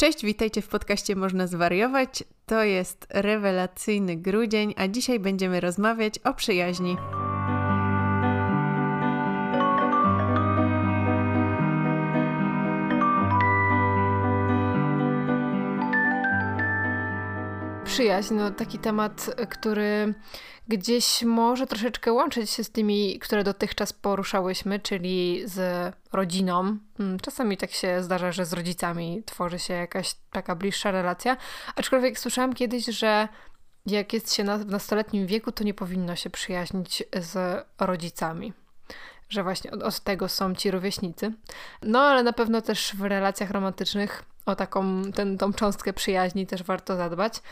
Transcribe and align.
Cześć, 0.00 0.24
witajcie 0.24 0.62
w 0.62 0.68
podcaście 0.68 1.16
Można 1.16 1.46
Zwariować. 1.46 2.24
To 2.46 2.64
jest 2.64 3.06
rewelacyjny 3.10 4.16
grudzień, 4.16 4.74
a 4.76 4.88
dzisiaj 4.88 5.20
będziemy 5.20 5.60
rozmawiać 5.60 6.18
o 6.18 6.34
przyjaźni. 6.34 6.96
Przyjaźń, 17.90 18.34
no 18.34 18.50
taki 18.50 18.78
temat, 18.78 19.30
który 19.50 20.14
gdzieś 20.68 21.22
może 21.22 21.66
troszeczkę 21.66 22.12
łączyć 22.12 22.50
się 22.50 22.64
z 22.64 22.70
tymi, 22.70 23.18
które 23.18 23.44
dotychczas 23.44 23.92
poruszałyśmy, 23.92 24.78
czyli 24.80 25.42
z 25.44 25.92
rodziną. 26.12 26.78
Mm, 27.00 27.20
czasami 27.20 27.56
tak 27.56 27.70
się 27.70 28.02
zdarza, 28.02 28.32
że 28.32 28.44
z 28.44 28.52
rodzicami 28.52 29.22
tworzy 29.26 29.58
się 29.58 29.74
jakaś 29.74 30.14
taka 30.32 30.54
bliższa 30.54 30.90
relacja. 30.90 31.36
Aczkolwiek 31.76 32.18
słyszałam 32.18 32.52
kiedyś, 32.52 32.84
że 32.84 33.28
jak 33.86 34.12
jest 34.12 34.34
się 34.34 34.44
na, 34.44 34.58
w 34.58 34.66
nastoletnim 34.66 35.26
wieku, 35.26 35.52
to 35.52 35.64
nie 35.64 35.74
powinno 35.74 36.16
się 36.16 36.30
przyjaźnić 36.30 37.02
z 37.20 37.64
rodzicami 37.78 38.52
że 39.28 39.42
właśnie 39.42 39.70
od, 39.70 39.82
od, 39.82 40.00
tego 40.00 40.28
są 40.28 40.54
ci 40.54 40.70
rówieśnicy. 40.70 41.32
No 41.82 42.00
ale 42.00 42.22
na 42.22 42.32
pewno 42.32 42.62
też 42.62 42.92
w 42.94 43.02
relacjach 43.02 43.50
romantycznych 43.50 44.22
o 44.46 44.56
taką 44.56 45.02
ten, 45.14 45.38
tą 45.38 45.52
cząstkę 45.52 45.92
przyjaźni 45.92 46.46
też 46.46 46.62
warto 46.62 46.96
zadbać. 46.96 47.42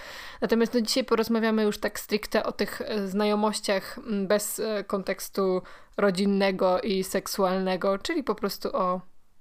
Natomiast 0.40 0.74
no, 0.74 0.80
dzisiaj 0.80 1.04
porozmawiamy 1.04 1.62
już 1.62 1.78
tak 1.78 2.00
stricte 2.00 2.44
o 2.44 2.52
tych 2.52 2.80
e, 2.80 3.08
znajomościach 3.08 3.98
bez 4.26 4.58
e, 4.58 4.84
kontekstu 4.84 5.62
rodzinnego 5.96 6.80
i 6.80 7.04
seksualnego, 7.04 7.98
czyli 7.98 8.24
po 8.24 8.34
prostu 8.34 8.76
o 8.76 9.00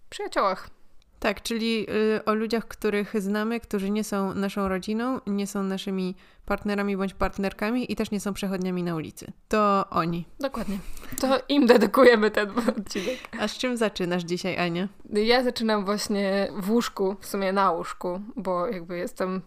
przyjaciołach. 0.10 0.77
Tak, 1.20 1.41
czyli 1.41 1.88
y, 2.16 2.26
o 2.26 2.34
ludziach, 2.34 2.67
których 2.67 3.21
znamy, 3.21 3.59
którzy 3.59 3.89
nie 3.89 4.03
są 4.03 4.34
naszą 4.34 4.67
rodziną, 4.67 5.21
nie 5.27 5.48
są 5.48 5.63
naszymi 5.63 6.16
partnerami 6.45 6.98
bądź 6.98 7.13
partnerkami 7.13 7.91
i 7.91 7.96
też 7.96 8.12
nie 8.12 8.20
są 8.20 8.34
przechodniami 8.34 8.84
na 8.84 8.96
ulicy. 8.96 9.32
To 9.48 9.85
oni. 9.90 10.26
Dokładnie. 10.40 10.77
To 11.21 11.40
im 11.49 11.68
dedykujemy 11.68 12.32
ten 12.32 12.49
odcinek. 12.77 13.18
A 13.40 13.48
z 13.48 13.57
czym 13.57 13.77
zaczynasz 13.77 14.24
dzisiaj, 14.24 14.57
Ania? 14.57 14.87
Ja 15.09 15.43
zaczynam 15.43 15.85
właśnie 15.85 16.48
w 16.57 16.71
łóżku, 16.71 17.15
w 17.20 17.26
sumie 17.26 17.54
na 17.54 17.71
łóżku, 17.71 18.21
bo 18.35 18.68
jakby 18.68 18.98
jestem 18.98 19.41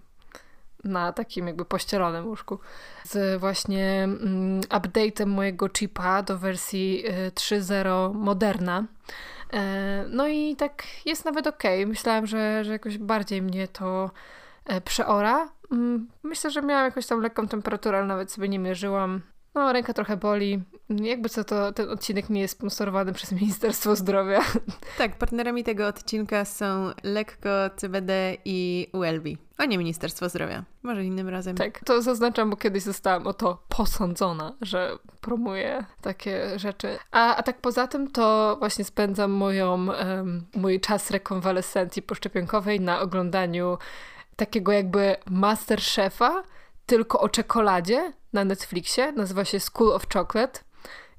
na 0.85 1.13
takim 1.13 1.47
jakby 1.47 1.65
pościelonym 1.65 2.27
łóżku 2.27 2.59
z 3.05 3.41
właśnie 3.41 4.03
mm, 4.03 4.61
update'em 4.61 5.27
mojego 5.27 5.69
chipa 5.79 6.23
do 6.23 6.39
wersji 6.39 7.05
3.0 7.35 8.11
y, 8.11 8.15
Moderna. 8.15 8.85
E, 9.53 10.05
no 10.09 10.29
i 10.29 10.57
tak 10.57 10.83
jest 11.07 11.25
nawet 11.25 11.47
ok. 11.47 11.63
Myślałam, 11.87 12.27
że, 12.27 12.65
że 12.65 12.73
jakoś 12.73 12.99
bardziej 12.99 13.43
mnie 13.43 13.69
to 13.69 14.11
e, 14.65 14.81
przeora. 14.81 15.49
Mm, 15.73 16.09
myślę, 16.23 16.51
że 16.51 16.63
miałam 16.63 16.85
jakąś 16.85 17.07
tam 17.07 17.21
lekką 17.21 17.49
temperaturę, 17.49 17.99
ale 17.99 18.07
nawet 18.07 18.33
sobie 18.33 18.49
nie 18.49 18.59
mierzyłam. 18.59 19.21
No, 19.55 19.73
ręka 19.73 19.93
trochę 19.93 20.17
boli. 20.17 20.63
Jakby 20.91 21.29
co, 21.29 21.45
to 21.45 21.73
ten 21.73 21.91
odcinek 21.91 22.31
nie 22.31 22.41
jest 22.41 22.55
sponsorowany 22.57 23.13
przez 23.13 23.33
Ministerstwo 23.33 23.97
Zdrowia. 23.97 24.41
Tak, 24.99 25.19
partnerami 25.19 25.65
tego 25.65 25.87
odcinka 25.87 26.45
są 26.45 26.91
Lekko, 27.03 27.49
CBD 27.77 28.37
i 28.45 28.89
ULB, 28.93 29.25
a 29.61 29.65
nie 29.65 29.79
Ministerstwo 29.79 30.29
Zdrowia. 30.29 30.65
Może 30.83 31.05
innym 31.05 31.29
razem. 31.29 31.57
Tak, 31.57 31.81
to 31.85 32.03
zaznaczam, 32.03 32.51
bo 32.51 32.57
kiedyś 32.57 32.83
zostałam 32.83 33.27
o 33.27 33.33
to 33.33 33.63
posądzona, 33.69 34.55
że 34.61 34.99
promuję 35.21 35.85
takie 36.01 36.59
rzeczy. 36.59 36.99
A, 37.11 37.37
a 37.37 37.43
tak 37.43 37.61
poza 37.61 37.87
tym 37.87 38.11
to 38.11 38.57
właśnie 38.59 38.85
spędzam 38.85 39.31
moją, 39.31 39.87
um, 39.87 40.47
mój 40.55 40.81
czas 40.81 41.11
rekonwalescencji 41.11 42.03
poszczepionkowej 42.03 42.81
na 42.81 43.01
oglądaniu 43.01 43.79
takiego 44.37 44.73
jakby 44.73 45.17
Masterchefa, 45.31 46.43
tylko 46.87 47.21
o 47.21 47.29
czekoladzie 47.29 48.13
na 48.33 48.45
Netflixie. 48.45 49.13
Nazywa 49.13 49.45
się 49.45 49.61
School 49.61 49.93
of 49.93 50.03
Chocolate. 50.15 50.61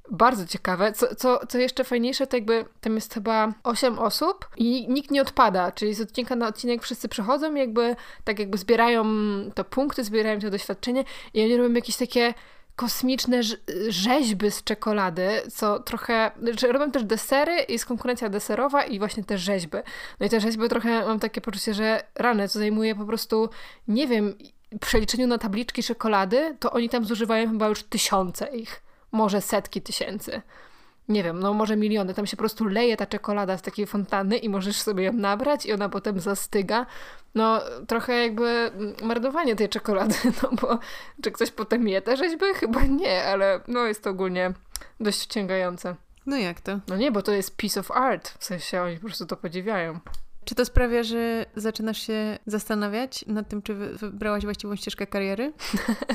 Bardzo 0.10 0.46
ciekawe. 0.46 0.94
Co, 0.94 1.16
co, 1.16 1.48
co 1.48 1.58
jeszcze 1.58 1.84
fajniejsze, 1.84 2.28
to 2.28 2.38
jakby 2.38 2.66
tam 2.82 2.96
jest 2.96 3.14
chyba 3.14 3.54
8 3.64 4.00
osób 4.00 4.50
i 4.58 4.88
nikt 4.90 5.12
nie 5.12 5.22
odpada, 5.22 5.72
czyli 5.72 5.94
z 5.94 6.02
odcinka 6.02 6.36
na 6.36 6.48
odcinek 6.48 6.84
wszyscy 6.84 7.10
przechodzą 7.10 7.56
jakby 7.56 7.96
tak 8.24 8.40
jakby 8.40 8.58
zbierają 8.58 9.06
to 9.56 9.64
punkty, 9.64 10.04
zbierają 10.04 10.40
to 10.40 10.50
doświadczenie 10.50 11.04
i 11.34 11.44
oni 11.44 11.58
robią 11.58 11.74
jakieś 11.74 11.98
takie 11.98 12.34
kosmiczne 12.76 13.42
rzeźby 13.88 14.52
z 14.52 14.64
czekolady, 14.64 15.30
co 15.52 15.80
trochę, 15.80 16.32
znaczy 16.42 16.72
robią 16.72 16.92
też 16.92 17.04
desery, 17.04 17.66
jest 17.70 17.86
konkurencja 17.86 18.30
deserowa 18.30 18.84
i 18.84 19.00
właśnie 19.00 19.24
te 19.24 19.38
rzeźby. 19.38 19.78
No 20.20 20.26
i 20.26 20.30
te 20.30 20.40
rzeźby 20.40 20.70
trochę 20.70 21.06
mam 21.06 21.20
takie 21.20 21.42
poczucie, 21.42 21.74
że 21.74 22.04
rany, 22.16 22.48
co 22.50 22.60
zajmuje 22.60 22.96
po 22.96 23.06
prostu, 23.06 23.50
nie 23.88 24.08
wiem, 24.08 24.34
przeliczeniu 24.80 25.28
na 25.28 25.38
tabliczki 25.38 25.84
czekolady, 25.84 26.56
to 26.60 26.72
oni 26.72 26.90
tam 26.90 27.06
zużywają 27.06 27.48
chyba 27.50 27.68
już 27.68 27.84
tysiące 27.84 28.48
ich, 28.58 28.82
może 29.12 29.42
setki 29.42 29.82
tysięcy. 29.82 30.42
Nie 31.10 31.24
wiem, 31.24 31.40
no 31.40 31.54
może 31.54 31.76
miliony. 31.76 32.14
Tam 32.14 32.28
się 32.28 32.38
po 32.38 32.42
prostu 32.42 32.66
leje 32.66 32.98
ta 32.98 33.06
czekolada 33.06 33.58
z 33.58 33.62
takiej 33.62 33.88
fontanny 33.88 34.38
i 34.38 34.50
możesz 34.50 34.82
sobie 34.82 35.04
ją 35.04 35.14
nabrać 35.14 35.66
i 35.66 35.74
ona 35.74 35.90
potem 35.90 36.20
zastyga. 36.20 36.86
No 37.36 37.62
trochę 37.88 38.14
jakby 38.14 38.72
marnowanie 39.04 39.56
tej 39.56 39.70
czekolady, 39.70 40.16
no 40.44 40.50
bo 40.62 40.80
czy 41.24 41.32
ktoś 41.32 41.52
potem 41.52 41.88
je 41.88 42.02
te 42.02 42.18
rzeźby? 42.18 42.46
Chyba 42.56 42.82
nie, 42.82 43.24
ale 43.24 43.60
no 43.68 43.86
jest 43.86 44.04
to 44.04 44.10
ogólnie 44.10 44.54
dość 45.00 45.24
wciągające. 45.24 45.96
No 46.26 46.38
jak 46.38 46.62
to? 46.62 46.80
No 46.88 46.98
nie, 46.98 47.12
bo 47.12 47.22
to 47.22 47.32
jest 47.32 47.56
piece 47.56 47.80
of 47.80 47.92
art, 47.92 48.30
w 48.40 48.46
sensie 48.46 48.82
oni 48.82 48.96
po 48.96 49.06
prostu 49.06 49.26
to 49.26 49.38
podziwiają. 49.38 50.00
Czy 50.46 50.56
to 50.56 50.66
sprawia, 50.66 51.04
że 51.04 51.46
zaczynasz 51.56 52.08
się 52.08 52.40
zastanawiać 52.46 53.26
nad 53.28 53.50
tym, 53.50 53.62
czy 53.62 53.74
wybrałaś 53.74 54.44
właściwą 54.44 54.76
ścieżkę 54.76 55.08
kariery? 55.08 55.54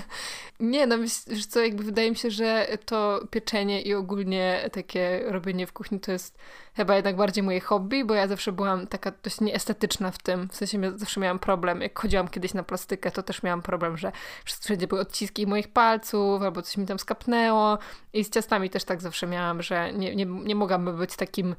nie, 0.61 0.87
no 0.87 0.99
wiesz 0.99 1.47
co, 1.47 1.61
jakby 1.61 1.85
wydaje 1.85 2.11
mi 2.11 2.17
się, 2.17 2.31
że 2.31 2.67
to 2.87 3.21
pieczenie 3.31 3.83
i 3.83 3.95
ogólnie 3.95 4.71
takie 4.73 5.23
robienie 5.27 5.67
w 5.67 5.73
kuchni 5.73 6.01
to 6.01 6.13
jest 6.13 6.39
chyba 6.77 6.95
jednak 6.95 7.17
bardziej 7.17 7.45
moje 7.45 7.61
hobby, 7.61 8.05
bo 8.05 8.15
ja 8.15 8.29
zawsze 8.29 8.53
byłam 8.53 8.87
taka 8.87 9.13
dość 9.23 9.41
nieestetyczna 9.41 10.11
w 10.11 10.19
tym. 10.19 10.49
W 10.49 10.57
sensie 10.57 10.93
zawsze 10.97 11.21
miałam 11.21 11.39
problem. 11.39 11.81
Jak 11.81 11.99
chodziłam 11.99 12.29
kiedyś 12.29 12.55
na 12.55 12.63
plastykę, 12.63 13.11
to 13.11 13.23
też 13.23 13.43
miałam 13.43 13.63
problem, 13.63 13.97
że 13.97 14.13
wszędzie 14.45 14.87
były 14.87 15.01
odciski 15.01 15.47
moich 15.47 15.69
palców, 15.69 16.43
albo 16.43 16.63
coś 16.63 16.77
mi 16.77 16.87
tam 16.87 16.99
skapnęło. 16.99 17.79
I 18.13 18.25
z 18.25 18.31
ciastami 18.31 18.71
też 18.71 18.85
tak 18.85 19.03
zawsze 19.03 19.27
miałam, 19.27 19.63
że 19.63 19.93
nie, 19.93 20.17
nie, 20.17 20.27
nie 20.27 20.55
mogłam 20.55 20.97
być 20.97 21.17
takim 21.17 21.55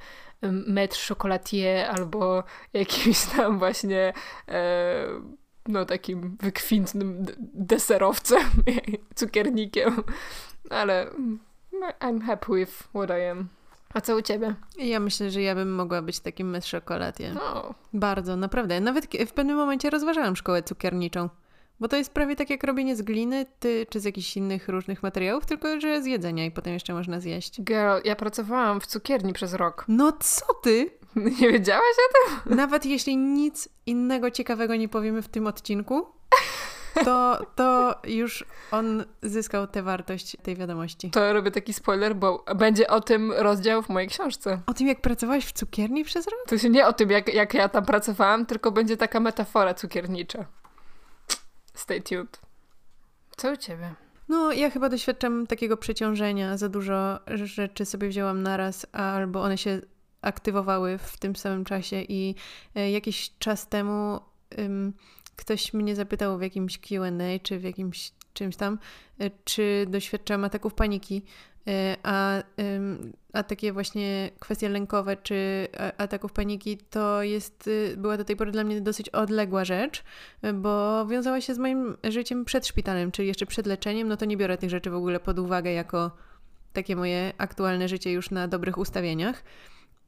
metr 0.68 0.98
chocolatier 1.08 1.92
albo 1.92 2.44
jakimś 2.74 3.26
tam 3.36 3.60
właśnie 3.60 4.14
e, 4.48 5.08
no 5.68 5.86
takim 5.86 6.38
wykwintnym 6.42 7.26
deserowcem, 7.54 8.44
cukiernikiem. 9.16 10.04
Ale 10.70 11.10
mm, 11.10 11.40
I'm 12.00 12.22
happy 12.26 12.56
with 12.56 12.88
what 12.94 13.10
I 13.10 13.30
am. 13.32 13.57
A 13.98 14.02
co 14.02 14.16
u 14.16 14.22
ciebie? 14.22 14.56
Ja 14.78 15.00
myślę, 15.00 15.32
że 15.32 15.42
ja 15.42 15.56
bym 15.56 15.76
mogła 15.76 16.02
być 16.02 16.20
takim 16.20 16.50
metr 16.50 16.68
szokoladzie. 16.68 17.32
No. 17.34 17.74
Bardzo, 17.94 18.36
naprawdę. 18.36 18.82
Nawet 18.82 19.06
w 19.28 19.32
pewnym 19.32 19.58
momencie 19.58 19.90
rozważałam 19.90 20.36
szkołę 20.36 20.64
cukierniczą. 20.64 21.30
Bo 21.80 21.88
to 21.88 21.98
jest 21.98 22.14
prawie 22.14 22.36
tak 22.36 22.50
jak 22.50 22.64
robienie 22.64 22.96
z 22.96 23.02
gliny 23.02 23.46
ty, 23.60 23.86
czy 23.90 24.00
z 24.00 24.04
jakichś 24.04 24.38
innych 24.38 24.70
różnych 24.70 25.04
materiałów, 25.04 25.46
tylko 25.46 25.80
że 25.80 26.02
z 26.02 26.06
jedzenia 26.06 26.46
i 26.46 26.52
potem 26.52 26.74
jeszcze 26.74 26.94
można 26.94 27.20
zjeść. 27.20 27.62
Girl, 27.62 27.98
ja 28.06 28.16
pracowałam 28.16 28.82
w 28.82 28.88
cukierni 28.88 29.34
przez 29.34 29.54
rok. 29.54 29.86
No 29.88 30.12
co 30.20 30.54
ty? 30.54 30.90
Nie 31.42 31.52
wiedziałaś 31.52 31.96
o 32.10 32.14
tym? 32.14 32.56
Nawet 32.56 32.86
jeśli 32.86 33.18
nic 33.18 33.70
innego 33.86 34.32
ciekawego 34.32 34.76
nie 34.76 34.90
powiemy 34.90 35.22
w 35.22 35.28
tym 35.28 35.48
odcinku, 35.48 36.08
to, 37.06 37.46
to 37.56 37.96
już 38.04 38.46
on 38.72 39.06
zyskał 39.22 39.68
tę 39.68 39.84
wartość 39.84 40.38
tej 40.44 40.56
wiadomości. 40.56 41.12
To 41.12 41.34
robię 41.34 41.52
taki 41.52 41.74
spoiler, 41.74 42.16
bo 42.16 42.46
będzie 42.56 42.88
o 42.88 43.02
tym 43.02 43.32
rozdział 43.32 43.84
w 43.84 43.90
mojej 43.90 44.10
książce. 44.10 44.62
O 44.66 44.74
tym, 44.74 44.88
jak 44.88 45.02
pracowałaś 45.02 45.46
w 45.46 45.52
cukierni 45.52 46.04
przez 46.04 46.26
rok? 46.26 46.40
To 46.48 46.58
się 46.58 46.70
nie 46.70 46.88
o 46.88 46.94
tym, 46.94 47.10
jak, 47.12 47.34
jak 47.34 47.54
ja 47.54 47.70
tam 47.70 47.86
pracowałam, 47.86 48.46
tylko 48.46 48.72
będzie 48.72 48.98
taka 48.98 49.20
metafora 49.20 49.74
cukiernicza. 49.74 50.46
Stay 51.74 52.02
tuned. 52.02 52.42
Co 53.38 53.52
u 53.52 53.58
ciebie? 53.58 53.94
No, 54.30 54.52
ja 54.52 54.70
chyba 54.70 54.90
doświadczam 54.90 55.48
takiego 55.48 55.78
przeciążenia. 55.78 56.58
Za 56.58 56.70
dużo 56.70 57.20
rzeczy 57.28 57.86
sobie 57.86 58.10
wzięłam 58.10 58.44
naraz, 58.44 58.86
albo 58.92 59.42
one 59.44 59.58
się 59.58 59.82
aktywowały 60.22 60.98
w 60.98 61.18
tym 61.18 61.36
samym 61.36 61.66
czasie 61.66 62.02
i 62.02 62.36
e, 62.76 62.92
jakiś 62.92 63.32
czas 63.40 63.68
temu 63.68 64.20
um, 64.58 64.94
ktoś 65.38 65.74
mnie 65.74 65.96
zapytał 65.96 66.38
w 66.38 66.42
jakimś 66.42 66.80
Q&A 66.80 67.40
czy 67.44 67.60
w 67.60 67.64
jakimś 67.64 68.12
czymś 68.34 68.56
tam, 68.56 68.80
e, 69.20 69.32
czy 69.44 69.86
doświadczam 69.90 70.44
ataków 70.44 70.74
paniki, 70.74 71.22
e, 71.68 71.96
a, 72.04 72.44
a 73.34 73.44
takie 73.44 73.74
właśnie 73.74 74.30
kwestie 74.40 74.70
lękowe 74.70 75.18
czy 75.18 75.68
ataków 75.98 76.34
paniki 76.34 76.78
to 76.78 77.24
jest, 77.24 77.70
była 77.98 78.18
do 78.18 78.26
tej 78.26 78.36
pory 78.36 78.52
dla 78.52 78.64
mnie 78.64 78.82
dosyć 78.82 79.10
odległa 79.10 79.66
rzecz, 79.66 80.04
bo 80.54 81.06
wiązała 81.06 81.42
się 81.42 81.54
z 81.54 81.58
moim 81.58 81.98
życiem 82.04 82.46
przed 82.46 82.68
szpitalem, 82.68 83.12
czyli 83.12 83.28
jeszcze 83.28 83.46
przed 83.46 83.66
leczeniem, 83.66 84.08
no 84.08 84.18
to 84.18 84.26
nie 84.26 84.38
biorę 84.38 84.58
tych 84.58 84.70
rzeczy 84.70 84.90
w 84.90 84.96
ogóle 84.96 85.20
pod 85.20 85.40
uwagę 85.40 85.72
jako 85.72 86.12
takie 86.74 86.96
moje 86.96 87.34
aktualne 87.38 87.88
życie 87.88 88.12
już 88.12 88.32
na 88.32 88.48
dobrych 88.48 88.78
ustawieniach. 88.78 89.44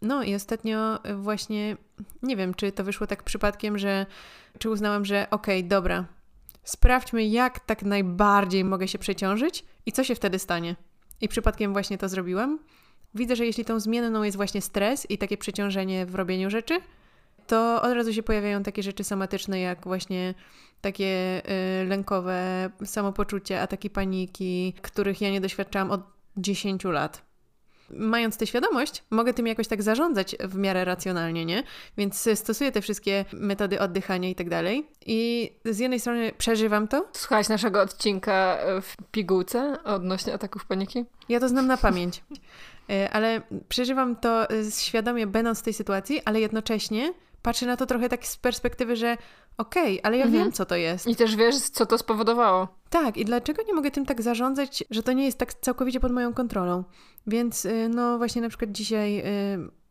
No 0.01 0.23
i 0.23 0.35
ostatnio 0.35 0.99
właśnie, 1.15 1.77
nie 2.23 2.35
wiem, 2.35 2.53
czy 2.53 2.71
to 2.71 2.83
wyszło 2.83 3.07
tak 3.07 3.23
przypadkiem, 3.23 3.77
że 3.77 4.05
czy 4.59 4.69
uznałam, 4.69 5.05
że 5.05 5.27
okej, 5.31 5.59
okay, 5.59 5.69
dobra, 5.69 6.05
sprawdźmy, 6.63 7.25
jak 7.25 7.59
tak 7.59 7.83
najbardziej 7.83 8.63
mogę 8.63 8.87
się 8.87 8.99
przeciążyć 8.99 9.65
i 9.85 9.91
co 9.91 10.03
się 10.03 10.15
wtedy 10.15 10.39
stanie. 10.39 10.75
I 11.21 11.27
przypadkiem 11.27 11.73
właśnie 11.73 11.97
to 11.97 12.09
zrobiłam. 12.09 12.59
Widzę, 13.15 13.35
że 13.35 13.45
jeśli 13.45 13.65
tą 13.65 13.79
zmienną 13.79 14.23
jest 14.23 14.37
właśnie 14.37 14.61
stres 14.61 15.07
i 15.09 15.17
takie 15.17 15.37
przeciążenie 15.37 16.05
w 16.05 16.15
robieniu 16.15 16.49
rzeczy, 16.49 16.81
to 17.47 17.81
od 17.81 17.93
razu 17.93 18.13
się 18.13 18.23
pojawiają 18.23 18.63
takie 18.63 18.83
rzeczy 18.83 19.03
somatyczne, 19.03 19.59
jak 19.59 19.83
właśnie 19.83 20.33
takie 20.81 21.41
y, 21.81 21.85
lękowe 21.85 22.69
samopoczucie, 22.85 23.61
ataki 23.61 23.89
paniki, 23.89 24.73
których 24.81 25.21
ja 25.21 25.31
nie 25.31 25.41
doświadczałam 25.41 25.91
od 25.91 26.01
10 26.37 26.83
lat 26.83 27.28
mając 27.91 28.37
tę 28.37 28.47
świadomość, 28.47 29.03
mogę 29.09 29.33
tym 29.33 29.47
jakoś 29.47 29.67
tak 29.67 29.83
zarządzać 29.83 30.35
w 30.39 30.55
miarę 30.55 30.85
racjonalnie, 30.85 31.45
nie? 31.45 31.63
Więc 31.97 32.29
stosuję 32.35 32.71
te 32.71 32.81
wszystkie 32.81 33.25
metody 33.33 33.79
oddychania 33.79 34.29
i 34.29 34.35
tak 34.35 34.49
dalej. 34.49 34.87
I 35.05 35.51
z 35.65 35.79
jednej 35.79 35.99
strony 35.99 36.31
przeżywam 36.37 36.87
to. 36.87 37.07
Słuchać 37.13 37.49
naszego 37.49 37.81
odcinka 37.81 38.57
w 38.81 38.95
pigułce 39.11 39.83
odnośnie 39.83 40.33
ataków 40.33 40.65
paniki? 40.65 41.05
Ja 41.29 41.39
to 41.39 41.49
znam 41.49 41.67
na 41.67 41.77
pamięć. 41.77 42.23
E, 42.89 43.09
ale 43.09 43.41
przeżywam 43.69 44.15
to 44.15 44.47
świadomie, 44.79 45.27
będąc 45.27 45.59
w 45.59 45.63
tej 45.63 45.73
sytuacji, 45.73 46.21
ale 46.25 46.39
jednocześnie 46.39 47.13
patrzę 47.41 47.65
na 47.65 47.77
to 47.77 47.85
trochę 47.85 48.09
tak 48.09 48.27
z 48.27 48.37
perspektywy, 48.37 48.95
że 48.95 49.17
okej, 49.57 49.99
okay, 49.99 50.03
ale 50.03 50.17
ja 50.17 50.25
mhm. 50.25 50.43
wiem, 50.43 50.51
co 50.51 50.65
to 50.65 50.75
jest. 50.75 51.07
I 51.07 51.15
też 51.15 51.35
wiesz, 51.35 51.59
co 51.59 51.85
to 51.85 51.97
spowodowało. 51.97 52.67
Tak, 52.89 53.17
i 53.17 53.25
dlaczego 53.25 53.63
nie 53.67 53.73
mogę 53.73 53.91
tym 53.91 54.05
tak 54.05 54.21
zarządzać, 54.21 54.83
że 54.89 55.03
to 55.03 55.13
nie 55.13 55.25
jest 55.25 55.37
tak 55.37 55.53
całkowicie 55.53 55.99
pod 55.99 56.11
moją 56.11 56.33
kontrolą. 56.33 56.83
Więc 57.27 57.65
y, 57.65 57.89
no 57.89 58.17
właśnie 58.17 58.41
na 58.41 58.49
przykład 58.49 58.71
dzisiaj 58.71 59.19
y, 59.19 59.23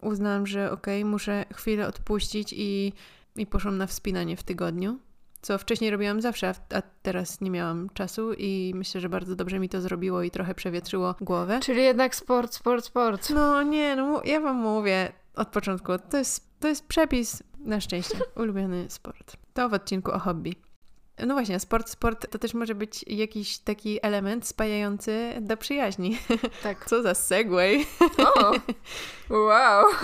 uznałam, 0.01 0.47
że 0.47 0.71
okej, 0.71 1.03
okay, 1.03 1.11
muszę 1.11 1.45
chwilę 1.55 1.87
odpuścić 1.87 2.55
i, 2.57 2.93
i 3.37 3.47
poszłam 3.47 3.79
na 3.79 3.87
wspinanie 3.87 4.37
w 4.37 4.43
tygodniu. 4.43 4.99
Co 5.41 5.59
wcześniej 5.59 5.91
robiłam 5.91 6.21
zawsze, 6.21 6.55
a 6.75 6.83
teraz 7.03 7.41
nie 7.41 7.51
miałam 7.51 7.89
czasu 7.95 8.33
i 8.33 8.73
myślę, 8.75 9.01
że 9.01 9.09
bardzo 9.09 9.37
dobrze 9.37 9.59
mi 9.59 9.69
to 9.69 9.81
zrobiło 9.81 10.23
i 10.23 10.31
trochę 10.31 10.55
przewietrzyło 10.55 11.15
głowę. 11.21 11.61
Czyli 11.63 11.83
jednak 11.83 12.17
sport, 12.17 12.55
sport, 12.55 12.85
sport. 12.85 13.31
No 13.31 13.63
nie, 13.63 13.97
no 13.97 14.23
ja 14.25 14.41
wam 14.41 14.57
mówię 14.57 15.13
od 15.35 15.49
początku, 15.49 15.93
to 16.11 16.19
jest, 16.19 16.48
to 16.61 16.69
jest 16.69 16.87
przepis 16.87 17.43
na 17.59 17.81
szczęście, 17.81 18.19
ulubiony 18.43 18.91
sport. 18.91 19.37
To 19.55 19.69
w 19.69 19.75
odcinku 19.75 20.13
o 20.13 20.19
hobby. 20.19 20.57
No 21.27 21.35
właśnie, 21.35 21.61
sport, 21.61 21.89
sport 21.89 22.31
to 22.31 22.39
też 22.39 22.55
może 22.55 22.75
być 22.75 23.05
jakiś 23.09 23.59
taki 23.59 23.99
element 24.07 24.47
spajający 24.47 25.33
do 25.41 25.57
przyjaźni. 25.57 26.19
Tak. 26.63 26.87
Co 26.87 27.03
za 27.03 27.15
segway. 27.15 27.87
O, 28.19 28.53
wow. 29.35 29.87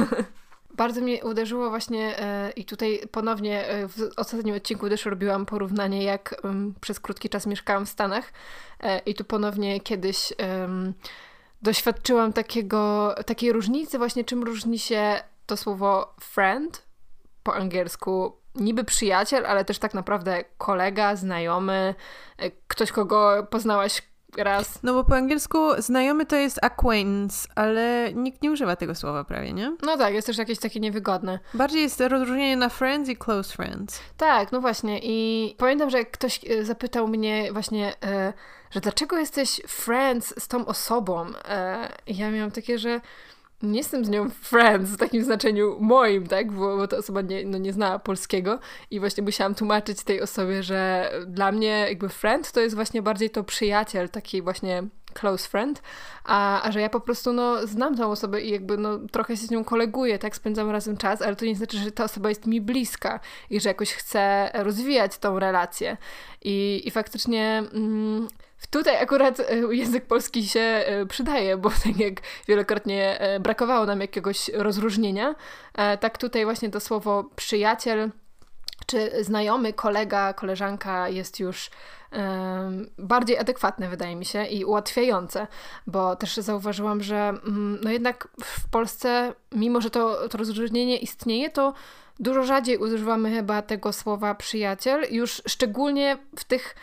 Bardzo 0.76 1.00
mnie 1.00 1.24
uderzyło 1.24 1.70
właśnie 1.70 2.18
e, 2.18 2.50
i 2.50 2.64
tutaj 2.64 3.00
ponownie 3.10 3.68
e, 3.68 3.88
w 3.88 4.10
ostatnim 4.16 4.54
odcinku 4.54 4.88
też 4.88 5.04
robiłam 5.04 5.46
porównanie, 5.46 6.04
jak 6.04 6.42
przez 6.80 7.00
krótki 7.00 7.28
czas 7.28 7.46
mieszkałam 7.46 7.86
w 7.86 7.88
Stanach 7.88 8.32
e, 8.80 8.98
i 8.98 9.14
tu 9.14 9.24
ponownie 9.24 9.80
kiedyś 9.80 10.32
doświadczyłam 11.62 12.32
takiego, 12.32 13.14
takiej 13.26 13.52
różnicy 13.52 13.98
właśnie, 13.98 14.24
czym 14.24 14.42
różni 14.42 14.78
się 14.78 15.20
to 15.46 15.56
słowo 15.56 16.14
friend 16.20 16.86
po 17.42 17.54
angielsku 17.54 18.44
niby 18.54 18.84
przyjaciel, 18.84 19.46
ale 19.46 19.64
też 19.64 19.78
tak 19.78 19.94
naprawdę 19.94 20.44
kolega, 20.58 21.16
znajomy, 21.16 21.94
e, 22.38 22.50
ktoś, 22.68 22.92
kogo 22.92 23.46
poznałaś 23.50 24.02
raz. 24.36 24.82
No 24.82 24.94
bo 24.94 25.04
po 25.04 25.16
angielsku 25.16 25.58
znajomy 25.78 26.26
to 26.26 26.36
jest 26.36 26.64
acquaintance, 26.64 27.48
ale 27.54 28.12
nikt 28.14 28.42
nie 28.42 28.50
używa 28.50 28.76
tego 28.76 28.94
słowa 28.94 29.24
prawie, 29.24 29.52
nie? 29.52 29.76
No 29.82 29.96
tak, 29.96 30.14
jest 30.14 30.26
też 30.26 30.38
jakieś 30.38 30.58
takie 30.58 30.80
niewygodne. 30.80 31.38
Bardziej 31.54 31.82
jest 31.82 32.00
rozróżnienie 32.00 32.56
na 32.56 32.68
friends 32.68 33.10
i 33.10 33.16
close 33.16 33.52
friends. 33.52 34.00
Tak, 34.16 34.52
no 34.52 34.60
właśnie 34.60 35.00
i 35.02 35.54
pamiętam, 35.58 35.90
że 35.90 36.04
ktoś 36.04 36.40
e, 36.44 36.64
zapytał 36.64 37.08
mnie 37.08 37.52
właśnie, 37.52 37.94
e, 38.04 38.32
że 38.70 38.80
dlaczego 38.80 39.18
jesteś 39.18 39.60
friends 39.68 40.42
z 40.42 40.48
tą 40.48 40.66
osobą? 40.66 41.26
I 42.06 42.16
ja 42.16 42.30
miałam 42.30 42.50
takie, 42.50 42.78
że 42.78 43.00
nie 43.64 43.78
jestem 43.78 44.04
z 44.04 44.08
nią 44.08 44.30
friends 44.30 44.90
w 44.90 44.96
takim 44.96 45.24
znaczeniu 45.24 45.76
moim, 45.80 46.26
tak? 46.26 46.52
Bo, 46.52 46.76
bo 46.76 46.88
ta 46.88 46.96
osoba 46.96 47.20
nie, 47.20 47.44
no 47.44 47.58
nie 47.58 47.72
zna 47.72 47.98
polskiego 47.98 48.58
i 48.90 49.00
właśnie 49.00 49.22
musiałam 49.22 49.54
tłumaczyć 49.54 50.04
tej 50.04 50.20
osobie, 50.20 50.62
że 50.62 51.10
dla 51.26 51.52
mnie 51.52 51.86
jakby 51.88 52.08
friend 52.08 52.52
to 52.52 52.60
jest 52.60 52.74
właśnie 52.74 53.02
bardziej 53.02 53.30
to 53.30 53.44
przyjaciel, 53.44 54.08
taki 54.08 54.42
właśnie 54.42 54.82
close 55.20 55.48
friend, 55.48 55.82
a, 56.24 56.62
a 56.62 56.72
że 56.72 56.80
ja 56.80 56.88
po 56.88 57.00
prostu 57.00 57.32
no 57.32 57.66
znam 57.66 57.96
tą 57.96 58.10
osobę 58.10 58.40
i 58.40 58.50
jakby 58.50 58.78
no 58.78 58.98
trochę 59.12 59.36
się 59.36 59.46
z 59.46 59.50
nią 59.50 59.64
koleguję, 59.64 60.18
tak? 60.18 60.36
Spędzam 60.36 60.70
razem 60.70 60.96
czas, 60.96 61.22
ale 61.22 61.36
to 61.36 61.44
nie 61.44 61.56
znaczy, 61.56 61.78
że 61.78 61.92
ta 61.92 62.04
osoba 62.04 62.28
jest 62.28 62.46
mi 62.46 62.60
bliska 62.60 63.20
i 63.50 63.60
że 63.60 63.68
jakoś 63.68 63.92
chcę 63.92 64.50
rozwijać 64.54 65.18
tą 65.18 65.38
relację. 65.38 65.96
I, 66.42 66.82
i 66.84 66.90
faktycznie... 66.90 67.62
Mm, 67.74 68.28
Tutaj 68.70 68.96
akurat 69.02 69.40
e, 69.40 69.74
język 69.74 70.06
polski 70.06 70.48
się 70.48 70.60
e, 70.60 71.06
przydaje, 71.06 71.56
bo 71.56 71.70
tak 71.84 71.98
jak 71.98 72.14
wielokrotnie 72.48 73.20
e, 73.20 73.40
brakowało 73.40 73.86
nam 73.86 74.00
jakiegoś 74.00 74.48
rozróżnienia, 74.48 75.34
tak 76.00 76.18
tutaj 76.18 76.44
właśnie 76.44 76.70
to 76.70 76.80
słowo 76.80 77.24
przyjaciel 77.36 78.10
czy 78.86 79.24
znajomy, 79.24 79.72
kolega, 79.72 80.32
koleżanka 80.32 81.08
jest 81.08 81.40
już 81.40 81.70
bardziej 82.98 83.38
adekwatne, 83.38 83.88
wydaje 83.88 84.16
mi 84.16 84.24
się, 84.24 84.44
i 84.44 84.64
ułatwiające, 84.64 85.46
bo 85.86 86.16
też 86.16 86.36
zauważyłam, 86.36 87.02
że 87.02 87.34
um, 87.44 87.78
no 87.82 87.90
jednak 87.90 88.28
w 88.44 88.68
Polsce, 88.68 89.34
mimo 89.52 89.80
że 89.80 89.90
to, 89.90 90.28
to 90.28 90.38
rozróżnienie 90.38 90.98
istnieje, 90.98 91.50
to 91.50 91.74
dużo 92.20 92.42
rzadziej 92.42 92.78
używamy 92.78 93.30
chyba 93.30 93.62
tego 93.62 93.92
słowa 93.92 94.34
przyjaciel, 94.34 95.06
już 95.10 95.42
szczególnie 95.46 96.18
w 96.38 96.44
tych 96.44 96.74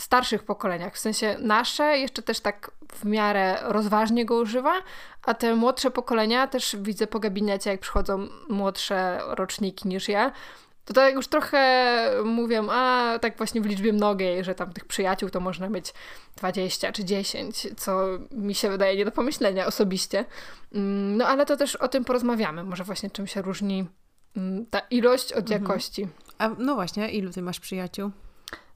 starszych 0.00 0.44
pokoleniach. 0.44 0.94
W 0.94 0.98
sensie 0.98 1.36
nasze 1.38 1.98
jeszcze 1.98 2.22
też 2.22 2.40
tak 2.40 2.70
w 2.92 3.04
miarę 3.04 3.58
rozważnie 3.62 4.24
go 4.24 4.36
używa, 4.36 4.72
a 5.22 5.34
te 5.34 5.56
młodsze 5.56 5.90
pokolenia 5.90 6.46
też 6.46 6.76
widzę 6.80 7.06
po 7.06 7.20
gabinecie, 7.20 7.70
jak 7.70 7.80
przychodzą 7.80 8.28
młodsze 8.48 9.20
roczniki 9.26 9.88
niż 9.88 10.08
ja, 10.08 10.32
to 10.84 10.94
tak 10.94 11.14
już 11.14 11.28
trochę 11.28 12.10
mówią, 12.24 12.68
a 12.70 13.18
tak 13.18 13.36
właśnie 13.36 13.60
w 13.60 13.66
liczbie 13.66 13.92
mnogiej, 13.92 14.44
że 14.44 14.54
tam 14.54 14.72
tych 14.72 14.84
przyjaciół 14.84 15.30
to 15.30 15.40
można 15.40 15.68
mieć 15.68 15.94
20 16.36 16.92
czy 16.92 17.04
10, 17.04 17.68
co 17.76 18.06
mi 18.30 18.54
się 18.54 18.70
wydaje 18.70 18.96
nie 18.96 19.04
do 19.04 19.12
pomyślenia 19.12 19.66
osobiście. 19.66 20.24
Mm, 20.74 21.16
no 21.16 21.26
ale 21.26 21.46
to 21.46 21.56
też 21.56 21.76
o 21.76 21.88
tym 21.88 22.04
porozmawiamy, 22.04 22.64
może 22.64 22.84
właśnie 22.84 23.10
czym 23.10 23.26
się 23.26 23.42
różni 23.42 23.86
mm, 24.36 24.66
ta 24.66 24.78
ilość 24.78 25.32
od 25.32 25.38
mhm. 25.38 25.62
jakości. 25.62 26.08
A 26.38 26.48
no 26.58 26.74
właśnie, 26.74 27.10
ilu 27.10 27.32
ty 27.32 27.42
masz 27.42 27.60
przyjaciół? 27.60 28.10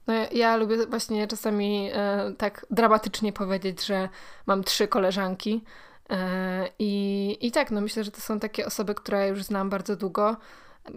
No 0.07 0.13
ja, 0.13 0.27
ja 0.31 0.57
lubię 0.57 0.85
właśnie 0.85 1.27
czasami 1.27 1.89
e, 1.93 2.33
tak 2.37 2.65
dramatycznie 2.71 3.33
powiedzieć, 3.33 3.85
że 3.85 4.09
mam 4.45 4.63
trzy 4.63 4.87
koleżanki. 4.87 5.63
E, 6.09 6.69
i, 6.79 7.37
I 7.41 7.51
tak, 7.51 7.71
no 7.71 7.81
myślę, 7.81 8.03
że 8.03 8.11
to 8.11 8.21
są 8.21 8.39
takie 8.39 8.65
osoby, 8.65 8.95
które 8.95 9.27
już 9.27 9.43
znam 9.43 9.69
bardzo 9.69 9.95
długo, 9.95 10.37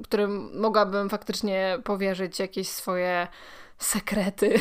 którym 0.04 0.61
mogłabym 0.61 1.09
faktycznie 1.09 1.78
powierzyć 1.85 2.38
jakieś 2.38 2.68
swoje 2.68 3.26
sekrety 3.78 4.54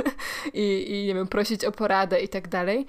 i, 0.54 0.86
i 0.88 1.06
nie 1.06 1.14
wiem, 1.14 1.28
prosić 1.28 1.64
o 1.64 1.72
poradę 1.72 2.20
i 2.20 2.28
tak 2.28 2.48
dalej. 2.48 2.86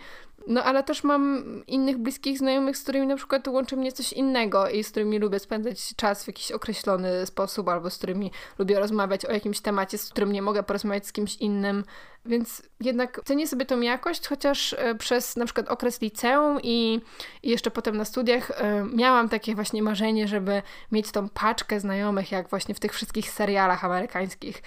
No 0.47 0.63
ale 0.63 0.83
też 0.83 1.03
mam 1.03 1.43
innych 1.67 1.97
bliskich 1.97 2.37
znajomych, 2.37 2.77
z 2.77 2.83
którymi 2.83 3.07
na 3.07 3.15
przykład 3.15 3.47
łączy 3.47 3.77
mnie 3.77 3.91
coś 3.91 4.13
innego 4.13 4.69
i 4.69 4.83
z 4.83 4.91
którymi 4.91 5.19
lubię 5.19 5.39
spędzać 5.39 5.95
czas 5.95 6.23
w 6.23 6.27
jakiś 6.27 6.51
określony 6.51 7.25
sposób, 7.25 7.69
albo 7.69 7.89
z 7.89 7.97
którymi 7.97 8.31
lubię 8.57 8.79
rozmawiać 8.79 9.25
o 9.25 9.31
jakimś 9.31 9.59
temacie, 9.59 9.97
z 9.97 10.09
którym 10.09 10.31
nie 10.31 10.41
mogę 10.41 10.63
porozmawiać 10.63 11.07
z 11.07 11.11
kimś 11.11 11.35
innym. 11.35 11.83
Więc 12.25 12.63
jednak 12.79 13.21
cenię 13.25 13.47
sobie 13.47 13.65
tą 13.65 13.81
jakość, 13.81 14.27
chociaż 14.27 14.73
e, 14.73 14.95
przez 14.95 15.35
na 15.35 15.45
przykład 15.45 15.69
okres 15.69 16.01
liceum 16.01 16.59
i, 16.63 17.01
i 17.43 17.49
jeszcze 17.49 17.71
potem 17.71 17.97
na 17.97 18.05
studiach 18.05 18.49
y, 18.49 18.53
miałam 18.95 19.29
takie 19.29 19.55
właśnie 19.55 19.83
marzenie, 19.83 20.27
żeby 20.27 20.61
mieć 20.91 21.11
tą 21.11 21.29
paczkę 21.29 21.79
znajomych, 21.79 22.31
jak 22.31 22.49
właśnie 22.49 22.75
w 22.75 22.79
tych 22.79 22.93
wszystkich 22.93 23.29
serialach 23.29 23.85
amerykańskich. 23.85 24.63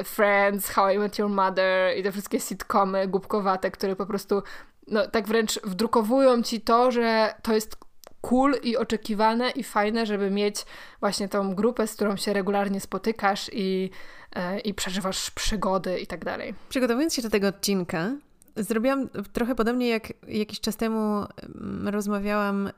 Y, 0.00 0.04
Friends, 0.04 0.70
How 0.70 0.90
I 0.90 0.98
Met 0.98 1.18
Your 1.18 1.30
Mother 1.30 1.98
i 1.98 2.02
te 2.02 2.12
wszystkie 2.12 2.40
sitcomy 2.40 3.08
głupkowate, 3.08 3.70
które 3.70 3.96
po 3.96 4.06
prostu 4.06 4.42
no, 4.90 5.06
tak 5.06 5.28
wręcz 5.28 5.60
wdrukowują 5.64 6.42
ci 6.42 6.60
to, 6.60 6.90
że 6.90 7.34
to 7.42 7.54
jest 7.54 7.76
cool 8.20 8.54
i 8.62 8.76
oczekiwane 8.76 9.50
i 9.50 9.62
fajne, 9.62 10.06
żeby 10.06 10.30
mieć 10.30 10.56
właśnie 11.00 11.28
tą 11.28 11.54
grupę, 11.54 11.86
z 11.86 11.94
którą 11.94 12.16
się 12.16 12.32
regularnie 12.32 12.80
spotykasz 12.80 13.50
i, 13.52 13.90
e, 14.36 14.60
i 14.60 14.74
przeżywasz 14.74 15.30
przygody 15.30 16.00
i 16.00 16.06
tak 16.06 16.24
dalej. 16.24 16.54
Przygotowując 16.68 17.14
się 17.14 17.22
do 17.22 17.30
tego 17.30 17.48
odcinka, 17.48 18.10
zrobiłam 18.56 19.08
trochę 19.32 19.54
podobnie 19.54 19.88
jak 19.88 20.12
jakiś 20.28 20.60
czas 20.60 20.76
temu 20.76 20.98
mm, 20.98 21.88
rozmawiałam 21.88 22.66
e, 22.66 22.70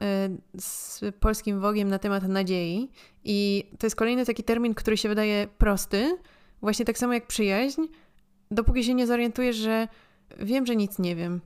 z 0.58 1.00
polskim 1.20 1.60
Wogiem 1.60 1.88
na 1.88 1.98
temat 1.98 2.28
nadziei 2.28 2.90
i 3.24 3.68
to 3.78 3.86
jest 3.86 3.96
kolejny 3.96 4.26
taki 4.26 4.44
termin, 4.44 4.74
który 4.74 4.96
się 4.96 5.08
wydaje 5.08 5.48
prosty, 5.58 6.18
właśnie 6.62 6.84
tak 6.84 6.98
samo 6.98 7.12
jak 7.12 7.26
przyjaźń, 7.26 7.82
dopóki 8.50 8.84
się 8.84 8.94
nie 8.94 9.06
zorientujesz, 9.06 9.56
że 9.56 9.88
wiem, 10.38 10.66
że 10.66 10.76
nic 10.76 10.98
nie 10.98 11.16
wiem 11.16 11.40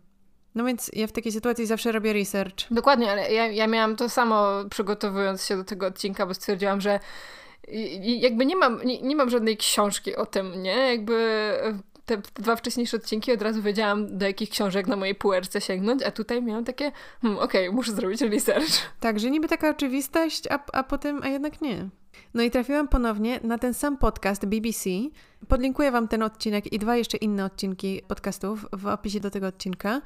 no 0.55 0.65
więc 0.65 0.91
ja 0.93 1.07
w 1.07 1.13
takiej 1.13 1.33
sytuacji 1.33 1.67
zawsze 1.67 1.93
robię 1.93 2.13
research. 2.13 2.57
Dokładnie, 2.71 3.11
ale 3.11 3.33
ja, 3.33 3.47
ja 3.47 3.67
miałam 3.67 3.97
to 3.97 4.09
samo 4.09 4.65
przygotowując 4.71 5.45
się 5.45 5.57
do 5.57 5.65
tego 5.65 5.87
odcinka, 5.87 6.27
bo 6.27 6.35
stwierdziłam, 6.35 6.81
że 6.81 7.01
jakby 8.01 8.47
nie 8.47 8.57
mam, 8.57 8.81
nie, 8.85 9.03
nie 9.03 9.17
mam 9.17 9.31
żadnej 9.31 9.57
książki 9.57 10.17
o 10.17 10.27
tym, 10.27 10.63
nie? 10.63 10.77
Jakby 10.77 11.53
te 12.07 12.23
dwa 12.35 12.57
wcześniejsze 12.57 12.97
odcinki 12.97 13.33
od 13.33 13.43
razu 13.43 13.63
wiedziałam, 13.63 14.19
do 14.19 14.27
jakich 14.27 14.51
książek 14.51 14.87
na 14.87 14.97
mojej 14.97 15.15
półeczce 15.15 15.61
sięgnąć, 15.61 16.03
a 16.03 16.11
tutaj 16.11 16.43
miałam 16.43 16.65
takie, 16.65 16.93
hmm, 17.23 17.41
okej, 17.41 17.69
okay, 17.69 17.77
muszę 17.77 17.93
zrobić 17.93 18.21
research. 18.21 18.73
Tak, 19.01 19.21
że 19.21 19.31
niby 19.31 19.49
taka 19.49 19.71
oczywistość, 19.71 20.47
a, 20.51 20.59
a 20.73 20.83
potem, 20.83 21.21
a 21.23 21.29
jednak 21.29 21.61
nie. 21.61 21.89
No 22.35 22.43
i 22.43 22.51
trafiłam 22.51 22.89
ponownie 22.89 23.41
na 23.43 23.59
ten 23.59 23.75
sam 23.75 23.99
podcast 23.99 24.47
BBC. 24.47 24.91
Podlinkuję 25.49 25.91
Wam 25.91 26.09
ten 26.09 26.23
odcinek 26.23 26.73
i 26.73 26.79
dwa 26.79 26.97
jeszcze 26.97 27.17
inne 27.17 27.45
odcinki 27.45 28.03
podcastów 28.09 28.67
w 28.73 28.87
opisie 28.87 29.21
do 29.21 29.31
tego 29.31 29.47
odcinka. 29.47 30.03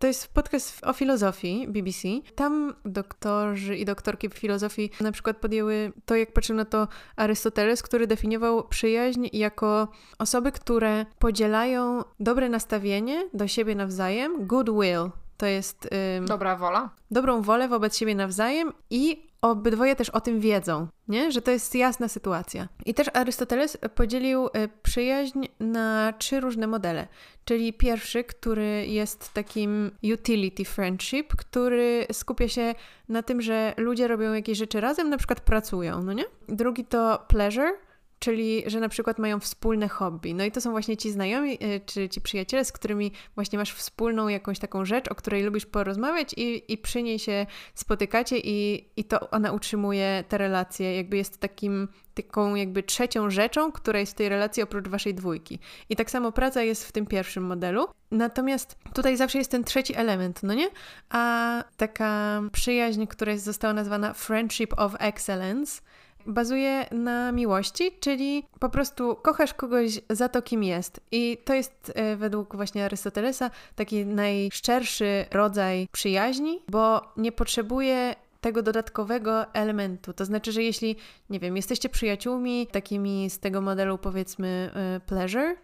To 0.00 0.06
jest 0.06 0.34
podcast 0.34 0.86
o 0.86 0.92
filozofii 0.92 1.68
BBC. 1.68 2.08
Tam 2.34 2.74
doktorzy 2.84 3.76
i 3.76 3.84
doktorki 3.84 4.28
w 4.28 4.34
filozofii 4.34 4.90
na 5.00 5.12
przykład 5.12 5.36
podjęły 5.36 5.92
to, 6.04 6.16
jak 6.16 6.32
patrzył 6.32 6.56
na 6.56 6.64
to 6.64 6.88
Arystoteles, 7.16 7.82
który 7.82 8.06
definiował 8.06 8.68
przyjaźń 8.68 9.26
jako 9.32 9.88
osoby, 10.18 10.52
które 10.52 11.06
podzielają 11.18 12.02
dobre 12.20 12.48
nastawienie 12.48 13.28
do 13.34 13.48
siebie 13.48 13.74
nawzajem, 13.74 14.46
goodwill. 14.46 15.10
To 15.36 15.46
jest. 15.46 15.88
Ym, 16.18 16.26
Dobra 16.26 16.56
wola. 16.56 16.90
Dobrą 17.10 17.42
wolę 17.42 17.68
wobec 17.68 17.96
siebie 17.96 18.14
nawzajem 18.14 18.72
i 18.90 19.29
obydwoje 19.42 19.96
też 19.96 20.10
o 20.10 20.20
tym 20.20 20.40
wiedzą, 20.40 20.88
nie? 21.08 21.32
że 21.32 21.42
to 21.42 21.50
jest 21.50 21.74
jasna 21.74 22.08
sytuacja. 22.08 22.68
I 22.86 22.94
też 22.94 23.10
Arystoteles 23.14 23.78
podzielił 23.94 24.46
e, 24.46 24.68
przyjaźń 24.82 25.46
na 25.60 26.12
trzy 26.18 26.40
różne 26.40 26.66
modele. 26.66 27.08
Czyli 27.44 27.72
pierwszy, 27.72 28.24
który 28.24 28.86
jest 28.86 29.32
takim 29.34 29.90
utility 30.14 30.64
friendship, 30.64 31.36
który 31.36 32.06
skupia 32.12 32.48
się 32.48 32.74
na 33.08 33.22
tym, 33.22 33.42
że 33.42 33.74
ludzie 33.76 34.08
robią 34.08 34.32
jakieś 34.32 34.58
rzeczy 34.58 34.80
razem, 34.80 35.10
na 35.10 35.16
przykład 35.16 35.40
pracują, 35.40 36.02
no 36.02 36.12
nie? 36.12 36.24
Drugi 36.48 36.84
to 36.84 37.24
pleasure, 37.28 37.72
czyli 38.20 38.62
że 38.66 38.80
na 38.80 38.88
przykład 38.88 39.18
mają 39.18 39.40
wspólne 39.40 39.88
hobby. 39.88 40.34
No 40.34 40.44
i 40.44 40.50
to 40.50 40.60
są 40.60 40.70
właśnie 40.70 40.96
ci 40.96 41.10
znajomi, 41.10 41.58
e, 41.60 41.80
czy 41.80 42.08
ci 42.08 42.20
przyjaciele, 42.20 42.64
z 42.64 42.72
którymi 42.72 43.12
właśnie 43.34 43.58
masz 43.58 43.72
wspólną 43.72 44.28
jakąś 44.28 44.58
taką 44.58 44.84
rzecz, 44.84 45.08
o 45.08 45.14
której 45.14 45.42
lubisz 45.42 45.66
porozmawiać 45.66 46.34
i, 46.36 46.72
i 46.72 46.78
przy 46.78 47.02
niej 47.02 47.18
się 47.18 47.46
spotykacie 47.74 48.38
i, 48.38 48.88
i 48.96 49.04
to 49.04 49.30
ona 49.30 49.52
utrzymuje 49.52 50.24
te 50.28 50.38
relacje, 50.38 50.96
jakby 50.96 51.16
jest 51.16 51.40
takim 51.40 51.88
taką 52.14 52.54
jakby 52.54 52.82
trzecią 52.82 53.30
rzeczą, 53.30 53.72
która 53.72 54.00
jest 54.00 54.12
w 54.12 54.16
tej 54.16 54.28
relacji 54.28 54.62
oprócz 54.62 54.88
waszej 54.88 55.14
dwójki. 55.14 55.58
I 55.88 55.96
tak 55.96 56.10
samo 56.10 56.32
praca 56.32 56.62
jest 56.62 56.84
w 56.84 56.92
tym 56.92 57.06
pierwszym 57.06 57.44
modelu. 57.44 57.88
Natomiast 58.10 58.78
tutaj 58.94 59.16
zawsze 59.16 59.38
jest 59.38 59.50
ten 59.50 59.64
trzeci 59.64 59.96
element, 59.96 60.42
no 60.42 60.54
nie? 60.54 60.68
A 61.10 61.64
taka 61.76 62.42
przyjaźń, 62.52 63.06
która 63.06 63.36
została 63.36 63.74
nazwana 63.74 64.14
Friendship 64.14 64.74
of 64.76 64.94
Excellence, 64.98 65.82
bazuje 66.26 66.86
na 66.90 67.32
miłości, 67.32 67.90
czyli 68.00 68.44
po 68.58 68.68
prostu 68.68 69.16
kochasz 69.22 69.54
kogoś 69.54 70.00
za 70.10 70.28
to, 70.28 70.42
kim 70.42 70.62
jest. 70.62 71.00
I 71.12 71.38
to 71.44 71.54
jest 71.54 71.92
e, 71.94 72.16
według 72.16 72.56
właśnie 72.56 72.84
Arystotelesa 72.84 73.50
taki 73.74 74.06
najszczerszy 74.06 75.24
rodzaj 75.30 75.88
przyjaźni, 75.92 76.62
bo 76.68 77.12
nie 77.16 77.32
potrzebuje 77.32 78.14
tego 78.40 78.62
dodatkowego 78.62 79.54
elementu. 79.54 80.12
To 80.12 80.24
znaczy, 80.24 80.52
że 80.52 80.62
jeśli, 80.62 80.96
nie 81.30 81.40
wiem, 81.40 81.56
jesteście 81.56 81.88
przyjaciółmi 81.88 82.66
takimi 82.66 83.30
z 83.30 83.38
tego 83.38 83.60
modelu 83.60 83.98
powiedzmy 83.98 84.70
e, 84.74 85.00
pleasure, 85.00 85.56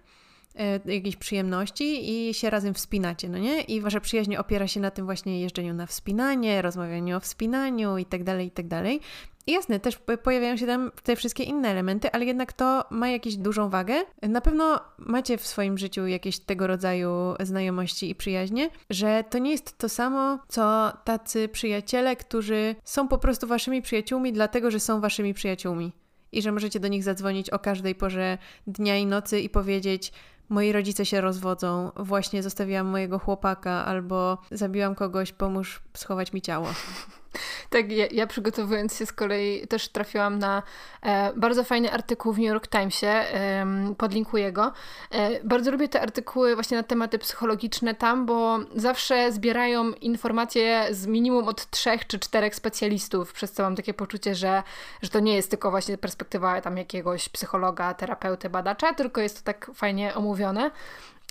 jakiejś 0.85 1.17
przyjemności 1.17 2.11
i 2.11 2.35
się 2.35 2.51
razem 2.51 2.75
wspinacie, 2.75 3.29
no 3.29 3.39
nie? 3.39 3.61
I 3.61 3.81
wasza 3.81 4.01
przyjaźń 4.01 4.37
opiera 4.37 4.69
się 4.69 4.81
na 4.81 4.91
tym 4.91 5.05
właśnie 5.07 5.41
jeżdżeniu 5.41 5.75
na 5.75 5.87
wspinanie, 5.87 6.63
rozmawianiu 6.63 7.17
o 7.17 7.21
wspinaniu 7.21 7.99
i 7.99 8.05
tak 8.05 8.25
dalej, 8.25 8.47
i 8.47 8.51
tak 8.51 8.69
dalej. 8.69 9.01
Jasne, 9.47 9.81
też 9.81 9.99
pojawiają 10.23 10.57
się 10.57 10.67
tam 10.67 10.91
te 11.03 11.17
wszystkie 11.17 11.45
inne 11.45 11.69
elementy, 11.69 12.13
ale 12.13 12.25
jednak 12.25 12.53
to 12.53 12.85
ma 12.91 13.09
jakąś 13.09 13.37
dużą 13.37 13.69
wagę. 13.69 13.95
Na 14.23 14.41
pewno 14.41 14.81
macie 14.99 15.39
w 15.39 15.47
swoim 15.47 15.79
życiu 15.79 16.07
jakieś 16.07 16.39
tego 16.39 16.67
rodzaju 16.67 17.11
znajomości 17.41 18.11
i 18.11 18.15
przyjaźnie, 18.15 18.71
że 18.91 19.25
to 19.31 19.39
nie 19.39 19.51
jest 19.51 19.79
to 19.79 19.89
samo, 19.89 20.39
co 20.49 20.93
tacy 21.05 21.49
przyjaciele, 21.49 22.17
którzy 22.17 22.75
są 22.85 23.09
po 23.09 23.19
prostu 23.19 23.47
waszymi 23.47 23.83
przyjaciółmi, 23.83 24.33
dlatego 24.33 24.71
że 24.71 24.81
są 24.81 25.01
waszymi 25.01 25.35
przyjaciółmi. 25.35 25.93
I 26.33 26.43
że 26.43 26.53
możecie 26.53 26.81
do 26.81 26.89
nich 26.89 27.03
zadzwonić 27.03 27.51
o 27.51 27.59
każdej 27.59 27.95
porze 27.95 28.39
dnia 28.67 28.97
i 28.97 29.07
nocy 29.07 29.41
i 29.41 29.49
powiedzieć: 29.49 30.13
Moi 30.49 30.73
rodzice 30.73 31.07
się 31.07 31.21
rozwodzą, 31.21 31.91
właśnie 31.97 32.43
zostawiłam 32.43 32.87
mojego 32.87 33.19
chłopaka, 33.19 33.85
albo 33.85 34.39
zabiłam 34.51 34.95
kogoś, 34.95 35.33
pomóż 35.33 35.83
schować 35.95 36.33
mi 36.33 36.43
ciało. 36.43 36.69
Tak, 37.71 37.93
ja, 37.93 38.07
ja, 38.11 38.27
przygotowując 38.27 38.99
się 38.99 39.07
z 39.07 39.13
kolei 39.13 39.67
też 39.67 39.89
trafiłam 39.89 40.39
na 40.39 40.63
e, 41.03 41.33
bardzo 41.37 41.65
fajny 41.65 41.93
artykuł 41.93 42.33
w 42.33 42.39
New 42.39 42.47
York 42.47 42.69
Timesie, 42.69 43.07
e, 43.07 43.67
podlinkuję 43.99 44.53
go. 44.53 44.73
E, 45.11 45.45
bardzo 45.45 45.71
lubię 45.71 45.89
te 45.89 46.01
artykuły 46.01 46.55
właśnie 46.55 46.77
na 46.77 46.83
tematy 46.83 47.19
psychologiczne 47.19 47.95
tam, 47.95 48.27
bo 48.27 48.59
zawsze 48.75 49.33
zbierają 49.33 49.93
informacje 49.93 50.87
z 50.91 51.07
minimum 51.07 51.49
od 51.49 51.71
trzech 51.71 52.07
czy 52.07 52.19
czterech 52.19 52.55
specjalistów, 52.55 53.33
przez 53.33 53.53
co 53.53 53.63
mam 53.63 53.77
takie 53.77 53.95
poczucie, 53.95 54.35
że, 54.35 54.63
że 55.03 55.11
to 55.11 55.21
nie 55.21 55.35
jest 55.35 55.51
tylko 55.51 55.71
właśnie 55.71 55.99
perspektywa 55.99 56.61
tam 56.61 56.77
jakiegoś 56.77 57.29
psychologa, 57.29 57.95
terapeuty, 57.95 58.51
badacza, 58.51 58.95
tylko 58.95 59.21
jest 59.21 59.39
to 59.39 59.45
tak 59.45 59.71
fajnie 59.75 60.15
omówione. 60.15 60.71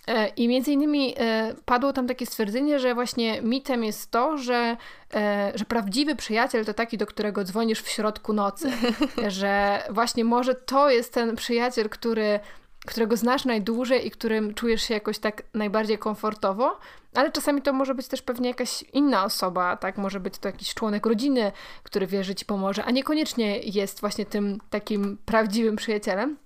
E, 0.07 0.27
I 0.27 0.47
między 0.47 0.71
innymi 0.71 1.15
e, 1.17 1.55
padło 1.65 1.93
tam 1.93 2.07
takie 2.07 2.25
stwierdzenie, 2.25 2.79
że 2.79 2.95
właśnie 2.95 3.41
mitem 3.41 3.83
jest 3.83 4.11
to, 4.11 4.37
że, 4.37 4.77
e, 5.13 5.51
że 5.55 5.65
prawdziwy 5.65 6.15
przyjaciel 6.15 6.65
to 6.65 6.73
taki, 6.73 6.97
do 6.97 7.05
którego 7.05 7.43
dzwonisz 7.43 7.81
w 7.81 7.89
środku 7.89 8.33
nocy. 8.33 8.71
że 9.27 9.83
właśnie 9.89 10.25
może 10.25 10.55
to 10.55 10.89
jest 10.89 11.13
ten 11.13 11.35
przyjaciel, 11.35 11.89
który, 11.89 12.39
którego 12.85 13.17
znasz 13.17 13.45
najdłużej 13.45 14.07
i 14.07 14.11
którym 14.11 14.53
czujesz 14.53 14.81
się 14.81 14.93
jakoś 14.93 15.19
tak 15.19 15.43
najbardziej 15.53 15.97
komfortowo, 15.97 16.79
ale 17.13 17.31
czasami 17.31 17.61
to 17.61 17.73
może 17.73 17.95
być 17.95 18.07
też 18.07 18.21
pewnie 18.21 18.49
jakaś 18.49 18.83
inna 18.93 19.25
osoba, 19.25 19.77
tak? 19.77 19.97
Może 19.97 20.19
być 20.19 20.37
to 20.37 20.47
jakiś 20.49 20.73
członek 20.73 21.05
rodziny, 21.05 21.51
który 21.83 22.07
wie, 22.07 22.23
że 22.23 22.35
ci 22.35 22.45
pomoże, 22.45 22.85
a 22.85 22.91
niekoniecznie 22.91 23.59
jest 23.59 24.01
właśnie 24.01 24.25
tym 24.25 24.59
takim 24.69 25.17
prawdziwym 25.25 25.75
przyjacielem. 25.75 26.37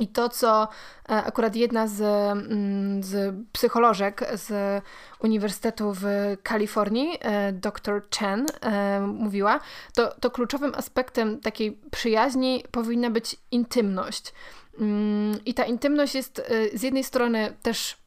I 0.00 0.08
to, 0.08 0.28
co 0.28 0.68
e, 1.08 1.12
akurat 1.12 1.56
jedna 1.56 1.86
z, 1.86 2.00
mm, 2.00 3.02
z 3.02 3.34
psycholożek 3.52 4.24
z 4.34 4.82
Uniwersytetu 5.20 5.92
w 5.94 6.04
Kalifornii, 6.42 7.18
e, 7.20 7.52
dr 7.52 8.02
Chen, 8.18 8.46
e, 8.60 9.00
mówiła, 9.00 9.60
to, 9.94 10.14
to 10.20 10.30
kluczowym 10.30 10.72
aspektem 10.74 11.40
takiej 11.40 11.78
przyjaźni 11.90 12.64
powinna 12.70 13.10
być 13.10 13.36
intymność. 13.50 14.32
Mm, 14.80 15.38
I 15.46 15.54
ta 15.54 15.64
intymność 15.64 16.14
jest 16.14 16.42
z 16.74 16.82
jednej 16.82 17.04
strony 17.04 17.56
też 17.62 17.99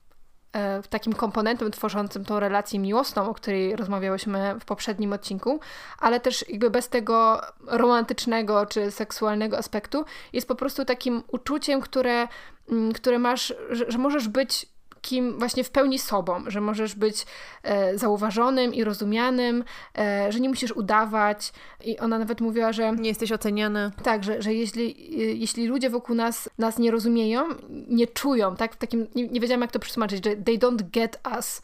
takim 0.90 1.14
komponentem 1.14 1.72
tworzącym 1.72 2.26
tą 2.26 2.40
relację 2.40 2.80
miłosną, 2.80 3.30
o 3.30 3.34
której 3.34 3.76
rozmawiałyśmy 3.76 4.56
w 4.60 4.66
poprzednim 4.66 5.14
odcinku, 5.14 5.60
ale 6.00 6.20
też 6.20 6.46
jakby 6.50 6.70
bez 6.70 6.90
tego 6.90 7.42
romantycznego 7.68 8.66
czy 8.66 8.92
seksualnego 8.92 9.58
aspektu 9.58 10.06
jest 10.34 10.48
po 10.48 10.56
prostu 10.56 10.86
takim 10.86 11.24
uczuciem, 11.28 11.82
które, 11.82 12.28
mm, 12.70 12.94
które 12.94 13.20
masz, 13.20 13.54
że, 13.70 13.92
że 13.92 13.98
możesz 13.98 14.28
być 14.28 14.73
kim 15.04 15.40
właśnie 15.40 15.64
w 15.64 15.70
pełni 15.70 16.00
sobą, 16.00 16.44
że 16.48 16.62
możesz 16.62 16.96
być 16.96 17.26
e, 17.64 17.98
zauważonym 17.98 18.74
i 18.74 18.84
rozumianym, 18.84 19.64
e, 19.98 20.32
że 20.32 20.40
nie 20.40 20.50
musisz 20.50 20.72
udawać. 20.72 21.54
I 21.86 22.00
ona 22.00 22.20
nawet 22.20 22.42
mówiła, 22.42 22.74
że. 22.74 22.92
Nie 22.92 23.10
jesteś 23.10 23.32
oceniana. 23.32 23.92
Tak, 24.04 24.24
że, 24.24 24.42
że 24.42 24.54
jeśli, 24.54 24.86
e, 24.92 25.24
jeśli 25.34 25.68
ludzie 25.68 25.90
wokół 25.90 26.16
nas 26.16 26.50
nas 26.58 26.80
nie 26.80 26.92
rozumieją, 26.92 27.44
nie 27.88 28.08
czują, 28.08 28.56
tak, 28.56 28.74
w 28.74 28.78
takim. 28.78 29.08
Nie, 29.16 29.28
nie 29.28 29.40
wiedziałam, 29.40 29.62
jak 29.62 29.72
to 29.72 29.80
przetłumaczyć, 29.80 30.26
że 30.26 30.36
they 30.36 30.58
don't 30.58 30.84
get 30.92 31.20
us 31.38 31.62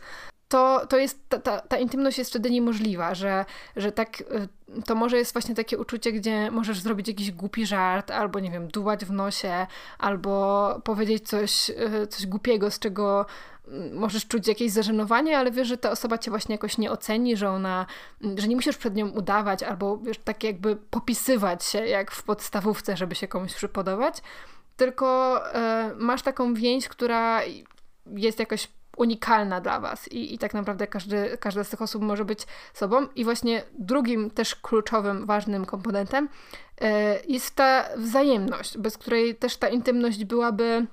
to, 0.50 0.86
to 0.89 0.98
jest, 0.98 1.29
ta, 1.29 1.39
ta, 1.39 1.62
ta 1.62 1.77
intymność 1.77 2.18
jest 2.18 2.29
wtedy 2.29 2.51
niemożliwa, 2.51 3.15
że, 3.15 3.46
że 3.75 3.91
tak, 3.91 4.22
y, 4.22 4.48
to 4.86 4.96
może 4.96 5.18
jest 5.18 5.34
właśnie 5.34 5.56
takie 5.56 5.77
uczucie, 5.77 6.12
gdzie 6.12 6.51
możesz 6.51 6.79
zrobić 6.79 7.08
jakiś 7.08 7.32
głupi 7.32 7.65
żart, 7.65 8.12
albo 8.12 8.39
nie 8.39 8.51
wiem, 8.51 8.68
dułać 8.68 9.06
w 9.06 9.12
nosie, 9.12 9.68
albo 10.00 10.82
powiedzieć 10.84 11.27
coś, 11.27 11.70
y, 11.70 12.08
coś 12.08 12.27
głupiego, 12.27 12.72
z 12.72 12.79
czego 12.79 13.25
mm, 13.68 13.98
możesz 13.98 14.27
czuć 14.27 14.48
jakieś 14.48 14.72
zażenowanie, 14.72 15.38
ale 15.38 15.51
wiesz, 15.51 15.68
że 15.68 15.77
ta 15.77 15.91
osoba 15.91 16.18
cię 16.18 16.32
właśnie 16.32 16.56
jakoś 16.56 16.77
nie 16.77 16.91
oceni, 16.91 17.38
że 17.38 17.50
ona, 17.50 17.86
że 18.38 18.48
nie 18.48 18.56
musisz 18.56 18.77
przed 18.77 18.96
nią 18.96 19.10
udawać, 19.10 19.63
albo 19.63 19.98
wiesz, 19.98 20.18
tak 20.18 20.44
jakby 20.44 20.75
popisywać 20.75 21.65
się, 21.65 21.86
jak 21.86 22.12
w 22.12 22.24
podstawówce, 22.24 22.98
żeby 22.98 23.15
się 23.15 23.27
komuś 23.27 23.53
przypodobać, 23.53 24.18
tylko 24.77 25.38
y, 25.91 25.96
masz 25.96 26.22
taką 26.22 26.53
więź, 26.53 26.88
która 26.88 27.41
jest 28.06 28.39
jakoś 28.39 28.68
unikalna 29.00 29.62
dla 29.62 29.79
Was 29.79 30.08
i, 30.08 30.34
i 30.34 30.38
tak 30.38 30.53
naprawdę 30.53 30.88
każdy, 30.88 31.38
każda 31.39 31.63
z 31.63 31.70
tych 31.70 31.82
osób 31.82 32.01
może 32.01 32.25
być 32.25 32.48
sobą. 32.74 33.08
I 33.15 33.24
właśnie 33.24 33.63
drugim 33.79 34.29
też 34.29 34.56
kluczowym, 34.56 35.25
ważnym 35.25 35.65
komponentem 35.65 36.29
yy, 36.82 36.88
jest 37.27 37.56
ta 37.56 37.86
wzajemność, 37.98 38.77
bez 38.77 38.98
której 38.98 39.36
też 39.36 39.58
ta 39.58 39.70
intymność 39.70 40.25
byłaby 40.25 40.88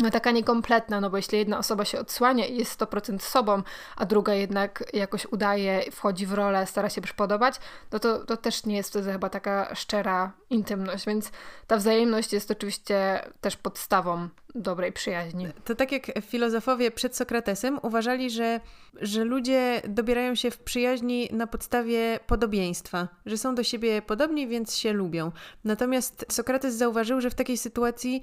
no 0.00 0.10
taka 0.10 0.30
niekompletna, 0.30 1.00
no 1.00 1.10
bo 1.10 1.16
jeśli 1.16 1.38
jedna 1.38 1.58
osoba 1.58 1.84
się 1.84 1.98
odsłania 1.98 2.46
i 2.46 2.56
jest 2.56 2.80
100% 2.80 3.18
sobą, 3.18 3.62
a 3.96 4.06
druga 4.06 4.34
jednak 4.34 4.84
jakoś 4.92 5.26
udaje, 5.26 5.82
wchodzi 5.92 6.26
w 6.26 6.32
rolę, 6.32 6.66
stara 6.66 6.88
się 6.88 7.00
przypodobać, 7.00 7.54
no 7.92 7.98
to, 7.98 8.24
to 8.24 8.36
też 8.36 8.64
nie 8.64 8.76
jest 8.76 8.90
wtedy 8.90 9.12
chyba 9.12 9.28
taka 9.28 9.74
szczera 9.74 10.32
intymność, 10.50 11.06
więc 11.06 11.30
ta 11.66 11.76
wzajemność 11.76 12.32
jest 12.32 12.50
oczywiście 12.50 13.20
też 13.40 13.56
podstawą 13.56 14.28
dobrej 14.54 14.92
przyjaźni. 14.92 15.48
To 15.64 15.74
tak 15.74 15.92
jak 15.92 16.12
filozofowie 16.22 16.90
przed 16.90 17.16
Sokratesem 17.16 17.78
uważali, 17.82 18.30
że, 18.30 18.60
że 19.00 19.24
ludzie 19.24 19.82
dobierają 19.88 20.34
się 20.34 20.50
w 20.50 20.58
przyjaźni 20.58 21.28
na 21.32 21.46
podstawie 21.46 22.20
podobieństwa, 22.26 23.08
że 23.26 23.38
są 23.38 23.54
do 23.54 23.62
siebie 23.62 24.02
podobni, 24.02 24.48
więc 24.48 24.76
się 24.76 24.92
lubią. 24.92 25.32
Natomiast 25.64 26.26
Sokrates 26.28 26.74
zauważył, 26.74 27.20
że 27.20 27.30
w 27.30 27.34
takiej 27.34 27.58
sytuacji 27.58 28.22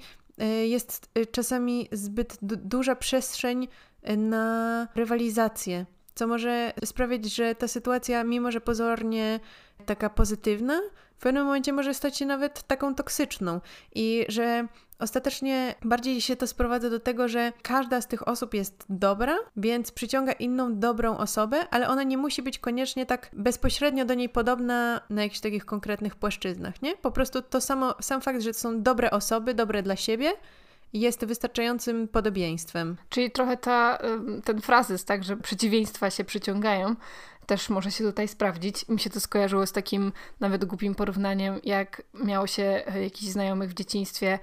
jest 0.66 1.10
e, 1.14 1.26
czasami 1.26 1.88
zbyt 1.92 2.38
duża 2.42 2.96
przestrzeń 2.96 3.68
e, 4.02 4.16
na 4.16 4.88
rywalizację, 4.94 5.86
co 6.14 6.26
może 6.26 6.72
sprawiać, 6.84 7.24
że 7.24 7.54
ta 7.54 7.68
sytuacja, 7.68 8.24
mimo 8.24 8.50
że 8.52 8.60
pozornie 8.60 9.40
taka 9.86 10.10
pozytywna, 10.10 10.80
w 11.16 11.22
pewnym 11.22 11.44
momencie 11.44 11.72
może 11.72 11.94
stać 11.94 12.18
się 12.18 12.26
nawet 12.26 12.62
taką 12.62 12.94
toksyczną 12.94 13.60
i 13.94 14.24
że 14.28 14.68
Ostatecznie 14.98 15.74
bardziej 15.84 16.20
się 16.20 16.36
to 16.36 16.46
sprowadza 16.46 16.90
do 16.90 17.00
tego, 17.00 17.28
że 17.28 17.52
każda 17.62 18.00
z 18.00 18.08
tych 18.08 18.28
osób 18.28 18.54
jest 18.54 18.84
dobra, 18.88 19.36
więc 19.56 19.92
przyciąga 19.92 20.32
inną 20.32 20.78
dobrą 20.78 21.16
osobę, 21.16 21.66
ale 21.70 21.88
ona 21.88 22.02
nie 22.02 22.18
musi 22.18 22.42
być 22.42 22.58
koniecznie 22.58 23.06
tak 23.06 23.30
bezpośrednio 23.32 24.04
do 24.04 24.14
niej 24.14 24.28
podobna 24.28 25.00
na 25.10 25.22
jakichś 25.22 25.40
takich 25.40 25.64
konkretnych 25.64 26.16
płaszczyznach, 26.16 26.82
nie? 26.82 26.96
Po 26.96 27.10
prostu 27.10 27.42
to 27.42 27.60
samo, 27.60 27.94
sam 28.00 28.20
fakt, 28.20 28.40
że 28.40 28.54
są 28.54 28.82
dobre 28.82 29.10
osoby, 29.10 29.54
dobre 29.54 29.82
dla 29.82 29.96
siebie, 29.96 30.32
jest 30.92 31.24
wystarczającym 31.24 32.08
podobieństwem. 32.08 32.96
Czyli 33.08 33.30
trochę 33.30 33.56
ta, 33.56 33.98
ten 34.44 34.60
frazes, 34.60 35.04
tak, 35.04 35.24
że 35.24 35.36
przeciwieństwa 35.36 36.10
się 36.10 36.24
przyciągają, 36.24 36.96
też 37.46 37.68
może 37.68 37.90
się 37.90 38.04
tutaj 38.04 38.28
sprawdzić. 38.28 38.88
Mi 38.88 39.00
się 39.00 39.10
to 39.10 39.20
skojarzyło 39.20 39.66
z 39.66 39.72
takim 39.72 40.12
nawet 40.40 40.64
głupim 40.64 40.94
porównaniem, 40.94 41.60
jak 41.64 42.02
miało 42.14 42.46
się 42.46 42.62
e, 42.62 43.02
jakichś 43.02 43.32
znajomych 43.32 43.70
w 43.70 43.74
dzieciństwie, 43.74 44.38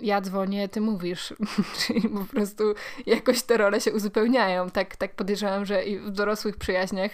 ja 0.00 0.20
dzwonię, 0.20 0.68
ty 0.68 0.80
mówisz. 0.80 1.34
Czyli 1.86 2.08
po 2.08 2.24
prostu 2.24 2.64
jakoś 3.06 3.42
te 3.42 3.56
role 3.56 3.80
się 3.80 3.92
uzupełniają. 3.92 4.70
Tak, 4.70 4.96
tak 4.96 5.14
podejrzewam, 5.14 5.66
że 5.66 5.84
i 5.84 5.98
w 5.98 6.10
dorosłych 6.10 6.56
przyjaźniach 6.56 7.10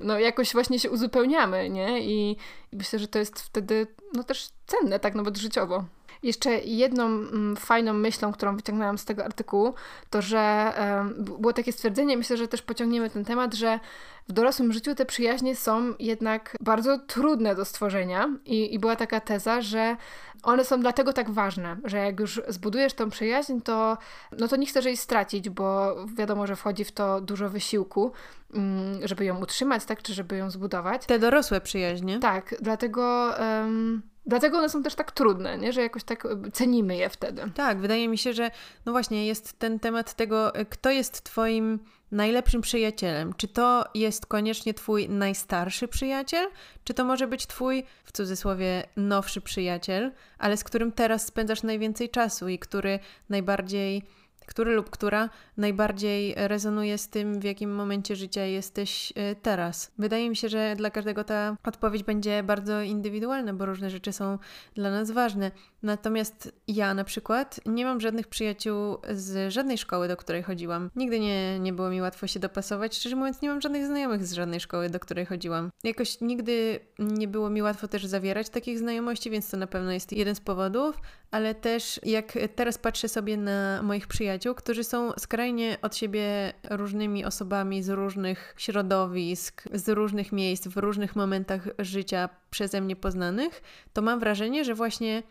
no 0.00 0.18
jakoś 0.18 0.52
właśnie 0.52 0.78
się 0.78 0.90
uzupełniamy, 0.90 1.70
nie? 1.70 2.00
I, 2.04 2.36
i 2.72 2.76
myślę, 2.76 2.98
że 2.98 3.08
to 3.08 3.18
jest 3.18 3.40
wtedy 3.40 3.86
no 4.14 4.24
też 4.24 4.48
cenne, 4.66 5.00
tak 5.00 5.14
nawet 5.14 5.36
życiowo. 5.36 5.84
Jeszcze 6.22 6.58
jedną 6.58 7.04
mm, 7.04 7.56
fajną 7.56 7.92
myślą, 7.92 8.32
którą 8.32 8.56
wyciągnęłam 8.56 8.98
z 8.98 9.04
tego 9.04 9.24
artykułu, 9.24 9.74
to 10.10 10.22
że 10.22 10.72
było 11.18 11.52
takie 11.52 11.72
stwierdzenie, 11.72 12.16
myślę, 12.16 12.36
że 12.36 12.48
też 12.48 12.62
pociągniemy 12.62 13.10
ten 13.10 13.24
temat, 13.24 13.54
że 13.54 13.80
w 14.28 14.32
dorosłym 14.32 14.72
życiu 14.72 14.94
te 14.94 15.06
przyjaźnie 15.06 15.56
są 15.56 15.94
jednak 15.98 16.56
bardzo 16.60 16.98
trudne 16.98 17.54
do 17.54 17.64
stworzenia 17.64 18.28
i, 18.44 18.74
i 18.74 18.78
była 18.78 18.96
taka 18.96 19.20
teza, 19.20 19.60
że 19.60 19.96
one 20.42 20.64
są 20.64 20.80
dlatego 20.80 21.12
tak 21.12 21.30
ważne, 21.30 21.76
że 21.84 21.98
jak 21.98 22.20
już 22.20 22.42
zbudujesz 22.48 22.94
tą 22.94 23.10
przyjaźń, 23.10 23.60
to, 23.60 23.98
no 24.38 24.48
to 24.48 24.56
nie 24.56 24.66
chcesz 24.66 24.84
jej 24.84 24.96
stracić, 24.96 25.50
bo 25.50 25.96
wiadomo, 26.14 26.46
że 26.46 26.56
wchodzi 26.56 26.84
w 26.84 26.92
to 26.92 27.20
dużo 27.20 27.48
wysiłku, 27.48 28.12
mm, 28.54 29.08
żeby 29.08 29.24
ją 29.24 29.42
utrzymać, 29.42 29.84
tak, 29.84 30.02
czy 30.02 30.14
żeby 30.14 30.36
ją 30.36 30.50
zbudować. 30.50 31.06
Te 31.06 31.18
dorosłe 31.18 31.60
przyjaźnie. 31.60 32.18
Tak, 32.18 32.54
dlatego... 32.60 33.34
Um, 33.40 34.02
Dlatego 34.28 34.58
one 34.58 34.68
są 34.68 34.82
też 34.82 34.94
tak 34.94 35.12
trudne, 35.12 35.58
nie? 35.58 35.72
że 35.72 35.82
jakoś 35.82 36.04
tak 36.04 36.26
e, 36.26 36.50
cenimy 36.52 36.96
je 36.96 37.08
wtedy. 37.08 37.42
Tak, 37.54 37.80
wydaje 37.80 38.08
mi 38.08 38.18
się, 38.18 38.32
że 38.32 38.50
no 38.86 38.92
właśnie 38.92 39.26
jest 39.26 39.58
ten 39.58 39.80
temat 39.80 40.14
tego, 40.14 40.54
e, 40.54 40.64
kto 40.64 40.90
jest 40.90 41.22
Twoim 41.22 41.78
najlepszym 42.12 42.60
przyjacielem. 42.60 43.34
Czy 43.36 43.48
to 43.48 43.84
jest 43.94 44.26
koniecznie 44.26 44.74
Twój 44.74 45.08
najstarszy 45.08 45.88
przyjaciel, 45.88 46.48
czy 46.84 46.94
to 46.94 47.04
może 47.04 47.26
być 47.26 47.46
Twój, 47.46 47.84
w 48.04 48.12
cudzysłowie, 48.12 48.84
nowszy 48.96 49.40
przyjaciel, 49.40 50.12
ale 50.38 50.56
z 50.56 50.64
którym 50.64 50.92
teraz 50.92 51.26
spędzasz 51.26 51.62
najwięcej 51.62 52.10
czasu 52.10 52.48
i 52.48 52.58
który 52.58 52.98
najbardziej 53.28 54.02
który 54.48 54.74
lub 54.74 54.90
która 54.90 55.30
najbardziej 55.56 56.34
rezonuje 56.36 56.98
z 56.98 57.08
tym, 57.08 57.40
w 57.40 57.44
jakim 57.44 57.74
momencie 57.74 58.16
życia 58.16 58.42
jesteś 58.42 59.12
e, 59.16 59.34
teraz. 59.34 59.92
Wydaje 59.98 60.30
mi 60.30 60.36
się, 60.36 60.48
że 60.48 60.74
dla 60.76 60.90
każdego 60.90 61.24
ta 61.24 61.56
odpowiedź 61.64 62.02
będzie 62.02 62.42
bardzo 62.42 62.82
indywidualna, 62.82 63.52
bo 63.54 63.66
różne 63.66 63.90
rzeczy 63.90 64.12
są 64.12 64.38
dla 64.74 64.90
nas 64.90 65.10
ważne. 65.10 65.50
Natomiast 65.82 66.52
ja 66.68 66.94
na 66.94 67.04
przykład 67.04 67.60
nie 67.66 67.84
mam 67.84 68.00
żadnych 68.00 68.26
przyjaciół 68.26 68.98
z 69.10 69.52
żadnej 69.52 69.78
szkoły, 69.78 70.08
do 70.08 70.16
której 70.16 70.42
chodziłam. 70.42 70.90
Nigdy 70.96 71.20
nie, 71.20 71.58
nie 71.58 71.72
było 71.72 71.90
mi 71.90 72.00
łatwo 72.00 72.26
się 72.26 72.40
dopasować. 72.40 72.96
Szczerze 72.96 73.16
mówiąc, 73.16 73.42
nie 73.42 73.48
mam 73.48 73.60
żadnych 73.60 73.86
znajomych 73.86 74.26
z 74.26 74.32
żadnej 74.32 74.60
szkoły, 74.60 74.90
do 74.90 75.00
której 75.00 75.26
chodziłam. 75.26 75.70
Jakoś 75.84 76.20
nigdy 76.20 76.80
nie 76.98 77.28
było 77.28 77.50
mi 77.50 77.62
łatwo 77.62 77.88
też 77.88 78.06
zawierać 78.06 78.48
takich 78.48 78.78
znajomości, 78.78 79.30
więc 79.30 79.50
to 79.50 79.56
na 79.56 79.66
pewno 79.66 79.92
jest 79.92 80.12
jeden 80.12 80.34
z 80.34 80.40
powodów, 80.40 81.00
ale 81.30 81.54
też 81.54 82.00
jak 82.04 82.32
teraz 82.54 82.78
patrzę 82.78 83.08
sobie 83.08 83.36
na 83.36 83.82
moich 83.82 84.06
przyjaciół, 84.06 84.54
którzy 84.54 84.84
są 84.84 85.12
skrajnie 85.18 85.76
od 85.82 85.96
siebie 85.96 86.52
różnymi 86.70 87.24
osobami 87.24 87.82
z 87.82 87.88
różnych 87.88 88.54
środowisk, 88.56 89.62
z 89.72 89.88
różnych 89.88 90.32
miejsc, 90.32 90.68
w 90.68 90.76
różnych 90.76 91.16
momentach 91.16 91.68
życia 91.78 92.28
przeze 92.50 92.80
mnie 92.80 92.96
poznanych, 92.96 93.62
to 93.92 94.02
mam 94.02 94.20
wrażenie, 94.20 94.64
że 94.64 94.74
właśnie 94.74 95.22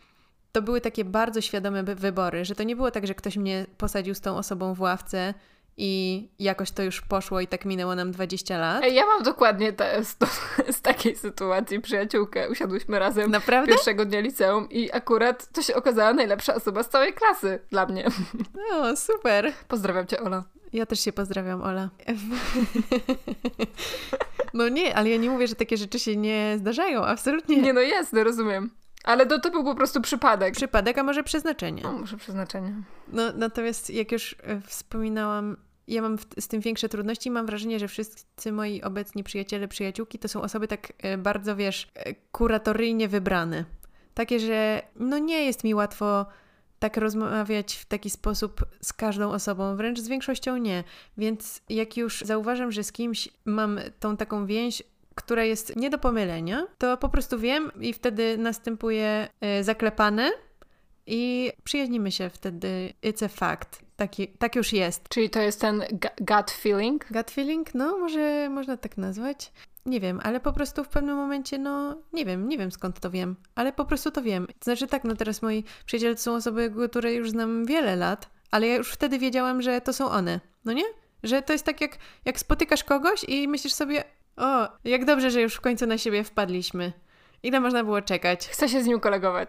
to 0.52 0.62
były 0.62 0.80
takie 0.80 1.04
bardzo 1.04 1.40
świadome 1.40 1.82
wybory, 1.82 2.44
że 2.44 2.54
to 2.54 2.62
nie 2.62 2.76
było 2.76 2.90
tak, 2.90 3.06
że 3.06 3.14
ktoś 3.14 3.36
mnie 3.36 3.66
posadził 3.78 4.14
z 4.14 4.20
tą 4.20 4.36
osobą 4.36 4.74
w 4.74 4.80
ławce 4.80 5.34
i 5.80 6.28
jakoś 6.38 6.70
to 6.70 6.82
już 6.82 7.00
poszło 7.00 7.40
i 7.40 7.46
tak 7.46 7.64
minęło 7.64 7.94
nam 7.94 8.10
20 8.10 8.58
lat. 8.58 8.84
Ja 8.92 9.06
mam 9.06 9.22
dokładnie 9.22 9.72
te, 9.72 10.04
z, 10.04 10.16
to, 10.16 10.26
z 10.78 10.80
takiej 10.80 11.16
sytuacji 11.16 11.80
przyjaciółkę. 11.80 12.50
Usiadłyśmy 12.50 12.98
razem 12.98 13.30
Naprawdę? 13.30 13.72
pierwszego 13.72 14.04
dnia 14.04 14.20
liceum 14.20 14.68
i 14.70 14.92
akurat 14.92 15.52
to 15.52 15.62
się 15.62 15.74
okazała 15.74 16.12
najlepsza 16.12 16.54
osoba 16.54 16.82
z 16.82 16.88
całej 16.88 17.12
klasy 17.12 17.58
dla 17.70 17.86
mnie. 17.86 18.04
O, 18.72 18.96
super. 18.96 19.52
Pozdrawiam 19.68 20.06
cię, 20.06 20.20
Ola. 20.20 20.44
Ja 20.72 20.86
też 20.86 21.00
się 21.00 21.12
pozdrawiam, 21.12 21.62
Ola. 21.62 21.88
No 24.54 24.68
nie, 24.68 24.96
ale 24.96 25.08
ja 25.08 25.16
nie 25.16 25.30
mówię, 25.30 25.46
że 25.48 25.54
takie 25.54 25.76
rzeczy 25.76 25.98
się 25.98 26.16
nie 26.16 26.54
zdarzają, 26.58 27.04
absolutnie. 27.04 27.56
Nie, 27.56 27.72
no 27.72 27.80
jasne, 27.80 28.24
rozumiem. 28.24 28.70
Ale 29.08 29.26
to, 29.26 29.38
to 29.38 29.50
był 29.50 29.64
po 29.64 29.74
prostu 29.74 30.00
przypadek. 30.00 30.54
Przypadek, 30.54 30.98
a 30.98 31.02
może 31.02 31.22
przeznaczenie. 31.22 31.82
No, 31.82 31.92
może 31.92 32.16
przeznaczenie. 32.16 32.74
No, 33.08 33.22
natomiast 33.32 33.90
jak 33.90 34.12
już 34.12 34.36
e, 34.42 34.60
wspominałam, 34.60 35.56
ja 35.86 36.02
mam 36.02 36.16
z 36.38 36.48
tym 36.48 36.60
większe 36.60 36.88
trudności 36.88 37.28
i 37.28 37.32
mam 37.32 37.46
wrażenie, 37.46 37.78
że 37.78 37.88
wszyscy 37.88 38.52
moi 38.52 38.82
obecni 38.82 39.24
przyjaciele, 39.24 39.68
przyjaciółki 39.68 40.18
to 40.18 40.28
są 40.28 40.42
osoby 40.42 40.68
tak 40.68 40.92
e, 40.98 41.18
bardzo, 41.18 41.56
wiesz, 41.56 41.88
e, 41.94 42.14
kuratoryjnie 42.14 43.08
wybrane. 43.08 43.64
Takie, 44.14 44.40
że 44.40 44.82
no 44.96 45.18
nie 45.18 45.44
jest 45.44 45.64
mi 45.64 45.74
łatwo 45.74 46.26
tak 46.78 46.96
rozmawiać 46.96 47.74
w 47.74 47.84
taki 47.84 48.10
sposób 48.10 48.64
z 48.82 48.92
każdą 48.92 49.30
osobą, 49.30 49.76
wręcz 49.76 50.00
z 50.00 50.08
większością 50.08 50.56
nie. 50.56 50.84
Więc 51.16 51.62
jak 51.68 51.96
już 51.96 52.20
zauważam, 52.20 52.72
że 52.72 52.84
z 52.84 52.92
kimś 52.92 53.28
mam 53.44 53.80
tą 54.00 54.16
taką 54.16 54.46
więź, 54.46 54.82
która 55.18 55.44
jest 55.44 55.76
nie 55.76 55.90
do 55.90 55.98
pomylenia, 55.98 56.66
to 56.78 56.96
po 56.96 57.08
prostu 57.08 57.38
wiem 57.38 57.72
i 57.80 57.92
wtedy 57.92 58.38
następuje 58.38 59.28
y, 59.60 59.64
zaklepane 59.64 60.30
i 61.06 61.52
przyjaźnimy 61.64 62.12
się 62.12 62.30
wtedy. 62.30 62.92
It's 63.02 63.24
a 63.24 63.28
fact. 63.28 63.82
Taki, 63.96 64.28
tak 64.28 64.56
już 64.56 64.72
jest. 64.72 65.08
Czyli 65.08 65.30
to 65.30 65.40
jest 65.40 65.60
ten 65.60 65.82
gut 66.20 66.50
feeling? 66.50 67.12
Gut 67.12 67.30
feeling? 67.30 67.74
No, 67.74 67.98
może 67.98 68.48
można 68.50 68.76
tak 68.76 68.96
nazwać. 68.96 69.52
Nie 69.86 70.00
wiem, 70.00 70.20
ale 70.22 70.40
po 70.40 70.52
prostu 70.52 70.84
w 70.84 70.88
pewnym 70.88 71.16
momencie, 71.16 71.58
no 71.58 72.02
nie 72.12 72.24
wiem, 72.24 72.48
nie 72.48 72.58
wiem 72.58 72.72
skąd 72.72 73.00
to 73.00 73.10
wiem, 73.10 73.36
ale 73.54 73.72
po 73.72 73.84
prostu 73.84 74.10
to 74.10 74.22
wiem. 74.22 74.46
Znaczy 74.60 74.86
tak, 74.86 75.04
no 75.04 75.16
teraz 75.16 75.42
moi 75.42 75.64
przyjaciele 75.86 76.14
to 76.14 76.20
są 76.20 76.34
osoby, 76.34 76.72
które 76.90 77.14
już 77.14 77.30
znam 77.30 77.64
wiele 77.64 77.96
lat, 77.96 78.30
ale 78.50 78.66
ja 78.66 78.76
już 78.76 78.92
wtedy 78.92 79.18
wiedziałam, 79.18 79.62
że 79.62 79.80
to 79.80 79.92
są 79.92 80.10
one, 80.10 80.40
no 80.64 80.72
nie? 80.72 80.84
Że 81.22 81.42
to 81.42 81.52
jest 81.52 81.64
tak 81.64 81.80
jak, 81.80 81.98
jak 82.24 82.40
spotykasz 82.40 82.84
kogoś 82.84 83.24
i 83.24 83.48
myślisz 83.48 83.72
sobie, 83.72 84.04
o, 84.38 84.68
jak 84.84 85.04
dobrze, 85.04 85.30
że 85.30 85.40
już 85.40 85.54
w 85.54 85.60
końcu 85.60 85.86
na 85.86 85.98
siebie 85.98 86.24
wpadliśmy. 86.24 86.92
Ile 87.42 87.60
można 87.60 87.84
było 87.84 88.02
czekać? 88.02 88.48
Chcę 88.48 88.68
się 88.68 88.82
z 88.82 88.86
nim 88.86 89.00
kolegować. 89.00 89.48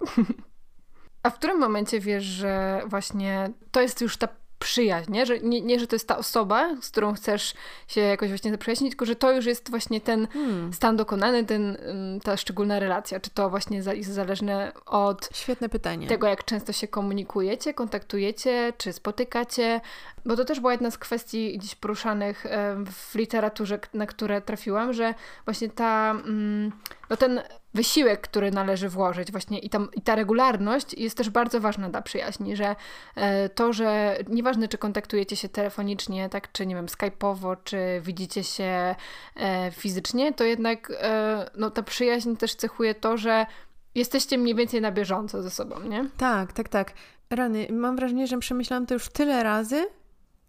A 1.22 1.30
w 1.30 1.34
którym 1.34 1.58
momencie 1.58 2.00
wiesz, 2.00 2.24
że 2.24 2.82
właśnie 2.86 3.50
to 3.70 3.80
jest 3.80 4.00
już 4.00 4.16
ta 4.16 4.28
przyjaźń, 4.60 5.12
nie? 5.12 5.26
Że, 5.26 5.40
nie, 5.40 5.60
nie, 5.60 5.80
że 5.80 5.86
to 5.86 5.96
jest 5.96 6.08
ta 6.08 6.18
osoba, 6.18 6.76
z 6.80 6.90
którą 6.90 7.14
chcesz 7.14 7.54
się 7.88 8.00
jakoś 8.00 8.28
właśnie 8.28 8.50
zaprzyjaźnić, 8.50 8.90
tylko 8.90 9.04
że 9.04 9.16
to 9.16 9.32
już 9.32 9.46
jest 9.46 9.70
właśnie 9.70 10.00
ten 10.00 10.26
hmm. 10.26 10.72
stan 10.72 10.96
dokonany, 10.96 11.44
ten, 11.44 11.76
ta 12.22 12.36
szczególna 12.36 12.78
relacja. 12.78 13.20
Czy 13.20 13.30
to 13.30 13.50
właśnie 13.50 13.76
jest 13.76 14.10
zależne 14.10 14.72
od 14.86 15.28
Świetne 15.32 15.68
pytanie. 15.68 16.06
tego, 16.06 16.26
jak 16.26 16.44
często 16.44 16.72
się 16.72 16.88
komunikujecie, 16.88 17.74
kontaktujecie, 17.74 18.72
czy 18.78 18.92
spotykacie, 18.92 19.80
bo 20.26 20.36
to 20.36 20.44
też 20.44 20.60
była 20.60 20.72
jedna 20.72 20.90
z 20.90 20.98
kwestii 20.98 21.58
dziś 21.58 21.74
poruszanych 21.74 22.46
w 22.86 23.14
literaturze, 23.14 23.78
na 23.94 24.06
które 24.06 24.40
trafiłam, 24.40 24.92
że 24.92 25.14
właśnie 25.44 25.68
ta, 25.68 26.10
mm, 26.10 26.72
no 27.10 27.16
ten 27.16 27.40
wysiłek, 27.74 28.20
który 28.20 28.50
należy 28.50 28.88
włożyć 28.88 29.32
właśnie 29.32 29.58
i, 29.58 29.70
tam, 29.70 29.88
i 29.94 30.02
ta 30.02 30.14
regularność 30.14 30.94
jest 30.94 31.16
też 31.16 31.30
bardzo 31.30 31.60
ważna 31.60 31.88
dla 31.88 32.02
przyjaźni, 32.02 32.56
że 32.56 32.76
e, 33.14 33.48
to, 33.48 33.72
że 33.72 34.16
nieważne 34.28 34.68
czy 34.68 34.78
kontaktujecie 34.78 35.36
się 35.36 35.48
telefonicznie, 35.48 36.28
tak, 36.28 36.52
czy 36.52 36.66
nie 36.66 36.74
wiem, 36.74 36.86
skype'owo, 36.86 37.56
czy 37.64 38.00
widzicie 38.02 38.44
się 38.44 38.94
e, 39.36 39.70
fizycznie, 39.70 40.32
to 40.32 40.44
jednak 40.44 40.92
e, 41.00 41.50
no, 41.56 41.70
ta 41.70 41.82
przyjaźń 41.82 42.36
też 42.36 42.54
cechuje 42.54 42.94
to, 42.94 43.16
że 43.16 43.46
jesteście 43.94 44.38
mniej 44.38 44.54
więcej 44.54 44.80
na 44.80 44.92
bieżąco 44.92 45.42
ze 45.42 45.50
sobą, 45.50 45.80
nie? 45.80 46.04
Tak, 46.16 46.52
tak, 46.52 46.68
tak. 46.68 46.92
Rany, 47.30 47.66
mam 47.70 47.96
wrażenie, 47.96 48.26
że 48.26 48.38
przemyślałam 48.38 48.86
to 48.86 48.94
już 48.94 49.08
tyle 49.08 49.42
razy, 49.42 49.86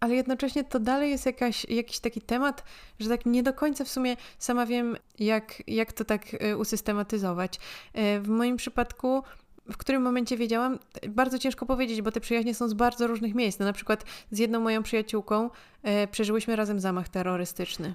ale 0.02 0.14
jednocześnie 0.14 0.64
to 0.64 0.80
dalej 0.80 1.10
jest 1.10 1.26
jakaś, 1.26 1.64
jakiś 1.64 1.98
taki 1.98 2.20
temat, 2.20 2.64
że 3.00 3.08
tak 3.08 3.26
nie 3.26 3.42
do 3.42 3.52
końca 3.52 3.84
w 3.84 3.88
sumie 3.88 4.16
sama 4.38 4.66
wiem, 4.66 4.96
jak, 5.18 5.62
jak 5.66 5.92
to 5.92 6.04
tak 6.04 6.34
y, 6.34 6.56
usystematyzować. 6.56 7.54
Y, 7.56 8.20
w 8.20 8.28
moim 8.28 8.56
przypadku 8.56 9.22
w 9.70 9.76
którym 9.76 10.02
momencie 10.02 10.36
wiedziałam, 10.36 10.78
bardzo 11.08 11.38
ciężko 11.38 11.66
powiedzieć, 11.66 12.02
bo 12.02 12.12
te 12.12 12.20
przyjaźnie 12.20 12.54
są 12.54 12.68
z 12.68 12.74
bardzo 12.74 13.06
różnych 13.06 13.34
miejsc. 13.34 13.58
No, 13.58 13.64
na 13.66 13.72
przykład 13.72 14.04
z 14.30 14.38
jedną 14.38 14.60
moją 14.60 14.82
przyjaciółką 14.82 15.50
e, 15.82 16.06
przeżyłyśmy 16.06 16.56
razem 16.56 16.80
zamach 16.80 17.08
terrorystyczny. 17.08 17.94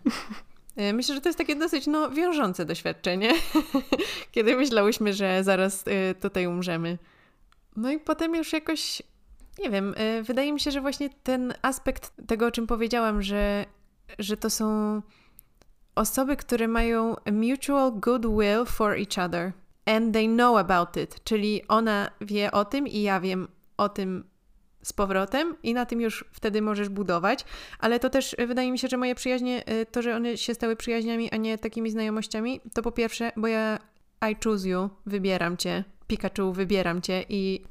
E, 0.75 0.93
myślę, 0.93 1.15
że 1.15 1.21
to 1.21 1.29
jest 1.29 1.37
takie 1.37 1.55
dosyć 1.55 1.87
no, 1.87 2.09
wiążące 2.09 2.65
doświadczenie, 2.65 3.33
kiedy 4.31 4.55
myślałyśmy, 4.55 5.13
że 5.13 5.43
zaraz 5.43 5.83
e, 5.87 6.15
tutaj 6.15 6.47
umrzemy. 6.47 6.97
No 7.75 7.91
i 7.91 7.99
potem 7.99 8.35
już 8.35 8.53
jakoś 8.53 9.01
nie 9.59 9.69
wiem, 9.69 9.95
y, 10.19 10.23
wydaje 10.23 10.53
mi 10.53 10.59
się, 10.59 10.71
że 10.71 10.81
właśnie 10.81 11.09
ten 11.23 11.53
aspekt 11.61 12.11
tego, 12.27 12.45
o 12.47 12.51
czym 12.51 12.67
powiedziałam, 12.67 13.21
że, 13.21 13.65
że 14.19 14.37
to 14.37 14.49
są 14.49 15.01
osoby, 15.95 16.35
które 16.35 16.67
mają 16.67 17.15
mutual 17.31 17.99
goodwill 17.99 18.65
for 18.65 18.97
each 18.97 19.27
other 19.27 19.53
and 19.85 20.13
they 20.13 20.27
know 20.27 20.57
about 20.57 20.97
it, 20.97 21.23
czyli 21.23 21.67
ona 21.67 22.11
wie 22.21 22.51
o 22.51 22.65
tym 22.65 22.87
i 22.87 23.01
ja 23.01 23.19
wiem 23.19 23.47
o 23.77 23.89
tym 23.89 24.23
z 24.83 24.93
powrotem 24.93 25.55
i 25.63 25.73
na 25.73 25.85
tym 25.85 26.01
już 26.01 26.25
wtedy 26.31 26.61
możesz 26.61 26.89
budować, 26.89 27.45
ale 27.79 27.99
to 27.99 28.09
też 28.09 28.33
y, 28.33 28.47
wydaje 28.47 28.71
mi 28.71 28.79
się, 28.79 28.87
że 28.87 28.97
moje 28.97 29.15
przyjaźnie, 29.15 29.63
y, 29.71 29.85
to, 29.85 30.01
że 30.01 30.15
one 30.15 30.37
się 30.37 30.53
stały 30.53 30.75
przyjaźniami, 30.75 31.31
a 31.31 31.37
nie 31.37 31.57
takimi 31.57 31.91
znajomościami, 31.91 32.61
to 32.73 32.81
po 32.81 32.91
pierwsze, 32.91 33.31
bo 33.37 33.47
ja 33.47 33.79
I 34.31 34.35
choose 34.43 34.69
you, 34.69 34.89
wybieram 35.05 35.57
cię, 35.57 35.83
Pikachu, 36.07 36.53
wybieram 36.53 37.01
cię 37.01 37.23
i 37.29 37.63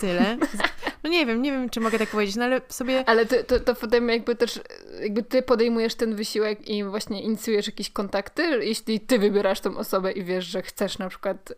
tyle. 0.00 0.36
No 1.06 1.12
nie 1.12 1.26
wiem, 1.26 1.42
nie 1.42 1.52
wiem, 1.52 1.70
czy 1.70 1.80
mogę 1.80 1.98
tak 1.98 2.08
powiedzieć, 2.08 2.36
no 2.36 2.44
ale 2.44 2.60
sobie... 2.68 3.08
Ale 3.08 3.26
ty, 3.26 3.44
to, 3.44 3.60
to 3.60 3.74
potem 3.74 4.08
jakby 4.08 4.36
też, 4.36 4.60
jakby 5.02 5.22
ty 5.22 5.42
podejmujesz 5.42 5.94
ten 5.94 6.14
wysiłek 6.14 6.68
i 6.68 6.84
właśnie 6.84 7.22
inicjujesz 7.22 7.66
jakieś 7.66 7.90
kontakty, 7.90 8.42
jeśli 8.42 9.00
ty 9.00 9.18
wybierasz 9.18 9.60
tą 9.60 9.76
osobę 9.76 10.12
i 10.12 10.24
wiesz, 10.24 10.44
że 10.44 10.62
chcesz 10.62 10.98
na 10.98 11.08
przykład 11.08 11.52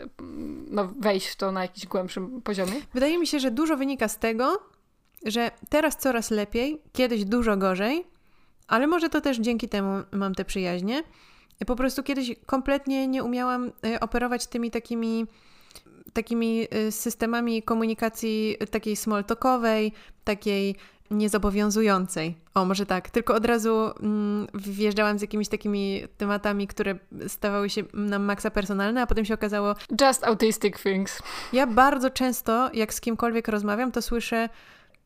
no, 0.70 0.92
wejść 0.98 1.26
w 1.26 1.36
to 1.36 1.52
na 1.52 1.62
jakiś 1.62 1.86
głębszym 1.86 2.42
poziomie? 2.42 2.72
Wydaje 2.94 3.18
mi 3.18 3.26
się, 3.26 3.40
że 3.40 3.50
dużo 3.50 3.76
wynika 3.76 4.08
z 4.08 4.18
tego, 4.18 4.58
że 5.24 5.50
teraz 5.68 5.96
coraz 5.96 6.30
lepiej, 6.30 6.82
kiedyś 6.92 7.24
dużo 7.24 7.56
gorzej, 7.56 8.04
ale 8.66 8.86
może 8.86 9.08
to 9.08 9.20
też 9.20 9.38
dzięki 9.38 9.68
temu 9.68 10.02
mam 10.12 10.34
te 10.34 10.44
przyjaźnie. 10.44 11.02
Po 11.66 11.76
prostu 11.76 12.02
kiedyś 12.02 12.34
kompletnie 12.46 13.06
nie 13.06 13.24
umiałam 13.24 13.72
e, 13.86 14.00
operować 14.00 14.46
tymi 14.46 14.70
takimi 14.70 15.26
takimi 16.12 16.66
y, 16.74 16.92
systemami 16.92 17.62
komunikacji 17.62 18.56
takiej 18.70 18.96
smalltalkowej, 18.96 19.92
takiej 20.24 20.76
niezobowiązującej. 21.10 22.34
O, 22.54 22.64
może 22.64 22.86
tak. 22.86 23.10
Tylko 23.10 23.34
od 23.34 23.46
razu 23.46 23.90
mm, 24.00 24.46
wjeżdżałam 24.54 25.18
z 25.18 25.22
jakimiś 25.22 25.48
takimi 25.48 26.02
tematami, 26.16 26.66
które 26.66 26.98
stawały 27.28 27.70
się 27.70 27.82
nam 27.94 28.22
maksa 28.22 28.50
personalne, 28.50 29.02
a 29.02 29.06
potem 29.06 29.24
się 29.24 29.34
okazało... 29.34 29.74
Just 30.00 30.24
autistic 30.24 30.82
things. 30.82 31.22
Ja 31.52 31.66
bardzo 31.66 32.10
często, 32.10 32.70
jak 32.74 32.94
z 32.94 33.00
kimkolwiek 33.00 33.48
rozmawiam, 33.48 33.92
to 33.92 34.02
słyszę 34.02 34.48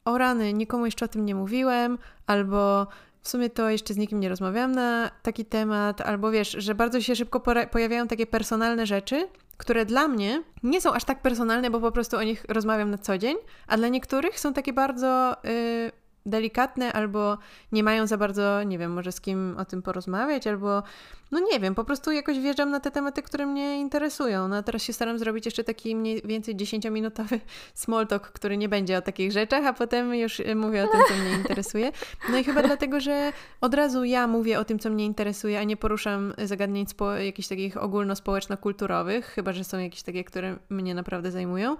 o 0.05 0.19
rany, 0.19 0.53
nikomu 0.53 0.85
jeszcze 0.85 1.05
o 1.05 1.09
tym 1.09 1.25
nie 1.25 1.35
mówiłem, 1.35 1.99
albo 2.27 2.87
w 3.21 3.29
sumie 3.29 3.51
to 3.51 3.71
jeszcze 3.71 3.95
z 3.95 3.97
nikim 3.97 4.21
nie 4.21 4.29
rozmawiałam 4.29 4.73
na 4.73 5.11
taki 5.23 5.45
temat, 5.45 6.01
albo 6.01 6.31
wiesz, 6.31 6.57
że 6.59 6.75
bardzo 6.75 7.01
się 7.01 7.17
szybko 7.17 7.41
pojawiają 7.71 8.09
takie 8.09 8.27
personalne 8.27 8.87
rzeczy, 8.87 9.29
które 9.57 9.87
dla 9.87 10.09
mnie 10.09 10.43
nie 10.63 10.81
są 10.81 10.93
aż 10.93 11.05
tak 11.05 11.23
personalne, 11.23 11.71
bo 11.71 11.81
po 11.81 11.93
prostu 11.93 12.17
o 12.17 12.23
nich 12.23 12.45
rozmawiam 12.49 12.91
na 12.91 12.99
co 12.99 13.19
dzień, 13.19 13.37
a 13.67 13.77
dla 13.77 13.89
niektórych 13.89 14.41
są 14.41 14.53
takie 14.53 14.73
bardzo 14.73 15.37
yy, 15.45 16.02
delikatne 16.27 16.93
albo 16.93 17.39
nie 17.73 17.83
mają 17.83 18.07
za 18.07 18.17
bardzo, 18.17 18.63
nie 18.63 18.79
wiem, 18.79 18.93
może 18.93 19.13
z 19.13 19.21
kim 19.21 19.55
o 19.59 19.65
tym 19.65 19.83
porozmawiać, 19.83 20.47
albo 20.47 20.83
no 21.33 21.41
nie 21.41 21.61
wiem, 21.61 21.75
po 21.75 21.85
prostu 21.85 22.13
jakoś 22.13 22.39
wjeżdżam 22.39 22.71
na 22.71 22.81
te 22.81 22.91
tematy, 22.91 23.23
które 23.23 23.47
mnie 23.47 23.81
interesują. 23.81 24.49
No 24.49 24.57
a 24.57 24.63
teraz 24.63 24.83
się 24.83 24.93
staram 24.93 25.19
zrobić 25.19 25.45
jeszcze 25.45 25.65
taki 25.65 25.97
mniej 25.97 26.23
więcej 26.25 26.57
10-minutowy 26.57 27.39
small 27.75 28.07
talk, 28.07 28.23
który 28.23 28.57
nie 28.57 28.69
będzie 28.69 28.99
o 28.99 29.03
takich 29.03 29.33
rzeczach, 29.33 29.65
a 29.65 29.73
potem 29.73 30.15
już 30.15 30.41
y, 30.41 30.55
mówię 30.55 30.85
o 30.85 30.87
tym, 30.87 31.01
co 31.09 31.15
mnie 31.15 31.33
interesuje. 31.33 31.93
No 32.31 32.39
i 32.39 32.45
chyba 32.45 32.63
dlatego, 32.73 33.01
że 33.01 33.33
od 33.61 33.75
razu 33.75 34.05
ja 34.05 34.27
mówię 34.27 34.59
o 34.59 34.65
tym, 34.65 34.79
co 34.79 34.91
mnie 34.91 35.07
interesuje, 35.07 35.61
a 35.61 35.65
nie 35.65 35.77
poruszam 35.77 36.35
zagadnień 36.45 36.87
spo- 36.87 37.25
jakichś 37.25 37.49
takich 37.49 37.77
ogólnospołeczno-kulturowych, 37.77 39.25
chyba 39.25 39.53
że 39.53 39.65
są 39.65 39.79
jakieś 39.79 40.03
takie, 40.03 40.25
które 40.25 40.57
mnie 40.71 40.95
naprawdę 40.95 41.31
zajmują. 41.31 41.77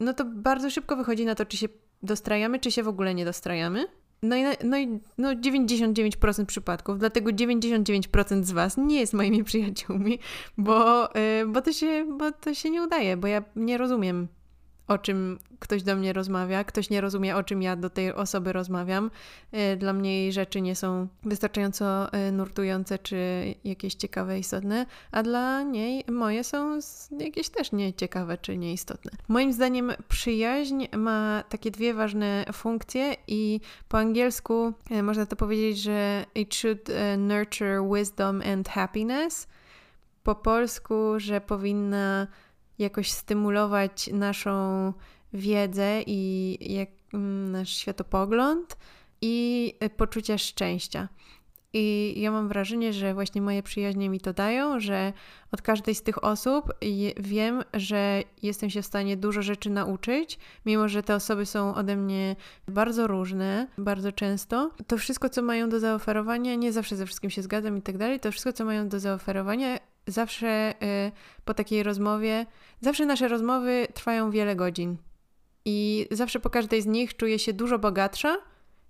No 0.00 0.14
to 0.14 0.24
bardzo 0.24 0.70
szybko 0.70 0.96
wychodzi 0.96 1.24
na 1.24 1.34
to, 1.34 1.46
czy 1.46 1.56
się 1.56 1.68
dostrajamy, 2.02 2.58
czy 2.58 2.72
się 2.72 2.82
w 2.82 2.88
ogóle 2.88 3.14
nie 3.14 3.24
dostrajamy. 3.24 3.86
No 4.22 4.36
i, 4.36 4.42
no 4.64 4.78
i 4.78 5.00
no 5.18 5.34
99% 5.34 6.46
przypadków, 6.46 6.98
dlatego 6.98 7.30
99% 7.30 8.44
z 8.44 8.52
Was 8.52 8.76
nie 8.76 9.00
jest 9.00 9.12
moimi 9.12 9.44
przyjaciółmi, 9.50 10.18
bo, 10.58 11.02
yy, 11.02 11.46
bo, 11.46 11.62
to 11.62 11.72
się, 11.72 12.16
bo 12.18 12.32
to 12.32 12.54
się 12.54 12.70
nie 12.70 12.82
udaje, 12.82 13.16
bo 13.16 13.26
ja 13.26 13.42
nie 13.56 13.78
rozumiem 13.78 14.28
o 14.88 14.98
czym 14.98 15.38
ktoś 15.58 15.82
do 15.82 15.96
mnie 15.96 16.12
rozmawia, 16.12 16.64
ktoś 16.64 16.90
nie 16.90 17.00
rozumie, 17.00 17.36
o 17.36 17.42
czym 17.42 17.62
ja 17.62 17.76
do 17.76 17.90
tej 17.90 18.12
osoby 18.12 18.52
rozmawiam. 18.52 19.10
E, 19.52 19.76
dla 19.76 19.92
mnie 19.92 20.22
jej 20.22 20.32
rzeczy 20.32 20.60
nie 20.60 20.76
są 20.76 21.08
wystarczająco 21.22 22.12
e, 22.12 22.32
nurtujące 22.32 22.98
czy 22.98 23.18
jakieś 23.64 23.94
ciekawe, 23.94 24.38
istotne, 24.38 24.86
a 25.12 25.22
dla 25.22 25.62
niej 25.62 26.04
moje 26.10 26.44
są 26.44 26.78
jakieś 27.18 27.48
też 27.48 27.72
nieciekawe 27.72 28.38
czy 28.38 28.58
nieistotne. 28.58 29.10
Moim 29.28 29.52
zdaniem 29.52 29.92
przyjaźń 30.08 30.84
ma 30.96 31.44
takie 31.48 31.70
dwie 31.70 31.94
ważne 31.94 32.44
funkcje 32.52 33.16
i 33.26 33.60
po 33.88 33.98
angielsku 33.98 34.72
e, 34.90 35.02
można 35.02 35.26
to 35.26 35.36
powiedzieć, 35.36 35.78
że 35.78 36.24
it 36.34 36.54
should 36.54 36.88
nurture 37.18 37.82
wisdom 37.94 38.42
and 38.52 38.68
happiness. 38.68 39.48
Po 40.22 40.34
polsku, 40.34 40.94
że 41.16 41.40
powinna 41.40 42.26
jakoś 42.78 43.10
stymulować 43.10 44.10
naszą 44.12 44.92
wiedzę 45.32 46.02
i 46.06 46.58
jak, 46.74 46.88
mm, 47.14 47.52
nasz 47.52 47.70
światopogląd 47.70 48.76
i 49.20 49.74
poczucie 49.96 50.38
szczęścia. 50.38 51.08
I 51.72 52.14
ja 52.16 52.30
mam 52.30 52.48
wrażenie, 52.48 52.92
że 52.92 53.14
właśnie 53.14 53.42
moje 53.42 53.62
przyjaźnie 53.62 54.10
mi 54.10 54.20
to 54.20 54.32
dają, 54.32 54.80
że 54.80 55.12
od 55.52 55.62
każdej 55.62 55.94
z 55.94 56.02
tych 56.02 56.24
osób 56.24 56.72
wiem, 57.16 57.62
że 57.74 58.22
jestem 58.42 58.70
się 58.70 58.82
w 58.82 58.86
stanie 58.86 59.16
dużo 59.16 59.42
rzeczy 59.42 59.70
nauczyć, 59.70 60.38
mimo 60.66 60.88
że 60.88 61.02
te 61.02 61.14
osoby 61.14 61.46
są 61.46 61.74
ode 61.74 61.96
mnie 61.96 62.36
bardzo 62.68 63.06
różne, 63.06 63.68
bardzo 63.78 64.12
często. 64.12 64.70
To 64.86 64.98
wszystko, 64.98 65.28
co 65.28 65.42
mają 65.42 65.68
do 65.68 65.80
zaoferowania, 65.80 66.54
nie 66.54 66.72
zawsze 66.72 66.96
ze 66.96 67.06
wszystkim 67.06 67.30
się 67.30 67.42
zgadzam 67.42 67.76
i 67.76 67.82
tak 67.82 67.98
dalej, 67.98 68.20
to 68.20 68.32
wszystko, 68.32 68.52
co 68.52 68.64
mają 68.64 68.88
do 68.88 69.00
zaoferowania, 69.00 69.78
zawsze 70.08 70.74
y, 70.82 71.12
po 71.44 71.54
takiej 71.54 71.82
rozmowie, 71.82 72.46
zawsze 72.80 73.06
nasze 73.06 73.28
rozmowy 73.28 73.86
trwają 73.94 74.30
wiele 74.30 74.56
godzin. 74.56 74.96
I 75.64 76.06
zawsze 76.10 76.40
po 76.40 76.50
każdej 76.50 76.82
z 76.82 76.86
nich 76.86 77.16
czuję 77.16 77.38
się 77.38 77.52
dużo 77.52 77.78
bogatsza 77.78 78.36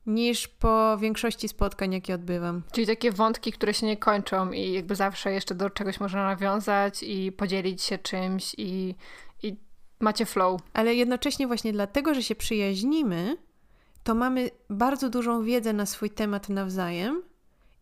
niż 0.07 0.49
po 0.49 0.99
większości 0.99 1.49
spotkań, 1.49 1.93
jakie 1.93 2.15
odbywam. 2.15 2.63
Czyli 2.73 2.87
takie 2.87 3.13
wątki, 3.13 3.53
które 3.53 3.75
się 3.75 3.87
nie 3.87 3.97
kończą 3.97 4.53
i 4.53 4.73
jakby 4.73 4.95
zawsze 4.95 5.33
jeszcze 5.33 5.55
do 5.55 5.71
czegoś 5.71 6.01
można 6.01 6.25
nawiązać 6.25 7.03
i 7.03 7.33
podzielić 7.33 7.83
się 7.83 7.99
czymś 7.99 8.55
i, 8.59 8.95
i 9.43 9.57
macie 10.01 10.27
flow. 10.27 10.61
Ale 10.73 10.95
jednocześnie 10.95 11.47
właśnie 11.47 11.73
dlatego, 11.73 12.15
że 12.15 12.23
się 12.23 12.35
przyjaźnimy, 12.35 13.37
to 14.03 14.15
mamy 14.15 14.51
bardzo 14.71 15.11
dużą 15.11 15.45
wiedzę 15.45 15.73
na 15.73 15.87
swój 15.87 16.11
temat 16.11 16.49
nawzajem 16.49 17.23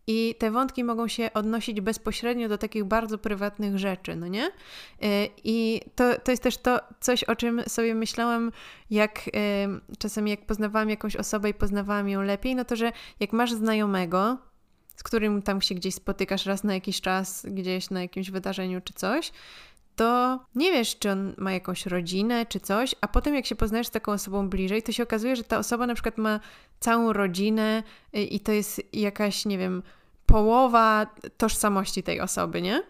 i 0.07 0.35
te 0.39 0.51
wątki 0.51 0.83
mogą 0.83 1.07
się 1.07 1.33
odnosić 1.33 1.81
bezpośrednio 1.81 2.49
do 2.49 2.57
takich 2.57 2.83
bardzo 2.83 3.17
prywatnych 3.17 3.77
rzeczy, 3.77 4.15
no 4.15 4.27
nie? 4.27 4.45
E, 4.45 5.27
I 5.43 5.81
to, 5.95 6.19
to 6.19 6.31
jest 6.31 6.43
też 6.43 6.57
to 6.57 6.79
coś, 6.99 7.23
o 7.23 7.35
czym 7.35 7.61
sobie 7.67 7.95
myślałam, 7.95 8.51
jak 8.89 9.29
czasem 9.99 10.27
jak 10.27 10.45
poznawałam 10.45 10.89
jakąś 10.89 11.15
osobę 11.15 11.49
i 11.49 11.53
poznawałam 11.53 12.09
ją 12.09 12.21
lepiej, 12.21 12.55
no 12.55 12.65
to, 12.65 12.75
że 12.75 12.91
jak 13.19 13.33
masz 13.33 13.53
znajomego, 13.53 14.37
z 14.95 15.03
którym 15.03 15.41
tam 15.41 15.61
się 15.61 15.75
gdzieś 15.75 15.95
spotykasz 15.95 16.45
raz 16.45 16.63
na 16.63 16.73
jakiś 16.73 17.01
czas, 17.01 17.45
gdzieś 17.49 17.89
na 17.89 18.01
jakimś 18.01 18.31
wydarzeniu 18.31 18.81
czy 18.81 18.93
coś, 18.93 19.31
to 19.97 20.39
nie 20.55 20.71
wiesz, 20.71 20.99
czy 20.99 21.11
on 21.11 21.33
ma 21.37 21.51
jakąś 21.51 21.85
rodzinę, 21.85 22.45
czy 22.45 22.59
coś, 22.59 22.95
a 23.01 23.07
potem 23.07 23.35
jak 23.35 23.45
się 23.45 23.55
poznajesz 23.55 23.87
z 23.87 23.91
taką 23.91 24.11
osobą 24.11 24.49
bliżej, 24.49 24.83
to 24.83 24.91
się 24.91 25.03
okazuje, 25.03 25.35
że 25.35 25.43
ta 25.43 25.57
osoba 25.57 25.87
na 25.87 25.93
przykład 25.93 26.17
ma 26.17 26.39
całą 26.79 27.13
rodzinę 27.13 27.83
y, 28.15 28.21
i 28.21 28.39
to 28.39 28.51
jest 28.51 28.81
jakaś, 28.93 29.45
nie 29.45 29.57
wiem, 29.57 29.83
połowa 30.25 31.07
tożsamości 31.37 32.03
tej 32.03 32.21
osoby, 32.21 32.61
nie? 32.61 32.83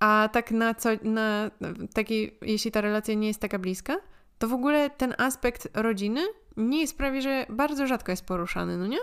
A 0.00 0.28
tak 0.32 0.50
na 0.50 0.74
co, 0.74 0.88
na 1.02 1.50
takiej, 1.94 2.38
jeśli 2.42 2.70
ta 2.70 2.80
relacja 2.80 3.14
nie 3.14 3.28
jest 3.28 3.40
taka 3.40 3.58
bliska, 3.58 3.96
to 4.38 4.48
w 4.48 4.52
ogóle 4.52 4.90
ten 4.90 5.14
aspekt 5.18 5.68
rodziny 5.74 6.20
nie 6.56 6.80
jest 6.80 6.98
prawie, 6.98 7.22
że 7.22 7.46
bardzo 7.48 7.86
rzadko 7.86 8.12
jest 8.12 8.26
poruszany, 8.26 8.76
no 8.76 8.86
nie? 8.86 8.98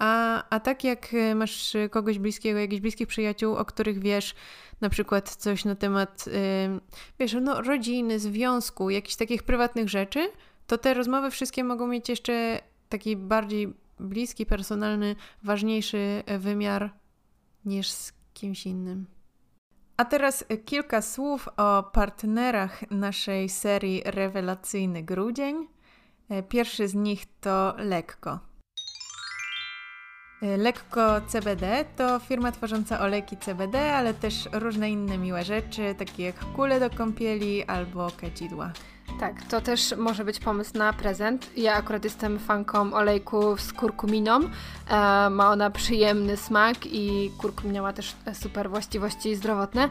A, 0.00 0.44
a 0.50 0.60
tak 0.60 0.84
jak 0.84 1.08
masz 1.34 1.76
kogoś 1.90 2.18
bliskiego, 2.18 2.58
jakichś 2.58 2.80
bliskich 2.80 3.08
przyjaciół, 3.08 3.56
o 3.56 3.64
których 3.64 3.98
wiesz 3.98 4.34
na 4.80 4.90
przykład 4.90 5.36
coś 5.36 5.64
na 5.64 5.74
temat, 5.74 6.26
yy, 6.26 6.32
wiesz, 7.18 7.36
no 7.40 7.62
rodziny, 7.62 8.18
związku, 8.18 8.90
jakichś 8.90 9.16
takich 9.16 9.42
prywatnych 9.42 9.88
rzeczy, 9.88 10.32
to 10.66 10.78
te 10.78 10.94
rozmowy 10.94 11.30
wszystkie 11.30 11.64
mogą 11.64 11.86
mieć 11.86 12.08
jeszcze 12.08 12.60
taki 12.88 13.16
bardziej 13.16 13.74
bliski, 14.00 14.46
personalny, 14.46 15.16
ważniejszy 15.42 16.22
wymiar 16.38 16.90
niż 17.64 17.90
z 17.90 18.12
kimś 18.34 18.66
innym. 18.66 19.06
A 19.96 20.04
teraz 20.04 20.44
kilka 20.64 21.02
słów 21.02 21.48
o 21.56 21.82
partnerach 21.82 22.90
naszej 22.90 23.48
serii 23.48 24.02
Rewelacyjny 24.04 25.02
Grudzień. 25.02 25.68
Pierwszy 26.48 26.88
z 26.88 26.94
nich 26.94 27.26
to 27.40 27.74
Lekko. 27.78 28.49
Lekko 30.42 31.20
CBD 31.28 31.84
to 31.96 32.18
firma 32.18 32.52
tworząca 32.52 33.00
olejki 33.00 33.36
CBD, 33.36 33.94
ale 33.94 34.14
też 34.14 34.48
różne 34.52 34.90
inne 34.90 35.18
miłe 35.18 35.44
rzeczy, 35.44 35.94
takie 35.98 36.22
jak 36.24 36.38
kule 36.38 36.80
do 36.80 36.90
kąpieli 36.90 37.64
albo 37.64 38.10
kadzidła. 38.20 38.72
Tak, 39.18 39.42
to 39.42 39.60
też 39.60 39.94
może 39.96 40.24
być 40.24 40.38
pomysł 40.38 40.78
na 40.78 40.92
prezent. 40.92 41.50
Ja 41.56 41.74
akurat 41.74 42.04
jestem 42.04 42.38
fanką 42.38 42.94
olejków 42.94 43.60
z 43.60 43.72
kurkuminą. 43.72 44.40
E, 44.40 45.30
ma 45.30 45.50
ona 45.50 45.70
przyjemny 45.70 46.36
smak 46.36 46.86
i 46.86 47.30
kurkumina 47.38 47.82
ma 47.82 47.92
też 47.92 48.16
super 48.32 48.70
właściwości 48.70 49.36
zdrowotne. 49.36 49.88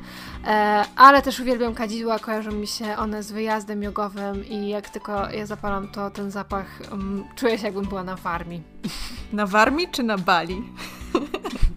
E, 0.48 0.84
ale 0.96 1.22
też 1.22 1.40
uwielbiam 1.40 1.76
kadzidła, 1.76 2.20
kojarzą 2.20 2.52
mi 2.52 2.68
się 2.68 2.98
one 2.98 3.24
z 3.24 3.32
wyjazdem 3.32 3.84
jogowym 3.84 4.46
i 4.46 4.70
jak 4.70 4.90
tylko 4.90 5.30
je 5.30 5.48
zapalam, 5.48 5.88
to 5.88 6.10
ten 6.10 6.32
zapach 6.32 6.80
um, 6.92 7.24
czuję 7.36 7.58
się 7.58 7.66
jakbym 7.66 7.86
była 7.86 8.04
na 8.04 8.16
Warmii. 8.16 8.64
Na 9.34 9.46
Warmii 9.46 9.88
czy 9.92 10.04
na 10.04 10.18
Bali? 10.18 10.64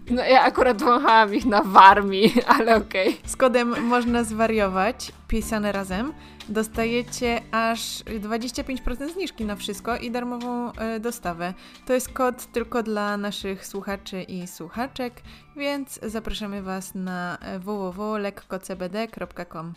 No 0.09 0.23
ja 0.23 0.41
akurat 0.41 0.83
wąchałam 0.83 1.35
ich 1.35 1.45
na 1.45 1.61
Warmii, 1.61 2.33
ale 2.59 2.75
okej. 2.75 3.09
Okay. 3.09 3.29
Z 3.29 3.35
kodem 3.35 3.85
można 3.85 4.23
zwariować, 4.23 5.11
pisane 5.27 5.71
razem 5.71 6.13
dostajecie 6.53 7.41
aż 7.51 8.03
25% 8.03 9.13
zniżki 9.13 9.45
na 9.45 9.55
wszystko 9.55 9.97
i 9.97 10.11
darmową 10.11 10.73
e, 10.73 10.99
dostawę. 10.99 11.53
To 11.85 11.93
jest 11.93 12.09
kod 12.09 12.51
tylko 12.51 12.83
dla 12.83 13.17
naszych 13.17 13.65
słuchaczy 13.65 14.23
i 14.23 14.47
słuchaczek, 14.47 15.21
więc 15.55 15.99
zapraszamy 16.03 16.61
Was 16.61 16.95
na 16.95 17.37
www.lekkocbd.com. 17.59 19.73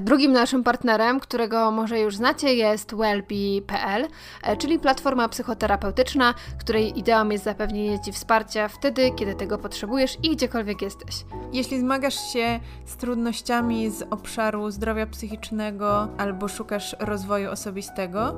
drugim 0.00 0.32
naszym 0.32 0.64
partnerem, 0.64 1.20
którego 1.20 1.70
może 1.70 2.00
już 2.00 2.16
znacie, 2.16 2.54
jest 2.54 2.94
wellbe.pl, 2.94 4.08
e, 4.42 4.56
czyli 4.56 4.78
platforma 4.78 5.28
psychoterapeutyczna, 5.28 6.34
której 6.58 6.98
ideą 6.98 7.28
jest 7.28 7.44
zapewnienie 7.44 8.00
Ci 8.00 8.12
wsparcia 8.12 8.68
wtedy, 8.68 9.10
kiedy 9.16 9.34
tego 9.34 9.58
potrzebujesz 9.58 10.16
i 10.22 10.30
gdziekolwiek 10.30 10.82
jesteś. 10.82 11.24
Jeśli 11.52 11.80
zmagasz 11.80 12.32
się 12.32 12.60
z 12.84 12.96
trudnościami 12.96 13.90
z 13.90 14.02
obszaru 14.10 14.70
zdrowia 14.70 15.06
psychicznego 15.06 16.08
albo 16.18 16.48
szukasz 16.48 16.96
rozwoju 17.00 17.50
osobistego, 17.50 18.34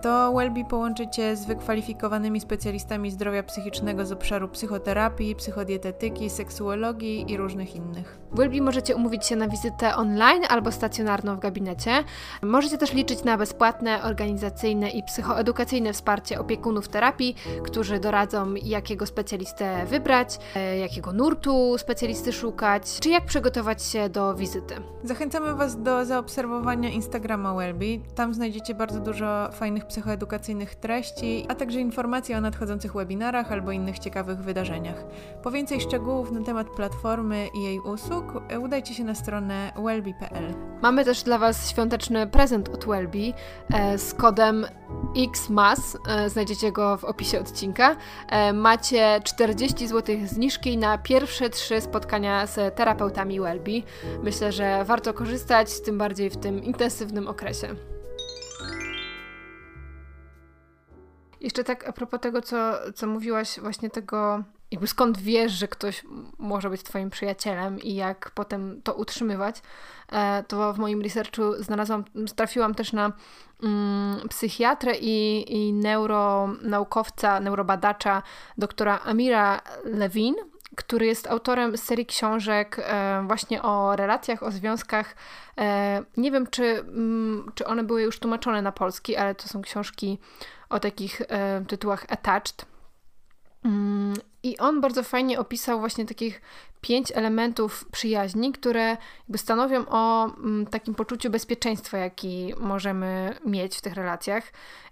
to 0.00 0.32
Wellbe 0.32 0.64
połączy 0.64 1.08
Cię 1.08 1.36
z 1.36 1.46
wykwalifikowanymi 1.46 2.40
specjalistami 2.40 3.10
zdrowia 3.10 3.42
psychicznego 3.42 4.06
z 4.06 4.12
obszaru 4.12 4.48
psychoterapii, 4.48 5.36
psychodietetyki, 5.36 6.30
seksuologii 6.30 7.32
i 7.32 7.36
różnych 7.36 7.76
innych. 7.76 8.18
W 8.32 8.36
Wellbe 8.36 8.60
możecie 8.60 8.96
umówić 8.96 9.26
się 9.26 9.36
na 9.36 9.48
wizytę 9.48 9.96
online 9.96 10.42
albo 10.48 10.72
stacjonarną 10.72 11.36
w 11.36 11.40
gabinecie. 11.40 12.04
Możecie 12.42 12.78
też 12.78 12.92
liczyć 12.92 13.24
na 13.24 13.38
bezpłatne, 13.38 14.02
organizacyjne 14.02 14.90
i 14.90 15.02
psychoedukacyjne 15.02 15.92
wsparcie 15.92 16.40
opiekunów 16.40 16.88
terapii, 16.88 17.36
którzy 17.64 17.98
doradzą, 17.98 18.54
jakiego 18.54 19.06
specjalistę 19.06 19.86
wybrać, 19.86 20.38
e, 20.54 20.78
jakiego 20.78 21.12
nurtu 21.12 21.78
specjalisty 21.78 22.32
szukać, 22.32 23.00
czy 23.00 23.10
jak 23.10 23.24
przygotować 23.24 23.82
się 23.82 24.08
do 24.08 24.34
wizyty. 24.34 24.74
Zachęcamy 25.04 25.54
Was 25.54 25.82
do 25.82 26.04
zaobserwowania 26.04 26.88
Instagrama 26.88 27.54
Wellbe. 27.54 27.86
Tam 28.14 28.34
znajdziecie 28.34 28.74
bardzo 28.74 29.00
dużo 29.00 29.48
fajnych 29.52 29.67
psychoedukacyjnych 29.84 30.74
treści, 30.74 31.46
a 31.48 31.54
także 31.54 31.80
informacje 31.80 32.38
o 32.38 32.40
nadchodzących 32.40 32.92
webinarach 32.92 33.52
albo 33.52 33.72
innych 33.72 33.98
ciekawych 33.98 34.38
wydarzeniach. 34.38 35.04
Po 35.42 35.50
więcej 35.50 35.80
szczegółów 35.80 36.32
na 36.32 36.40
temat 36.44 36.66
platformy 36.70 37.48
i 37.54 37.62
jej 37.62 37.80
usług 37.80 38.24
udajcie 38.60 38.94
się 38.94 39.04
na 39.04 39.14
stronę 39.14 39.72
wellbe.pl. 39.76 40.54
Mamy 40.82 41.04
też 41.04 41.22
dla 41.22 41.38
Was 41.38 41.70
świąteczny 41.70 42.26
prezent 42.26 42.68
od 42.68 42.86
Wellbe 42.86 43.18
e, 43.74 43.98
z 43.98 44.14
kodem 44.14 44.66
XMAS. 45.16 45.98
E, 46.08 46.30
znajdziecie 46.30 46.72
go 46.72 46.96
w 46.96 47.04
opisie 47.04 47.40
odcinka. 47.40 47.96
E, 48.28 48.52
macie 48.52 49.20
40 49.24 49.88
zł 49.88 50.16
zniżki 50.26 50.78
na 50.78 50.98
pierwsze 50.98 51.50
trzy 51.50 51.80
spotkania 51.80 52.46
z 52.46 52.76
terapeutami 52.76 53.40
Wellbe. 53.40 53.72
Myślę, 54.22 54.52
że 54.52 54.84
warto 54.84 55.14
korzystać, 55.14 55.80
tym 55.80 55.98
bardziej 55.98 56.30
w 56.30 56.36
tym 56.36 56.64
intensywnym 56.64 57.28
okresie. 57.28 57.97
Jeszcze 61.40 61.64
tak 61.64 61.88
a 61.88 61.92
propos 61.92 62.20
tego, 62.20 62.42
co, 62.42 62.56
co 62.94 63.06
mówiłaś, 63.06 63.60
właśnie 63.60 63.90
tego, 63.90 64.42
jakby 64.70 64.86
skąd 64.86 65.18
wiesz, 65.18 65.52
że 65.52 65.68
ktoś 65.68 66.04
może 66.38 66.70
być 66.70 66.82
Twoim 66.82 67.10
przyjacielem 67.10 67.80
i 67.80 67.94
jak 67.94 68.30
potem 68.30 68.82
to 68.82 68.94
utrzymywać, 68.94 69.62
e, 70.12 70.44
to 70.48 70.72
w 70.72 70.78
moim 70.78 71.02
researchu 71.02 71.42
znalazłam, 71.58 72.04
trafiłam 72.36 72.74
też 72.74 72.92
na 72.92 73.12
mm, 73.62 74.28
psychiatrę 74.28 74.92
i, 75.00 75.44
i 75.56 75.72
neuronaukowca, 75.72 77.40
neurobadacza, 77.40 78.22
doktora 78.58 79.00
Amira 79.04 79.60
Levin, 79.84 80.34
który 80.76 81.06
jest 81.06 81.26
autorem 81.26 81.76
serii 81.76 82.06
książek 82.06 82.76
e, 82.78 83.24
właśnie 83.26 83.62
o 83.62 83.96
relacjach, 83.96 84.42
o 84.42 84.50
związkach. 84.50 85.14
E, 85.58 86.02
nie 86.16 86.30
wiem, 86.30 86.46
czy, 86.46 86.64
mm, 86.64 87.52
czy 87.54 87.66
one 87.66 87.82
były 87.84 88.02
już 88.02 88.18
tłumaczone 88.18 88.62
na 88.62 88.72
polski, 88.72 89.16
ale 89.16 89.34
to 89.34 89.48
są 89.48 89.62
książki 89.62 90.18
o 90.70 90.80
takich 90.80 91.22
e, 91.28 91.64
tytułach 91.68 92.06
attached. 92.08 92.66
Mm, 93.64 94.14
I 94.42 94.58
on 94.58 94.80
bardzo 94.80 95.02
fajnie 95.02 95.40
opisał 95.40 95.80
właśnie 95.80 96.06
takich 96.06 96.40
pięć 96.80 97.12
elementów 97.14 97.88
przyjaźni, 97.92 98.52
które 98.52 98.96
jakby 99.20 99.38
stanowią 99.38 99.84
o 99.88 100.24
mm, 100.24 100.66
takim 100.66 100.94
poczuciu 100.94 101.30
bezpieczeństwa, 101.30 101.98
jaki 101.98 102.54
możemy 102.60 103.38
mieć 103.46 103.76
w 103.76 103.80
tych 103.80 103.94
relacjach. 103.94 104.44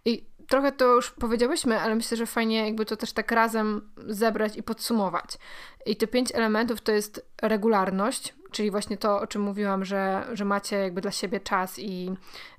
I 0.05 0.25
trochę 0.49 0.73
to 0.73 0.85
już 0.85 1.11
powiedziałyśmy, 1.11 1.81
ale 1.81 1.95
myślę, 1.95 2.17
że 2.17 2.27
fajnie 2.27 2.67
jakby 2.67 2.85
to 2.85 2.97
też 2.97 3.13
tak 3.13 3.33
razem 3.33 3.91
zebrać 3.97 4.57
i 4.57 4.63
podsumować. 4.63 5.39
I 5.87 5.97
te 5.97 6.07
pięć 6.07 6.35
elementów 6.35 6.81
to 6.81 6.93
jest 6.93 7.27
regularność, 7.43 8.35
czyli 8.51 8.71
właśnie 8.71 8.97
to, 8.97 9.21
o 9.21 9.27
czym 9.27 9.43
mówiłam, 9.43 9.85
że, 9.85 10.27
że 10.33 10.45
macie 10.45 10.77
jakby 10.77 11.01
dla 11.01 11.11
siebie 11.11 11.41
czas 11.41 11.79
i, 11.79 12.11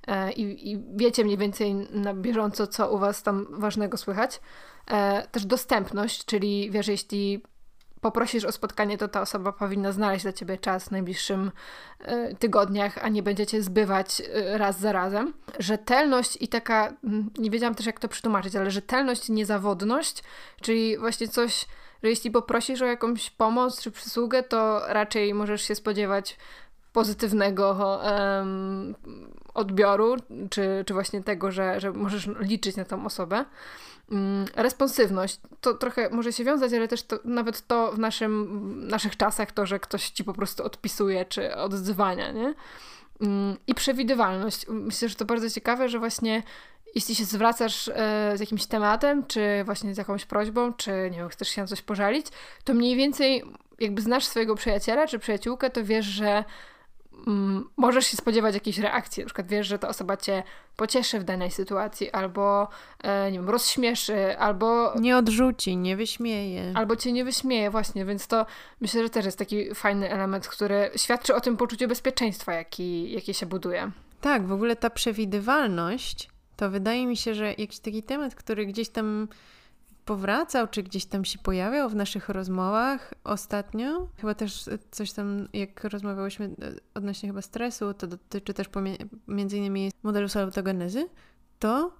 e, 0.06 0.32
i, 0.32 0.72
i 0.72 0.84
wiecie 0.96 1.24
mniej 1.24 1.38
więcej 1.38 1.74
na 1.74 2.14
bieżąco, 2.14 2.66
co 2.66 2.90
u 2.92 2.98
Was 2.98 3.22
tam 3.22 3.46
ważnego 3.50 3.96
słychać. 3.96 4.40
E, 4.90 5.26
też 5.28 5.46
dostępność, 5.46 6.24
czyli 6.24 6.70
wiesz, 6.70 6.88
jeśli 6.88 7.42
poprosisz 8.00 8.44
o 8.44 8.52
spotkanie, 8.52 8.98
to 8.98 9.08
ta 9.08 9.20
osoba 9.20 9.52
powinna 9.52 9.92
znaleźć 9.92 10.22
dla 10.22 10.32
ciebie 10.32 10.58
czas 10.58 10.84
w 10.84 10.90
najbliższym 10.90 11.50
y, 12.00 12.36
tygodniach, 12.38 12.98
a 13.04 13.08
nie 13.08 13.22
będziecie 13.22 13.62
zbywać 13.62 14.20
y, 14.20 14.58
raz 14.58 14.80
za 14.80 14.92
razem. 14.92 15.34
Rzetelność 15.58 16.38
i 16.40 16.48
taka, 16.48 16.92
mm, 17.04 17.30
nie 17.38 17.50
wiedziałam 17.50 17.74
też 17.74 17.86
jak 17.86 18.00
to 18.00 18.08
przetłumaczyć, 18.08 18.56
ale 18.56 18.70
rzetelność 18.70 19.28
i 19.28 19.32
niezawodność, 19.32 20.22
czyli 20.60 20.98
właśnie 20.98 21.28
coś, 21.28 21.66
że 22.02 22.08
jeśli 22.10 22.30
poprosisz 22.30 22.82
o 22.82 22.86
jakąś 22.86 23.30
pomoc 23.30 23.82
czy 23.82 23.90
przysługę, 23.90 24.42
to 24.42 24.80
raczej 24.88 25.34
możesz 25.34 25.62
się 25.62 25.74
spodziewać 25.74 26.36
pozytywnego 26.92 28.00
um, 28.02 28.94
odbioru, 29.54 30.16
czy, 30.50 30.84
czy 30.86 30.94
właśnie 30.94 31.22
tego, 31.22 31.50
że, 31.50 31.80
że 31.80 31.92
możesz 31.92 32.28
liczyć 32.40 32.76
na 32.76 32.84
tą 32.84 33.06
osobę. 33.06 33.44
Mm, 34.10 34.46
responsywność. 34.56 35.40
To 35.60 35.74
trochę 35.74 36.10
może 36.10 36.32
się 36.32 36.44
wiązać, 36.44 36.72
ale 36.72 36.88
też 36.88 37.02
to, 37.02 37.18
nawet 37.24 37.66
to 37.66 37.92
w 37.92 37.98
naszym, 37.98 38.88
naszych 38.88 39.16
czasach, 39.16 39.52
to, 39.52 39.66
że 39.66 39.80
ktoś 39.80 40.10
ci 40.10 40.24
po 40.24 40.32
prostu 40.32 40.64
odpisuje 40.64 41.24
czy 41.24 41.56
odzywania, 41.56 42.32
nie? 42.32 42.54
Mm, 43.20 43.56
I 43.66 43.74
przewidywalność. 43.74 44.66
Myślę, 44.68 45.08
że 45.08 45.14
to 45.14 45.24
bardzo 45.24 45.50
ciekawe, 45.50 45.88
że 45.88 45.98
właśnie 45.98 46.42
jeśli 46.94 47.14
się 47.14 47.24
zwracasz 47.24 47.88
e, 47.88 48.32
z 48.34 48.40
jakimś 48.40 48.66
tematem, 48.66 49.26
czy 49.26 49.62
właśnie 49.64 49.94
z 49.94 49.98
jakąś 49.98 50.24
prośbą, 50.24 50.72
czy 50.72 50.90
nie 51.10 51.18
wiem, 51.18 51.28
chcesz 51.28 51.48
się 51.48 51.60
na 51.60 51.66
coś 51.66 51.82
pożalić, 51.82 52.26
to 52.64 52.74
mniej 52.74 52.96
więcej 52.96 53.44
jakby 53.80 54.02
znasz 54.02 54.26
swojego 54.26 54.54
przyjaciela 54.54 55.06
czy 55.06 55.18
przyjaciółkę, 55.18 55.70
to 55.70 55.84
wiesz, 55.84 56.06
że 56.06 56.44
mm, 57.26 57.68
możesz 57.76 58.06
się 58.06 58.16
spodziewać 58.16 58.54
jakiejś 58.54 58.78
reakcji. 58.78 59.22
Na 59.22 59.26
przykład 59.26 59.48
wiesz, 59.48 59.66
że 59.66 59.78
ta 59.78 59.88
osoba 59.88 60.16
cię 60.16 60.42
pocieszy 60.76 61.20
w 61.20 61.24
danej 61.24 61.50
sytuacji, 61.50 62.10
albo 62.10 62.68
e, 63.02 63.32
nie 63.32 63.38
wiem, 63.38 63.50
rozśmieszy, 63.50 64.38
albo. 64.38 64.94
Nie 65.00 65.16
odrzuci, 65.16 65.76
nie 65.76 65.96
wyśmieje. 65.96 66.72
Albo 66.74 66.96
cię 66.96 67.12
nie 67.12 67.24
wyśmieje, 67.24 67.70
właśnie, 67.70 68.04
więc 68.04 68.26
to 68.26 68.46
myślę, 68.80 69.02
że 69.02 69.10
też 69.10 69.24
jest 69.24 69.38
taki 69.38 69.74
fajny 69.74 70.10
element, 70.10 70.48
który 70.48 70.90
świadczy 70.96 71.34
o 71.34 71.40
tym 71.40 71.56
poczuciu 71.56 71.88
bezpieczeństwa, 71.88 72.52
jaki, 72.52 73.12
jakie 73.12 73.34
się 73.34 73.46
buduje. 73.46 73.90
Tak, 74.20 74.46
w 74.46 74.52
ogóle 74.52 74.76
ta 74.76 74.90
przewidywalność 74.90 76.28
to 76.56 76.70
wydaje 76.70 77.06
mi 77.06 77.16
się, 77.16 77.34
że 77.34 77.46
jakiś 77.46 77.78
taki 77.78 78.02
temat, 78.02 78.34
który 78.34 78.66
gdzieś 78.66 78.88
tam 78.88 79.28
powracał, 80.08 80.68
czy 80.68 80.82
gdzieś 80.82 81.04
tam 81.04 81.24
się 81.24 81.38
pojawiał 81.38 81.88
w 81.90 81.94
naszych 81.94 82.28
rozmowach 82.28 83.14
ostatnio. 83.24 84.08
Chyba 84.16 84.34
też 84.34 84.64
coś 84.90 85.12
tam, 85.12 85.48
jak 85.52 85.84
rozmawiałyśmy 85.84 86.44
e, 86.44 86.50
odnośnie 86.94 87.28
chyba 87.28 87.42
stresu, 87.42 87.94
to 87.94 88.06
dotyczy 88.06 88.54
też 88.54 88.66
między 89.28 89.58
innymi 89.58 89.92
modelu 90.02 90.28
salutogenezy, 90.28 91.08
to 91.58 91.92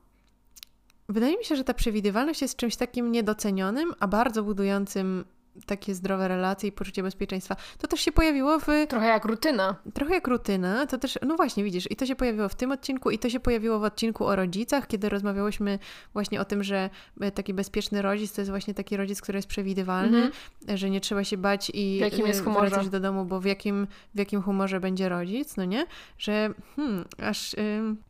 wydaje 1.09 1.39
mi 1.39 1.45
się, 1.45 1.57
że 1.57 1.65
ta 1.65 1.75
przewidywalność 1.75 2.43
jest 2.43 2.57
czymś 2.57 2.77
takim 2.77 3.13
niedocenionym, 3.13 3.95
a 4.01 4.07
bardzo 4.07 4.43
budującym 4.43 5.25
takie 5.67 5.95
zdrowe 5.95 6.29
relacje 6.29 6.69
i 6.69 6.73
poczucie 6.73 7.03
bezpieczeństwa. 7.03 7.57
To 7.79 7.87
też 7.87 8.01
się 8.01 8.13
pojawiło 8.13 8.59
w... 8.59 8.67
Trochę 8.89 9.07
jak 9.07 9.25
rutyna. 9.25 9.77
Trochę 9.95 10.15
jak 10.15 10.29
rutyna, 10.29 10.87
to 10.87 10.99
też, 10.99 11.19
no 11.27 11.37
właśnie, 11.37 11.65
widzisz, 11.65 11.91
i 11.91 11.97
to 11.97 12.07
się 12.07 12.17
pojawiło 12.17 12.49
w 12.49 12.55
tym 12.55 12.73
odcinku 12.73 13.11
i 13.11 13.19
to 13.19 13.31
się 13.31 13.41
pojawiło 13.41 13.79
w 13.79 13.83
odcinku 13.83 14.27
o 14.27 14.37
rodzicach, 14.37 14.87
kiedy 14.87 15.09
rozmawiałyśmy 15.09 15.79
właśnie 16.13 16.41
o 16.41 16.45
tym, 16.45 16.65
że 16.65 16.91
e, 17.21 17.31
taki 17.31 17.55
bezpieczny 17.55 18.03
rodzic 18.03 18.33
to 18.33 18.41
jest 18.41 18.51
właśnie 18.51 18.75
taki 18.75 18.97
rodzic, 18.97 19.21
który 19.21 19.39
jest 19.39 19.49
przewidywalny, 19.49 20.31
-hmm. 20.31 20.77
że 20.77 20.91
nie 20.91 21.01
trzeba 21.01 21.25
się 21.25 21.37
bać 21.37 21.71
i 21.75 21.97
w 21.99 22.01
jakim 22.01 22.27
jest 22.27 22.45
humorze. 22.45 22.71
wracać 22.71 22.89
do 22.89 23.01
domu, 23.01 23.25
bo 23.25 23.41
w 23.41 23.45
jakim, 23.45 23.87
w 24.15 24.19
jakim 24.19 24.43
humorze 24.43 24.81
będzie 24.81 25.09
rodzic, 25.09 25.57
no 25.57 25.65
nie? 25.65 25.87
Że 26.19 26.51
hmm, 26.77 27.05
aż 27.23 27.57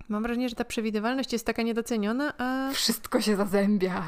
mam 0.08 0.22
wrażenie, 0.22 0.48
że 0.48 0.54
ta 0.54 0.64
przewidywalność 0.64 1.32
jest 1.32 1.46
taka 1.46 1.62
niedoceniona, 1.62 2.32
a... 2.38 2.70
Wszystko 2.72 3.20
się 3.20 3.36
zazębia. 3.36 4.04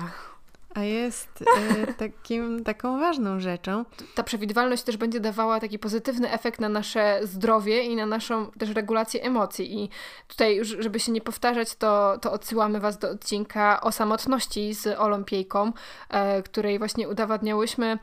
A 0.74 0.82
jest 0.82 1.44
e, 1.86 1.92
takim, 1.92 2.64
taką 2.64 3.00
ważną 3.00 3.40
rzeczą. 3.40 3.84
Ta 4.14 4.22
przewidywalność 4.22 4.82
też 4.82 4.96
będzie 4.96 5.20
dawała 5.20 5.60
taki 5.60 5.78
pozytywny 5.78 6.32
efekt 6.32 6.60
na 6.60 6.68
nasze 6.68 7.20
zdrowie 7.22 7.82
i 7.82 7.96
na 7.96 8.06
naszą 8.06 8.50
też 8.50 8.70
regulację 8.70 9.22
emocji. 9.22 9.82
I 9.82 9.88
tutaj 10.28 10.56
już, 10.56 10.68
żeby 10.68 11.00
się 11.00 11.12
nie 11.12 11.20
powtarzać, 11.20 11.74
to, 11.74 12.18
to 12.22 12.32
odsyłamy 12.32 12.80
Was 12.80 12.98
do 12.98 13.10
odcinka 13.10 13.80
o 13.80 13.92
samotności 13.92 14.74
z 14.74 15.00
Olimpijką, 15.00 15.72
e, 16.08 16.42
której 16.42 16.78
właśnie 16.78 17.08
udowadniałyśmy, 17.08 17.98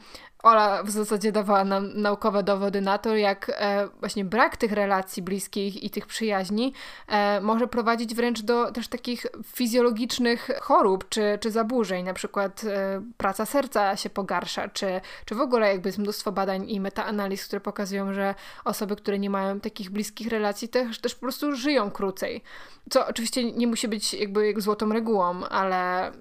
Ola 0.47 0.83
w 0.83 0.89
zasadzie 0.89 1.31
dawała 1.31 1.63
nam 1.63 2.01
naukowe 2.01 2.43
dowody 2.43 2.81
na 2.81 2.97
to, 2.97 3.15
jak 3.15 3.51
e, 3.55 3.87
właśnie 3.99 4.25
brak 4.25 4.57
tych 4.57 4.71
relacji 4.71 5.23
bliskich 5.23 5.83
i 5.83 5.89
tych 5.89 6.05
przyjaźni 6.05 6.73
e, 7.07 7.41
może 7.41 7.67
prowadzić 7.67 8.15
wręcz 8.15 8.41
do 8.41 8.71
też 8.71 8.87
takich 8.87 9.25
fizjologicznych 9.45 10.49
chorób 10.61 11.09
czy, 11.09 11.37
czy 11.41 11.51
zaburzeń, 11.51 12.05
na 12.05 12.13
przykład 12.13 12.63
e, 12.63 13.01
praca 13.17 13.45
serca 13.45 13.95
się 13.95 14.09
pogarsza, 14.09 14.67
czy, 14.67 15.01
czy 15.25 15.35
w 15.35 15.41
ogóle 15.41 15.67
jakby 15.67 15.89
jest 15.89 15.99
mnóstwo 15.99 16.31
badań 16.31 16.69
i 16.69 16.79
metaanaliz, 16.79 17.45
które 17.47 17.59
pokazują, 17.59 18.13
że 18.13 18.35
osoby, 18.65 18.95
które 18.95 19.19
nie 19.19 19.29
mają 19.29 19.59
takich 19.59 19.89
bliskich 19.89 20.27
relacji 20.27 20.69
też, 20.69 20.99
też 20.99 21.15
po 21.15 21.21
prostu 21.21 21.55
żyją 21.55 21.91
krócej. 21.91 22.43
Co 22.89 23.07
oczywiście 23.07 23.51
nie 23.51 23.67
musi 23.67 23.87
być 23.87 24.13
jakby 24.13 24.47
jak 24.47 24.61
złotą 24.61 24.93
regułą, 24.93 25.45
ale 25.45 26.11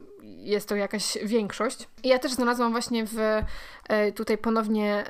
jest 0.47 0.69
to 0.69 0.77
jakaś 0.77 1.19
większość. 1.23 1.89
I 2.03 2.09
ja 2.09 2.19
też 2.19 2.33
znalazłam 2.33 2.73
właśnie 2.73 3.05
w 3.07 3.19
e, 3.89 4.13
tutaj 4.13 4.39
ponownie 4.39 5.05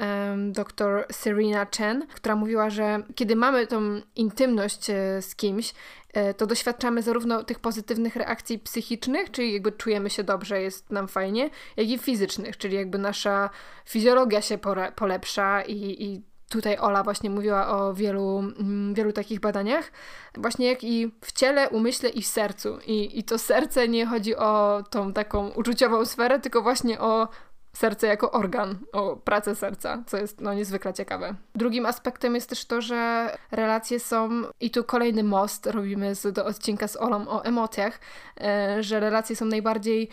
dr 0.53 1.07
Serena 1.13 1.67
Chen, 1.77 2.07
która 2.15 2.37
mówiła, 2.37 2.71
że 2.71 3.03
kiedy 3.15 3.37
mamy 3.37 3.67
tą 3.67 4.01
intymność 4.17 4.91
e, 4.91 5.23
z 5.23 5.35
kimś, 5.37 5.75
e, 6.13 6.35
to 6.35 6.47
doświadczamy 6.47 7.03
zarówno 7.03 7.45
tych 7.45 7.59
pozytywnych 7.59 8.17
reakcji 8.17 8.59
psychicznych, 8.59 9.31
czyli 9.31 9.53
jakby 9.53 9.73
czujemy 9.73 10.11
się 10.11 10.25
dobrze, 10.25 10.63
jest 10.63 10.91
nam 10.91 11.09
fajnie, 11.09 11.51
jak 11.77 11.89
i 11.89 11.99
fizycznych, 11.99 12.57
czyli 12.57 12.77
jakby 12.77 12.99
nasza 12.99 13.51
fizjologia 13.85 14.43
się 14.43 14.59
polepsza 14.97 15.63
i, 15.63 16.05
i 16.05 16.36
Tutaj 16.49 16.79
Ola 16.79 17.03
właśnie 17.03 17.31
mówiła 17.31 17.69
o 17.69 17.95
wielu, 17.95 18.39
mm, 18.39 18.95
wielu 18.95 19.13
takich 19.13 19.41
badaniach, 19.41 19.93
właśnie 20.35 20.67
jak 20.67 20.85
i 20.85 21.13
w 21.21 21.33
ciele, 21.33 21.69
umyśle 21.69 22.09
i 22.09 22.23
w 22.23 22.27
sercu. 22.27 22.79
I, 22.87 23.19
I 23.19 23.25
to 23.25 23.39
serce 23.39 23.89
nie 23.89 24.07
chodzi 24.07 24.37
o 24.37 24.83
tą 24.91 25.13
taką 25.13 25.49
uczuciową 25.49 26.05
sferę, 26.05 26.41
tylko 26.41 26.63
właśnie 26.63 27.01
o 27.01 27.29
serce 27.77 28.07
jako 28.07 28.31
organ, 28.31 28.79
o 28.93 29.17
pracę 29.17 29.55
serca, 29.55 30.03
co 30.07 30.17
jest 30.17 30.41
no, 30.41 30.55
niezwykle 30.55 30.95
ciekawe. 30.95 31.35
Drugim 31.55 31.87
aspektem 31.87 32.35
jest 32.35 32.49
też 32.49 32.65
to, 32.65 32.81
że 32.81 33.31
relacje 33.51 34.01
są, 34.01 34.31
i 34.61 34.71
tu 34.71 34.85
kolejny 34.85 35.23
most 35.23 35.67
robimy 35.67 36.15
z, 36.15 36.33
do 36.33 36.45
odcinka 36.45 36.89
z 36.89 36.97
Olą 36.97 37.29
o 37.29 37.45
emocjach, 37.45 38.01
e, 38.41 38.83
że 38.83 39.01
relacje 39.01 39.37
są 39.37 39.45
najbardziej 39.45 40.09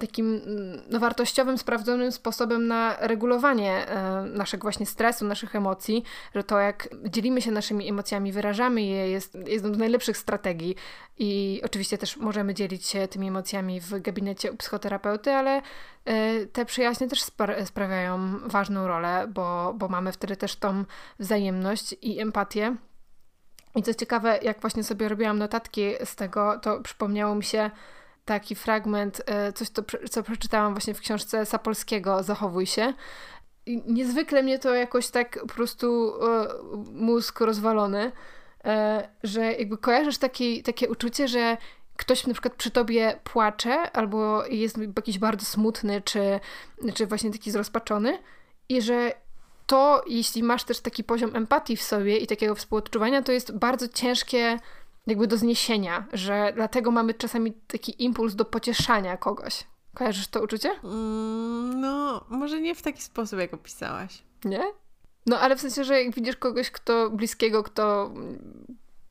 takim 0.00 0.26
mm, 0.46 0.82
no, 0.90 1.00
wartościowym, 1.00 1.58
sprawdzonym 1.58 2.12
sposobem 2.12 2.66
na 2.66 2.96
regulowanie 3.00 3.88
e, 3.88 4.22
naszego 4.22 4.62
właśnie 4.62 4.86
stresu, 4.86 5.24
naszych 5.24 5.56
emocji, 5.56 6.04
że 6.34 6.44
to 6.44 6.58
jak 6.58 6.88
dzielimy 7.04 7.42
się 7.42 7.50
naszymi 7.50 7.88
emocjami, 7.88 8.32
wyrażamy 8.32 8.82
je, 8.82 9.10
jest 9.10 9.38
jedną 9.46 9.74
z 9.74 9.78
najlepszych 9.78 10.16
strategii 10.16 10.76
i 11.18 11.60
oczywiście 11.64 11.98
też 11.98 12.16
możemy 12.16 12.54
dzielić 12.54 12.86
się 12.86 13.08
tymi 13.08 13.28
emocjami 13.28 13.80
w 13.80 14.00
gabinecie 14.00 14.52
u 14.52 14.56
psychoterapeuty, 14.56 15.32
ale 15.32 15.62
e, 16.04 16.46
te 16.46 16.64
przyjaźnie 16.64 17.08
też 17.08 17.22
sprawiają 17.64 18.38
ważną 18.38 18.86
rolę, 18.86 19.26
bo, 19.34 19.74
bo 19.78 19.88
mamy 19.88 20.12
wtedy 20.12 20.36
też 20.36 20.56
tą 20.56 20.84
wzajemność 21.18 21.94
i 22.02 22.20
empatię. 22.20 22.76
I 23.76 23.82
co 23.82 23.94
ciekawe, 23.94 24.38
jak 24.42 24.60
właśnie 24.60 24.84
sobie 24.84 25.08
robiłam 25.08 25.38
notatki 25.38 25.92
z 26.04 26.16
tego, 26.16 26.58
to 26.58 26.80
przypomniało 26.80 27.34
mi 27.34 27.44
się, 27.44 27.70
taki 28.24 28.54
fragment, 28.54 29.22
e, 29.26 29.52
coś, 29.52 29.70
to, 29.70 29.82
co 30.10 30.22
przeczytałam 30.22 30.74
właśnie 30.74 30.94
w 30.94 31.00
książce 31.00 31.46
Sapolskiego, 31.46 32.22
Zachowuj 32.22 32.66
się. 32.66 32.94
I 33.66 33.82
niezwykle 33.86 34.42
mnie 34.42 34.58
to 34.58 34.74
jakoś 34.74 35.08
tak 35.08 35.40
po 35.40 35.54
prostu 35.54 36.14
e, 36.22 36.48
mózg 36.92 37.40
rozwalony, 37.40 38.12
e, 38.64 39.08
że 39.22 39.52
jakby 39.52 39.78
kojarzysz 39.78 40.18
taki, 40.18 40.62
takie 40.62 40.88
uczucie, 40.88 41.28
że 41.28 41.56
ktoś 41.96 42.26
na 42.26 42.32
przykład 42.32 42.54
przy 42.54 42.70
tobie 42.70 43.20
płacze 43.24 43.92
albo 43.92 44.46
jest 44.46 44.78
jakiś 44.96 45.18
bardzo 45.18 45.46
smutny, 45.46 46.02
czy, 46.02 46.40
czy 46.94 47.06
właśnie 47.06 47.30
taki 47.30 47.50
zrozpaczony 47.50 48.18
i 48.68 48.82
że 48.82 49.12
to, 49.66 50.04
jeśli 50.06 50.42
masz 50.42 50.64
też 50.64 50.80
taki 50.80 51.04
poziom 51.04 51.36
empatii 51.36 51.76
w 51.76 51.82
sobie 51.82 52.16
i 52.16 52.26
takiego 52.26 52.54
współodczuwania, 52.54 53.22
to 53.22 53.32
jest 53.32 53.58
bardzo 53.58 53.88
ciężkie 53.88 54.58
jakby 55.06 55.26
do 55.26 55.36
zniesienia, 55.36 56.06
że 56.12 56.52
dlatego 56.54 56.90
mamy 56.90 57.14
czasami 57.14 57.52
taki 57.52 58.04
impuls 58.04 58.34
do 58.34 58.44
pocieszania 58.44 59.16
kogoś. 59.16 59.66
Kojarzysz 59.94 60.28
to 60.28 60.42
uczucie? 60.42 60.70
Mm, 60.84 61.80
no, 61.80 62.24
może 62.28 62.60
nie 62.60 62.74
w 62.74 62.82
taki 62.82 63.02
sposób, 63.02 63.38
jak 63.38 63.54
opisałaś. 63.54 64.22
Nie? 64.44 64.62
No, 65.26 65.40
ale 65.40 65.56
w 65.56 65.60
sensie, 65.60 65.84
że 65.84 66.02
jak 66.02 66.14
widzisz 66.14 66.36
kogoś, 66.36 66.70
kto 66.70 67.10
bliskiego, 67.10 67.62
kto 67.62 68.10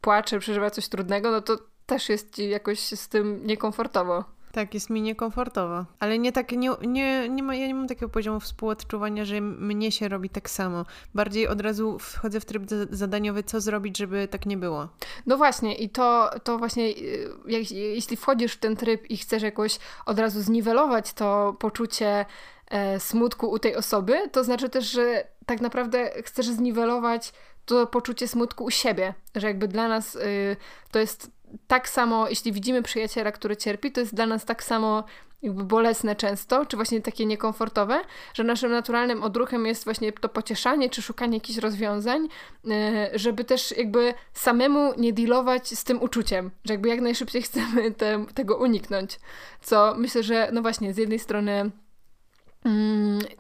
płacze, 0.02 0.40
przeżywa 0.40 0.70
coś 0.70 0.88
trudnego, 0.88 1.32
no 1.32 1.42
to 1.42 1.58
też 1.86 2.10
jest 2.10 2.36
ci 2.36 2.50
jakoś 2.50 2.80
z 2.80 3.10
tym 3.10 3.48
niekomfortowo. 3.48 4.24
Tak, 4.54 4.74
jest 4.74 4.90
mi 4.90 5.02
niekomfortowo. 5.02 5.86
Ale 6.00 6.20
nie 6.20 6.32
tak, 6.32 6.52
nie, 6.52 6.72
nie, 6.82 7.30
nie 7.30 7.44
ma, 7.44 7.56
ja 7.56 7.68
nie 7.68 7.76
mam 7.76 7.88
takiego 7.88 8.10
poziomu 8.10 8.40
współodczuwania, 8.40 9.26
że 9.26 9.42
mnie 9.42 9.92
się 9.92 10.08
robi 10.08 10.30
tak 10.30 10.50
samo. 10.50 10.86
Bardziej 11.16 11.48
od 11.48 11.62
razu 11.62 12.00
wchodzę 12.00 12.40
w 12.40 12.46
tryb 12.46 12.64
zadaniowy, 12.90 13.44
co 13.44 13.62
zrobić, 13.62 13.98
żeby 13.98 14.28
tak 14.28 14.46
nie 14.46 14.58
było. 14.58 14.88
No 15.26 15.38
właśnie 15.38 15.76
i 15.76 15.90
to, 15.90 16.30
to 16.44 16.58
właśnie, 16.58 16.84
y, 16.84 17.30
jak, 17.48 17.72
jeśli 17.72 18.18
wchodzisz 18.18 18.54
w 18.54 18.60
ten 18.60 18.76
tryb 18.76 19.10
i 19.10 19.18
chcesz 19.18 19.44
jakoś 19.44 19.80
od 20.06 20.20
razu 20.20 20.42
zniwelować 20.42 21.14
to 21.14 21.56
poczucie 21.60 22.26
e, 22.68 23.00
smutku 23.00 23.52
u 23.52 23.60
tej 23.60 23.76
osoby, 23.76 24.30
to 24.32 24.44
znaczy 24.44 24.70
też, 24.70 24.92
że 24.92 25.28
tak 25.46 25.62
naprawdę 25.62 26.12
chcesz 26.24 26.46
zniwelować 26.46 27.34
to 27.66 27.88
poczucie 27.88 28.28
smutku 28.28 28.64
u 28.64 28.72
siebie, 28.72 29.14
że 29.36 29.48
jakby 29.48 29.68
dla 29.68 29.88
nas 29.88 30.16
y, 30.16 30.56
to 30.92 31.00
jest 31.00 31.32
tak 31.68 31.90
samo, 31.90 32.30
jeśli 32.30 32.52
widzimy 32.52 32.84
przyjaciela, 32.84 33.32
który 33.32 33.58
cierpi, 33.58 33.92
to 33.92 34.00
jest 34.00 34.16
dla 34.16 34.26
nas 34.26 34.46
tak 34.46 34.64
samo 34.64 35.04
jakby 35.44 35.64
bolesne 35.64 36.16
często, 36.16 36.66
czy 36.66 36.76
właśnie 36.76 37.02
takie 37.02 37.26
niekomfortowe, 37.26 38.02
że 38.34 38.44
naszym 38.44 38.72
naturalnym 38.72 39.24
odruchem 39.24 39.66
jest 39.66 39.84
właśnie 39.84 40.12
to 40.12 40.30
pocieszanie, 40.30 40.90
czy 40.90 41.02
szukanie 41.02 41.38
jakichś 41.38 41.60
rozwiązań, 41.60 42.28
e, 42.72 43.10
żeby 43.14 43.44
też 43.44 43.78
jakby 43.78 44.14
samemu 44.34 44.94
nie 44.98 45.14
dealować 45.14 45.68
z 45.68 45.84
tym 45.84 46.02
uczuciem, 46.02 46.52
że 46.66 46.74
jakby 46.74 46.90
jak 46.90 47.02
najszybciej 47.02 47.42
chcemy 47.42 47.92
te, 47.92 48.26
tego 48.34 48.58
uniknąć, 48.58 49.20
co 49.62 49.96
myślę, 49.98 50.24
że 50.24 50.50
no 50.54 50.62
właśnie 50.62 50.94
z 50.94 50.98
jednej 50.98 51.20
strony 51.20 51.72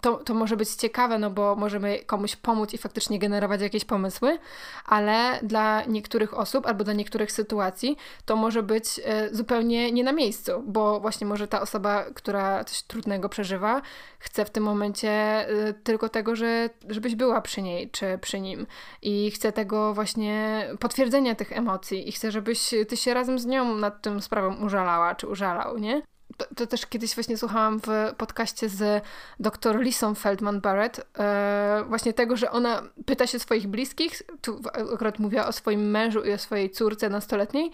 to, 0.02 0.18
to 0.18 0.34
może 0.34 0.58
być 0.58 0.70
ciekawe, 0.70 1.20
no 1.20 1.30
bo 1.30 1.56
możemy 1.56 2.00
komuś 2.00 2.36
pomóc 2.36 2.74
i 2.74 2.78
faktycznie 2.78 3.20
generować 3.20 3.62
jakieś 3.62 3.86
pomysły, 3.86 4.38
ale 4.86 5.40
dla 5.44 5.84
niektórych 5.86 6.38
osób 6.38 6.66
albo 6.66 6.84
dla 6.84 6.94
niektórych 6.94 7.32
sytuacji 7.32 7.98
to 8.26 8.36
może 8.36 8.64
być 8.64 8.86
e, 9.04 9.36
zupełnie 9.36 9.92
nie 9.92 10.04
na 10.04 10.12
miejscu, 10.12 10.64
bo 10.66 11.00
właśnie 11.00 11.28
może 11.28 11.48
ta 11.48 11.62
osoba, 11.62 12.06
która 12.16 12.64
coś 12.64 12.84
trudnego 12.84 13.30
przeżywa, 13.30 13.82
chce 14.20 14.46
w 14.46 14.50
tym 14.50 14.64
momencie 14.64 15.10
e, 15.10 15.74
tylko 15.74 16.10
tego, 16.10 16.36
że, 16.36 16.70
żebyś 16.90 17.16
była 17.16 17.42
przy 17.42 17.62
niej 17.62 17.90
czy 17.90 18.18
przy 18.22 18.40
nim 18.40 18.68
i 19.02 19.32
chce 19.32 19.52
tego 19.52 19.94
właśnie 19.94 20.68
potwierdzenia 20.80 21.36
tych 21.36 21.52
emocji 21.52 22.10
i 22.10 22.12
chce, 22.12 22.32
żebyś 22.32 22.74
ty 22.88 22.98
się 22.98 23.14
razem 23.14 23.40
z 23.40 23.46
nią 23.46 23.76
nad 23.76 24.02
tym 24.02 24.22
sprawą 24.22 24.56
użalała 24.66 25.16
czy 25.16 25.28
użalał, 25.28 25.78
nie? 25.78 26.02
To, 26.38 26.46
to, 26.56 26.68
też 26.68 26.86
kiedyś 26.86 27.16
właśnie 27.16 27.38
słuchałam 27.38 27.80
w 27.80 28.16
podcaście 28.18 28.70
z 28.70 29.04
dr 29.40 29.80
Lisą 29.80 30.16
Feldman 30.16 30.62
Barrett, 30.62 31.06
e, 31.20 31.84
właśnie 31.88 32.14
tego, 32.14 32.38
że 32.38 32.52
ona 32.52 32.84
pyta 33.06 33.28
się 33.28 33.40
swoich 33.40 33.68
bliskich, 33.68 34.22
tu 34.42 34.62
akurat 34.94 35.20
mówiła 35.20 35.48
o 35.48 35.52
swoim 35.52 35.92
mężu 35.92 36.24
i 36.24 36.34
o 36.34 36.38
swojej 36.38 36.70
córce 36.70 37.10
nastoletniej, 37.10 37.72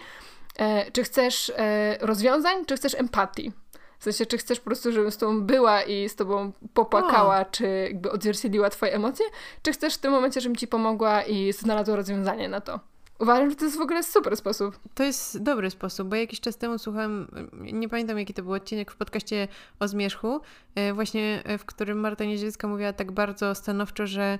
e, 0.57 0.91
czy 0.91 1.03
chcesz 1.03 1.51
e, 1.55 1.97
rozwiązań, 2.01 2.65
czy 2.65 2.75
chcesz 2.75 2.95
empatii? 2.95 3.51
W 3.99 4.03
sensie, 4.03 4.25
czy 4.25 4.37
chcesz 4.37 4.59
po 4.59 4.65
prostu, 4.65 4.91
żebym 4.91 5.11
z 5.11 5.17
tobą 5.17 5.41
była 5.41 5.81
i 5.83 6.09
z 6.09 6.15
tobą 6.15 6.51
popłakała, 6.73 7.39
o. 7.39 7.45
czy 7.45 7.67
jakby 7.87 8.11
odzwierciedliła 8.11 8.69
twoje 8.69 8.93
emocje, 8.93 9.25
czy 9.63 9.71
chcesz 9.71 9.95
w 9.95 9.97
tym 9.97 10.11
momencie, 10.11 10.41
żebym 10.41 10.55
ci 10.55 10.67
pomogła 10.67 11.23
i 11.23 11.53
znalazła 11.53 11.95
rozwiązanie 11.95 12.49
na 12.49 12.61
to? 12.61 12.79
Uważam, 13.19 13.49
że 13.49 13.55
to 13.55 13.65
jest 13.65 13.77
w 13.77 13.81
ogóle 13.81 14.03
super 14.03 14.37
sposób. 14.37 14.79
To 14.93 15.03
jest 15.03 15.43
dobry 15.43 15.69
sposób, 15.69 16.07
bo 16.07 16.15
jakiś 16.15 16.39
czas 16.39 16.57
temu 16.57 16.77
słuchałam, 16.77 17.27
nie 17.53 17.89
pamiętam 17.89 18.19
jaki 18.19 18.33
to 18.33 18.43
był 18.43 18.53
odcinek 18.53 18.91
w 18.91 18.95
podcaście 18.95 19.47
o 19.79 19.87
zmierzchu, 19.87 20.41
e, 20.75 20.93
właśnie 20.93 21.41
e, 21.45 21.57
w 21.57 21.65
którym 21.65 21.99
Marta 21.99 22.25
Niedzielska 22.25 22.67
mówiła 22.67 22.93
tak 22.93 23.11
bardzo 23.11 23.55
stanowczo, 23.55 24.07
że 24.07 24.39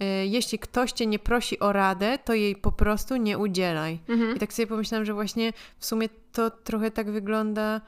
e, 0.00 0.26
jeśli 0.26 0.58
ktoś 0.58 0.92
cię 0.92 1.06
nie 1.06 1.18
prosi 1.18 1.58
o 1.58 1.72
radę, 1.72 2.18
to 2.24 2.34
jej 2.34 2.56
po 2.56 2.72
prostu 2.72 3.16
nie 3.16 3.38
udzielaj. 3.38 3.98
Mhm. 4.08 4.36
I 4.36 4.38
tak 4.38 4.52
sobie 4.52 4.66
pomyślałam, 4.66 5.04
że 5.04 5.14
właśnie 5.14 5.52
w 5.78 5.86
sumie 5.86 6.08
to 6.32 6.50
trochę 6.50 6.90
tak 6.90 7.10
wygląda 7.10 7.80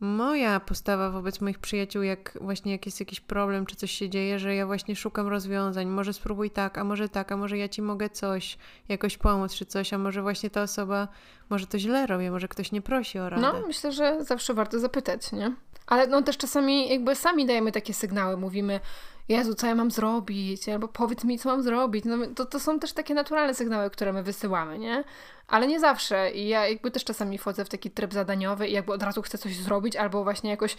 moja 0.00 0.60
postawa 0.60 1.10
wobec 1.10 1.40
moich 1.40 1.58
przyjaciół, 1.58 2.02
jak 2.02 2.38
właśnie 2.40 2.72
jak 2.72 2.86
jest 2.86 3.00
jakiś 3.00 3.20
problem, 3.20 3.66
czy 3.66 3.76
coś 3.76 3.90
się 3.90 4.10
dzieje, 4.10 4.38
że 4.38 4.54
ja 4.54 4.66
właśnie 4.66 4.96
szukam 4.96 5.28
rozwiązań. 5.28 5.86
Może 5.86 6.12
spróbuj 6.12 6.50
tak, 6.50 6.78
a 6.78 6.84
może 6.84 7.08
tak, 7.08 7.32
a 7.32 7.36
może 7.36 7.58
ja 7.58 7.68
ci 7.68 7.82
mogę 7.82 8.10
coś, 8.10 8.58
jakoś 8.88 9.18
pomóc, 9.18 9.54
czy 9.54 9.66
coś, 9.66 9.92
a 9.92 9.98
może 9.98 10.22
właśnie 10.22 10.50
ta 10.50 10.62
osoba, 10.62 11.08
może 11.50 11.66
to 11.66 11.78
źle 11.78 12.06
robię, 12.06 12.30
może 12.30 12.48
ktoś 12.48 12.72
nie 12.72 12.82
prosi 12.82 13.18
o 13.18 13.28
radę. 13.28 13.42
No, 13.42 13.66
myślę, 13.66 13.92
że 13.92 14.24
zawsze 14.24 14.54
warto 14.54 14.78
zapytać, 14.78 15.32
nie? 15.32 15.52
Ale 15.86 16.06
no 16.06 16.22
też 16.22 16.36
czasami 16.36 16.88
jakby 16.88 17.14
sami 17.14 17.46
dajemy 17.46 17.72
takie 17.72 17.94
sygnały, 17.94 18.36
mówimy, 18.36 18.80
Jezu, 19.28 19.54
co 19.54 19.66
ja 19.66 19.74
mam 19.74 19.90
zrobić? 19.90 20.68
Albo 20.68 20.88
powiedz 20.88 21.24
mi, 21.24 21.38
co 21.38 21.48
mam 21.48 21.62
zrobić. 21.62 22.04
No, 22.04 22.16
to, 22.34 22.46
to 22.46 22.60
są 22.60 22.78
też 22.78 22.92
takie 22.92 23.14
naturalne 23.14 23.54
sygnały, 23.54 23.90
które 23.90 24.12
my 24.12 24.22
wysyłamy, 24.22 24.78
nie? 24.78 25.04
Ale 25.48 25.66
nie 25.66 25.80
zawsze. 25.80 26.30
I 26.30 26.48
ja 26.48 26.68
jakby 26.68 26.90
też 26.90 27.04
czasami 27.04 27.38
wchodzę 27.38 27.64
w 27.64 27.68
taki 27.68 27.90
tryb 27.90 28.12
zadaniowy 28.12 28.68
i 28.68 28.72
jakby 28.72 28.92
od 28.92 29.02
razu 29.02 29.22
chcę 29.22 29.38
coś 29.38 29.56
zrobić, 29.56 29.96
albo 29.96 30.24
właśnie 30.24 30.50
jakoś 30.50 30.76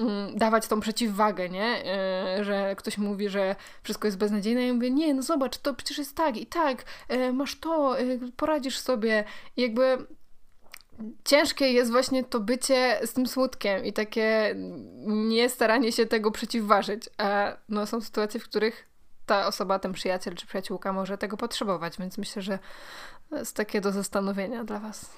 mm, 0.00 0.38
dawać 0.38 0.66
tą 0.66 0.80
przeciwwagę, 0.80 1.48
nie? 1.48 1.82
Yy, 2.38 2.44
że 2.44 2.76
ktoś 2.76 2.98
mówi, 2.98 3.28
że 3.28 3.56
wszystko 3.82 4.08
jest 4.08 4.18
beznadziejne 4.18 4.64
i 4.64 4.66
ja 4.66 4.74
mówię, 4.74 4.90
nie, 4.90 5.14
no 5.14 5.22
zobacz, 5.22 5.58
to 5.58 5.74
przecież 5.74 5.98
jest 5.98 6.16
tak 6.16 6.36
i 6.36 6.46
tak, 6.46 6.84
yy, 7.08 7.32
masz 7.32 7.60
to, 7.60 7.98
yy, 7.98 8.20
poradzisz 8.36 8.78
sobie. 8.78 9.24
I 9.56 9.62
jakby 9.62 10.06
ciężkie 11.24 11.72
jest 11.72 11.90
właśnie 11.90 12.24
to 12.24 12.40
bycie 12.40 13.00
z 13.06 13.12
tym 13.12 13.26
smutkiem 13.26 13.84
i 13.84 13.92
takie 13.92 14.54
nie 15.06 15.48
staranie 15.48 15.92
się 15.92 16.06
tego 16.06 16.30
przeciwważyć. 16.30 17.02
A 17.18 17.56
no, 17.68 17.86
są 17.86 18.00
sytuacje, 18.00 18.40
w 18.40 18.44
których 18.44 18.86
ta 19.26 19.46
osoba, 19.46 19.78
ten 19.78 19.92
przyjaciel 19.92 20.34
czy 20.34 20.46
przyjaciółka 20.46 20.92
może 20.92 21.18
tego 21.18 21.36
potrzebować, 21.36 21.98
więc 21.98 22.18
myślę, 22.18 22.42
że 22.42 22.58
jest 23.32 23.56
takie 23.56 23.80
do 23.80 23.92
zastanowienia 23.92 24.64
dla 24.64 24.78
Was. 24.78 25.10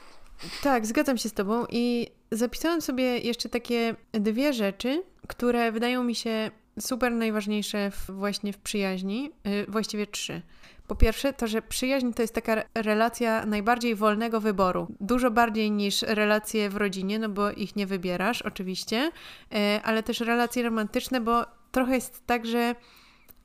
Tak, 0.62 0.86
zgadzam 0.86 1.18
się 1.18 1.28
z 1.28 1.32
Tobą 1.32 1.66
i 1.70 2.10
zapisałam 2.30 2.82
sobie 2.82 3.18
jeszcze 3.18 3.48
takie 3.48 3.94
dwie 4.12 4.52
rzeczy, 4.52 5.02
które 5.28 5.72
wydają 5.72 6.04
mi 6.04 6.14
się 6.14 6.50
super 6.80 7.12
najważniejsze 7.12 7.90
w, 7.90 8.10
właśnie 8.10 8.52
w 8.52 8.58
przyjaźni, 8.58 9.30
yy, 9.44 9.66
właściwie 9.68 10.06
trzy. 10.06 10.42
Po 10.86 10.94
pierwsze, 10.94 11.32
to, 11.32 11.46
że 11.46 11.62
przyjaźń 11.62 12.12
to 12.12 12.22
jest 12.22 12.34
taka 12.34 12.62
relacja 12.74 13.46
najbardziej 13.46 13.94
wolnego 13.94 14.40
wyboru. 14.40 14.86
Dużo 15.00 15.30
bardziej 15.30 15.70
niż 15.70 16.02
relacje 16.02 16.70
w 16.70 16.76
rodzinie, 16.76 17.18
no 17.18 17.28
bo 17.28 17.50
ich 17.50 17.76
nie 17.76 17.86
wybierasz, 17.86 18.42
oczywiście, 18.42 19.10
e, 19.54 19.80
ale 19.84 20.02
też 20.02 20.20
relacje 20.20 20.62
romantyczne, 20.62 21.20
bo 21.20 21.44
trochę 21.72 21.94
jest 21.94 22.26
tak, 22.26 22.46
że 22.46 22.74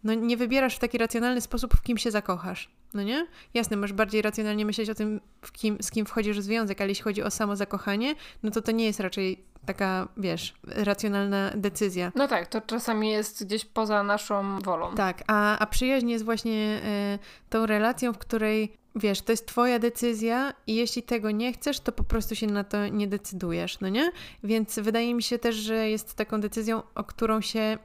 no 0.03 0.13
nie 0.13 0.38
wybierasz 0.38 0.75
w 0.75 0.79
taki 0.79 0.97
racjonalny 0.97 1.41
sposób, 1.41 1.73
w 1.73 1.82
kim 1.82 1.97
się 1.97 2.11
zakochasz. 2.11 2.69
No 2.93 3.03
nie? 3.03 3.27
Jasne, 3.53 3.77
możesz 3.77 3.93
bardziej 3.93 4.21
racjonalnie 4.21 4.65
myśleć 4.65 4.89
o 4.89 4.95
tym, 4.95 5.21
kim, 5.53 5.77
z 5.82 5.91
kim 5.91 6.05
wchodzisz 6.05 6.39
w 6.39 6.41
związek, 6.41 6.82
ale 6.82 6.89
jeśli 6.89 7.03
chodzi 7.03 7.23
o 7.23 7.32
samo 7.32 7.55
zakochanie, 7.55 8.15
no 8.43 8.51
to 8.51 8.61
to 8.61 8.71
nie 8.71 8.86
jest 8.86 8.99
raczej 8.99 9.43
taka, 9.66 10.07
wiesz, 10.18 10.53
racjonalna 10.64 11.51
decyzja. 11.55 12.12
No 12.16 12.28
tak, 12.28 12.47
to 12.47 12.62
czasami 12.62 13.09
jest 13.09 13.45
gdzieś 13.45 13.66
poza 13.66 14.03
naszą 14.03 14.59
wolą. 14.59 14.95
Tak, 14.95 15.24
a, 15.28 15.59
a 15.59 15.66
przyjaźń 15.66 16.09
jest 16.09 16.26
właśnie 16.26 16.82
y, 17.16 17.49
tą 17.49 17.66
relacją, 17.66 18.14
w 18.14 18.18
której 18.18 18.82
wiesz, 18.95 19.22
to 19.22 19.32
jest 19.32 19.47
twoja 19.47 19.80
decyzja 19.80 20.53
i 20.68 20.76
jeśli 20.76 21.03
tego 21.03 21.32
nie 21.32 21.53
chcesz, 21.53 21.80
to 21.80 21.91
po 21.91 22.03
prostu 22.03 22.36
się 22.36 22.47
na 22.47 22.64
to 22.64 22.88
nie 22.88 23.07
decydujesz, 23.07 23.80
no 23.80 23.89
nie? 23.89 24.12
Więc 24.43 24.80
wydaje 24.80 25.14
mi 25.14 25.24
się 25.24 25.39
też, 25.39 25.55
że 25.55 25.89
jest 25.89 26.14
taką 26.14 26.41
decyzją, 26.41 26.82
o 26.95 27.03
którą 27.03 27.41
się, 27.41 27.78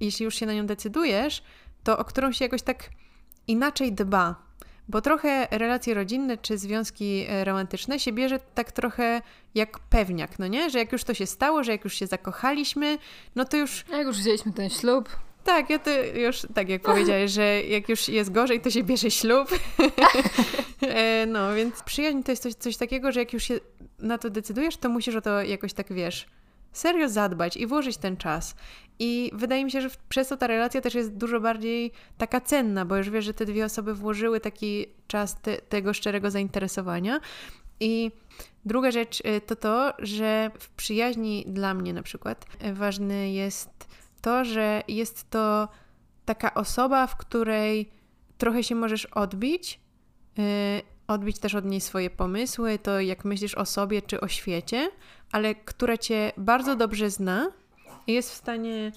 jeśli 0.00 0.24
już 0.24 0.34
się 0.34 0.46
na 0.46 0.54
nią 0.54 0.66
decydujesz, 0.66 1.42
to 1.84 1.98
o 1.98 2.04
którą 2.04 2.32
się 2.32 2.44
jakoś 2.44 2.62
tak 2.62 2.90
inaczej 3.46 3.92
dba. 3.92 4.47
Bo 4.88 5.00
trochę 5.00 5.48
relacje 5.50 5.94
rodzinne 5.94 6.38
czy 6.38 6.58
związki 6.58 7.26
e, 7.28 7.44
romantyczne 7.44 8.00
się 8.00 8.12
bierze 8.12 8.40
tak 8.54 8.72
trochę 8.72 9.22
jak 9.54 9.78
pewniak, 9.78 10.38
no 10.38 10.46
nie? 10.46 10.70
Że 10.70 10.78
jak 10.78 10.92
już 10.92 11.04
to 11.04 11.14
się 11.14 11.26
stało, 11.26 11.64
że 11.64 11.72
jak 11.72 11.84
już 11.84 11.94
się 11.94 12.06
zakochaliśmy, 12.06 12.98
no 13.34 13.44
to 13.44 13.56
już... 13.56 13.84
Jak 13.92 14.06
już 14.06 14.18
wzięliśmy 14.18 14.52
ten 14.52 14.70
ślub. 14.70 15.08
Tak, 15.44 15.70
ja 15.70 15.78
to 15.78 15.90
już, 16.14 16.42
tak 16.54 16.68
jak 16.68 16.82
powiedziałeś, 16.92 17.30
że 17.30 17.62
jak 17.62 17.88
już 17.88 18.08
jest 18.08 18.32
gorzej, 18.32 18.60
to 18.60 18.70
się 18.70 18.82
bierze 18.82 19.10
ślub. 19.10 19.48
E, 20.82 21.26
no, 21.26 21.54
więc 21.54 21.82
przyjaźń 21.82 22.22
to 22.22 22.32
jest 22.32 22.42
coś, 22.42 22.54
coś 22.54 22.76
takiego, 22.76 23.12
że 23.12 23.20
jak 23.20 23.32
już 23.32 23.44
się 23.44 23.60
na 23.98 24.18
to 24.18 24.30
decydujesz, 24.30 24.76
to 24.76 24.88
musisz 24.88 25.16
o 25.16 25.20
to 25.20 25.42
jakoś 25.42 25.72
tak, 25.72 25.92
wiesz, 25.92 26.26
serio 26.72 27.08
zadbać 27.08 27.56
i 27.56 27.66
włożyć 27.66 27.96
ten 27.96 28.16
czas. 28.16 28.54
I 28.98 29.30
wydaje 29.34 29.64
mi 29.64 29.70
się, 29.70 29.80
że 29.80 29.88
przez 30.08 30.28
to 30.28 30.36
ta 30.36 30.46
relacja 30.46 30.80
też 30.80 30.94
jest 30.94 31.16
dużo 31.16 31.40
bardziej 31.40 31.92
taka 32.18 32.40
cenna, 32.40 32.84
bo 32.84 32.96
już 32.96 33.10
wiesz, 33.10 33.24
że 33.24 33.34
te 33.34 33.44
dwie 33.44 33.64
osoby 33.64 33.94
włożyły 33.94 34.40
taki 34.40 34.86
czas 35.06 35.40
te, 35.40 35.56
tego 35.56 35.94
szczerego 35.94 36.30
zainteresowania. 36.30 37.20
I 37.80 38.10
druga 38.64 38.90
rzecz 38.90 39.20
y, 39.20 39.40
to 39.40 39.56
to, 39.56 39.92
że 39.98 40.50
w 40.58 40.70
przyjaźni 40.70 41.44
dla 41.48 41.74
mnie 41.74 41.92
na 41.92 42.02
przykład 42.02 42.46
y, 42.64 42.74
ważne 42.74 43.32
jest 43.32 43.88
to, 44.20 44.44
że 44.44 44.82
jest 44.88 45.30
to 45.30 45.68
taka 46.24 46.54
osoba, 46.54 47.06
w 47.06 47.16
której 47.16 47.90
trochę 48.38 48.64
się 48.64 48.74
możesz 48.74 49.06
odbić, 49.06 49.80
y, 50.38 50.42
odbić 51.06 51.38
też 51.38 51.54
od 51.54 51.64
niej 51.64 51.80
swoje 51.80 52.10
pomysły, 52.10 52.78
to 52.78 53.00
jak 53.00 53.24
myślisz 53.24 53.54
o 53.54 53.66
sobie 53.66 54.02
czy 54.02 54.20
o 54.20 54.28
świecie, 54.28 54.90
ale 55.32 55.54
która 55.54 55.98
cię 55.98 56.32
bardzo 56.36 56.76
dobrze 56.76 57.10
zna 57.10 57.52
jest 58.12 58.30
w 58.30 58.34
stanie 58.34 58.92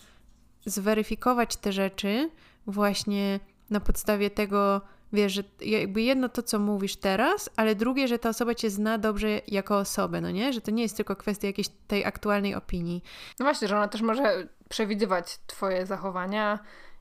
zweryfikować 0.66 1.56
te 1.56 1.72
rzeczy 1.72 2.30
właśnie 2.68 3.40
na 3.70 3.80
podstawie 3.80 4.30
tego, 4.30 4.82
wiesz, 5.14 5.34
że 5.34 5.44
jakby 5.62 6.02
jedno 6.02 6.30
to, 6.30 6.44
co 6.44 6.60
mówisz 6.60 6.96
teraz, 6.96 7.50
ale 7.56 7.76
drugie, 7.76 8.08
że 8.08 8.20
ta 8.20 8.30
osoba 8.30 8.56
cię 8.56 8.70
zna 8.70 8.98
dobrze 8.98 9.42
jako 9.48 9.78
osobę, 9.78 10.22
no 10.22 10.32
nie? 10.32 10.54
Że 10.54 10.62
to 10.62 10.72
nie 10.72 10.84
jest 10.84 10.98
tylko 10.98 11.16
kwestia 11.16 11.48
jakiejś 11.48 11.68
tej 11.88 12.06
aktualnej 12.06 12.56
opinii. 12.56 13.04
No 13.40 13.46
właśnie, 13.46 13.68
że 13.68 13.78
ona 13.78 13.88
też 13.88 14.02
może 14.02 14.48
przewidywać 14.70 15.40
twoje 15.48 15.86
zachowania 15.86 16.60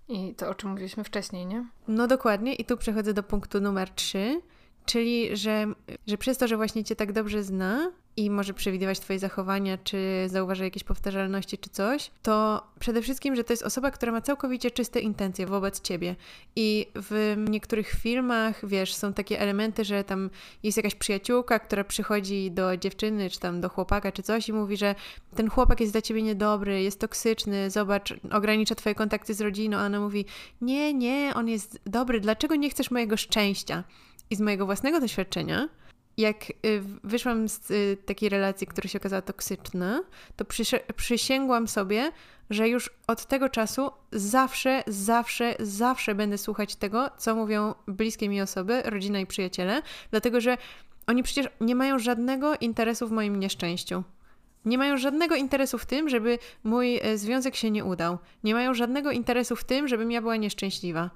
i 0.09 0.35
to, 0.35 0.49
o 0.49 0.55
czym 0.55 0.71
mówiliśmy 0.71 1.05
wcześniej, 1.05 1.47
nie? 1.47 1.67
No 1.89 2.07
dokładnie 2.07 2.55
i 2.55 2.65
tu 2.65 2.77
przechodzę 2.77 3.15
do 3.15 3.23
punktu 3.23 3.61
numer 3.61 3.91
trzy, 3.91 4.41
czyli 4.91 5.36
że, 5.36 5.66
że 6.07 6.18
przez 6.18 6.38
to, 6.38 6.49
że 6.49 6.57
właśnie 6.57 6.84
cię 6.84 6.97
tak 6.97 7.12
dobrze 7.12 7.43
zna, 7.43 7.93
i 8.16 8.30
może 8.30 8.55
przewidywać 8.55 9.01
Twoje 9.01 9.18
zachowania, 9.18 9.78
czy 9.78 10.26
zauważa 10.26 10.64
jakieś 10.64 10.84
powtarzalności, 10.84 11.59
czy 11.59 11.70
coś, 11.70 12.11
to 12.22 12.66
przede 12.80 13.03
wszystkim, 13.03 13.36
że 13.36 13.45
to 13.45 13.53
jest 13.53 13.62
osoba, 13.62 13.91
która 13.91 14.12
ma 14.12 14.20
całkowicie 14.20 14.70
czyste 14.70 15.01
intencje 15.01 15.47
wobec 15.47 15.80
Ciebie. 15.80 16.16
I 16.57 16.86
w 16.95 17.34
niektórych 17.49 17.91
filmach, 17.91 18.68
wiesz, 18.68 18.95
są 18.95 19.12
takie 19.12 19.41
elementy, 19.41 19.84
że 19.84 20.05
tam 20.05 20.30
jest 20.62 20.76
jakaś 20.76 20.95
przyjaciółka, 20.95 21.59
która 21.59 21.84
przychodzi 21.84 22.51
do 22.51 22.76
dziewczyny, 22.76 23.30
czy 23.30 23.41
tam 23.41 23.61
do 23.61 23.68
chłopaka, 23.68 24.12
czy 24.12 24.22
coś 24.22 24.49
i 24.49 24.53
mówi, 24.53 24.76
że 24.76 24.95
ten 25.36 25.51
chłopak 25.51 25.80
jest 25.80 25.93
dla 25.93 26.03
Ciebie 26.03 26.22
niedobry, 26.22 26.82
jest 26.82 27.01
toksyczny, 27.01 27.70
zobacz, 27.70 28.14
ogranicza 28.30 28.74
Twoje 28.74 28.95
kontakty 28.95 29.34
z 29.34 29.41
rodziną, 29.41 29.76
a 29.76 29.86
ona 29.86 30.01
mówi, 30.01 30.24
nie, 30.61 30.95
nie, 30.95 31.32
on 31.34 31.49
jest 31.49 31.80
dobry, 31.86 32.20
dlaczego 32.20 32.57
nie 32.57 32.70
chcesz 32.70 32.91
mojego 32.91 33.16
szczęścia? 33.16 33.84
I 34.31 34.37
z 34.37 34.41
mojego 34.41 34.66
własnego 34.66 35.01
doświadczenia, 35.01 35.68
jak 36.16 36.51
y, 36.51 36.83
wyszłam 37.05 37.49
z 37.49 37.70
y, 37.70 37.97
takiej 38.07 38.28
relacji, 38.28 38.66
która 38.66 38.89
się 38.89 38.99
okazała 38.99 39.22
toksyczna, 39.22 40.03
to 40.37 40.45
przysięgłam 40.97 41.68
sobie, 41.68 42.12
że 42.51 42.68
już 42.68 42.91
od 43.07 43.26
tego 43.26 43.49
czasu 43.49 43.91
zawsze, 44.12 44.83
zawsze, 44.87 45.55
zawsze 45.61 46.14
będę 46.14 46.39
słuchać 46.39 46.76
tego, 46.76 47.11
co 47.18 47.35
mówią 47.35 47.74
bliskie 47.89 48.28
mi 48.28 48.41
osoby, 48.41 48.83
rodzina 48.85 49.20
i 49.20 49.26
przyjaciele, 49.26 49.83
dlatego 50.11 50.41
że 50.41 50.57
oni 51.07 51.22
przecież 51.22 51.47
nie 51.61 51.74
mają 51.74 51.99
żadnego 51.99 52.55
interesu 52.61 53.09
w 53.09 53.12
moim 53.12 53.41
nieszczęściu. 53.41 54.03
Nie 54.64 54.78
mają 54.78 54.97
żadnego 54.97 55.35
interesu 55.35 55.78
w 55.78 55.87
tym, 55.87 56.09
żeby 56.09 56.39
mój 56.64 56.99
e, 57.03 57.18
związek 57.18 57.57
się 57.57 57.70
nie 57.70 57.85
udał. 57.85 58.18
Nie 58.45 58.55
mają 58.55 58.74
żadnego 58.74 59.11
interesu 59.11 59.57
w 59.57 59.64
tym, 59.64 59.89
żebym 59.89 60.11
ja 60.11 60.20
była 60.20 60.37
nieszczęśliwa. 60.37 61.11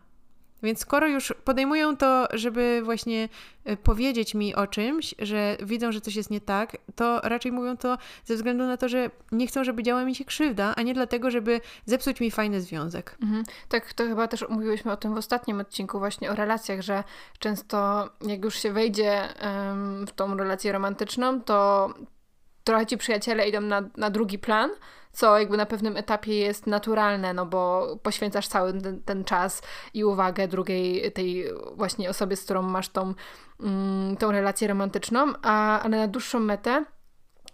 Więc 0.64 0.78
skoro 0.78 1.06
już 1.06 1.34
podejmują 1.44 1.96
to, 1.96 2.28
żeby 2.32 2.80
właśnie 2.84 3.28
e, 3.64 3.76
powiedzieć 3.76 4.34
mi 4.34 4.54
o 4.54 4.66
czymś, 4.66 5.14
że 5.18 5.56
widzą, 5.62 5.92
że 5.92 6.00
coś 6.00 6.16
jest 6.16 6.30
nie 6.30 6.40
tak, 6.40 6.76
to 6.96 7.20
raczej 7.20 7.52
mówią 7.52 7.76
to 7.76 7.98
ze 8.24 8.34
względu 8.34 8.64
na 8.64 8.76
to, 8.76 8.88
że 8.88 9.10
nie 9.32 9.46
chcą, 9.46 9.64
żeby 9.64 9.82
działa 9.82 10.04
mi 10.04 10.14
się 10.14 10.24
krzywda, 10.24 10.74
a 10.76 10.82
nie 10.82 10.94
dlatego, 10.94 11.30
żeby 11.30 11.60
zepsuć 11.86 12.20
mi 12.20 12.30
fajny 12.30 12.60
związek. 12.60 13.16
Mhm. 13.22 13.44
Tak, 13.68 13.92
to 13.92 14.04
chyba 14.04 14.28
też 14.28 14.48
mówiłyśmy 14.48 14.92
o 14.92 14.96
tym 14.96 15.14
w 15.14 15.18
ostatnim 15.18 15.60
odcinku 15.60 15.98
właśnie 15.98 16.30
o 16.30 16.34
relacjach, 16.34 16.80
że 16.80 17.04
często 17.38 18.08
jak 18.26 18.44
już 18.44 18.54
się 18.54 18.72
wejdzie 18.72 19.28
w 20.06 20.12
tą 20.12 20.36
relację 20.36 20.72
romantyczną, 20.72 21.40
to 21.40 21.88
trochę 22.64 22.86
ci 22.86 22.98
przyjaciele 22.98 23.48
idą 23.48 23.60
na, 23.60 23.82
na 23.96 24.10
drugi 24.10 24.38
plan, 24.38 24.70
co 25.12 25.38
jakby 25.38 25.56
na 25.56 25.66
pewnym 25.66 25.96
etapie 25.96 26.38
jest 26.38 26.66
naturalne, 26.66 27.34
no 27.34 27.46
bo 27.46 27.96
poświęcasz 28.02 28.48
cały 28.48 28.80
ten, 28.80 29.02
ten 29.02 29.24
czas 29.24 29.62
i 29.94 30.04
uwagę 30.04 30.48
drugiej, 30.48 31.12
tej 31.12 31.44
właśnie 31.76 32.10
osobie, 32.10 32.36
z 32.36 32.44
którą 32.44 32.62
masz 32.62 32.88
tą, 32.88 33.14
mm, 33.60 34.16
tą 34.16 34.32
relację 34.32 34.68
romantyczną, 34.68 35.32
a, 35.42 35.80
ale 35.80 35.98
na 35.98 36.08
dłuższą 36.08 36.40
metę 36.40 36.84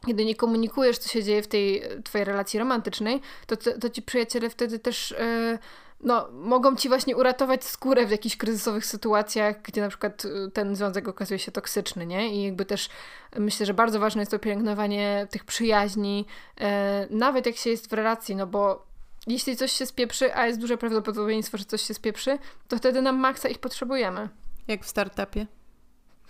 kiedy 0.07 0.25
nie 0.25 0.35
komunikujesz, 0.35 0.99
co 0.99 1.09
się 1.09 1.23
dzieje 1.23 1.43
w 1.43 1.49
tej 1.49 1.83
twojej 2.05 2.25
relacji 2.25 2.59
romantycznej, 2.59 3.21
to, 3.47 3.57
to, 3.57 3.79
to 3.79 3.91
ci 3.91 4.03
przyjaciele 4.03 4.51
wtedy 4.51 4.79
też 4.79 5.11
yy, 5.11 5.59
no, 6.01 6.29
mogą 6.33 6.77
ci 6.77 6.89
właśnie 6.89 7.17
uratować 7.17 7.65
skórę 7.65 8.07
w 8.07 8.11
jakichś 8.11 8.37
kryzysowych 8.37 8.87
sytuacjach, 8.87 9.63
gdzie 9.63 9.81
na 9.81 9.89
przykład 9.89 10.25
y, 10.25 10.51
ten 10.53 10.77
związek 10.77 11.09
okazuje 11.09 11.39
się 11.39 11.53
toksyczny, 11.53 12.07
nie? 12.07 12.35
I 12.35 12.43
jakby 12.43 12.65
też 12.65 12.89
myślę, 13.37 13.67
że 13.67 13.75
bardzo 13.75 14.01
ważne 14.01 14.23
jest 14.23 14.31
to 14.31 14.39
pielęgnowanie 14.39 15.27
tych 15.31 15.45
przyjaźni, 15.45 16.27
e, 16.61 17.07
nawet 17.11 17.47
jak 17.47 17.57
się 17.57 17.71
jest 17.71 17.91
w 17.91 17.93
relacji, 17.93 18.37
no 18.37 18.47
bo 18.47 18.87
jeśli 19.27 19.57
coś 19.57 19.73
się 19.73 19.87
spieprzy, 19.87 20.35
a 20.35 20.47
jest 20.47 20.61
duże 20.61 20.79
prawdopodobieństwo, 20.79 21.59
że 21.59 21.65
coś 21.65 21.83
się 21.83 21.95
spieprzy, 21.95 22.39
to 22.69 22.77
wtedy 22.77 23.03
nam 23.03 23.19
maksa 23.19 23.49
ich 23.49 23.59
potrzebujemy. 23.59 24.29
Jak 24.69 24.85
w 24.85 24.89
startupie. 24.89 25.47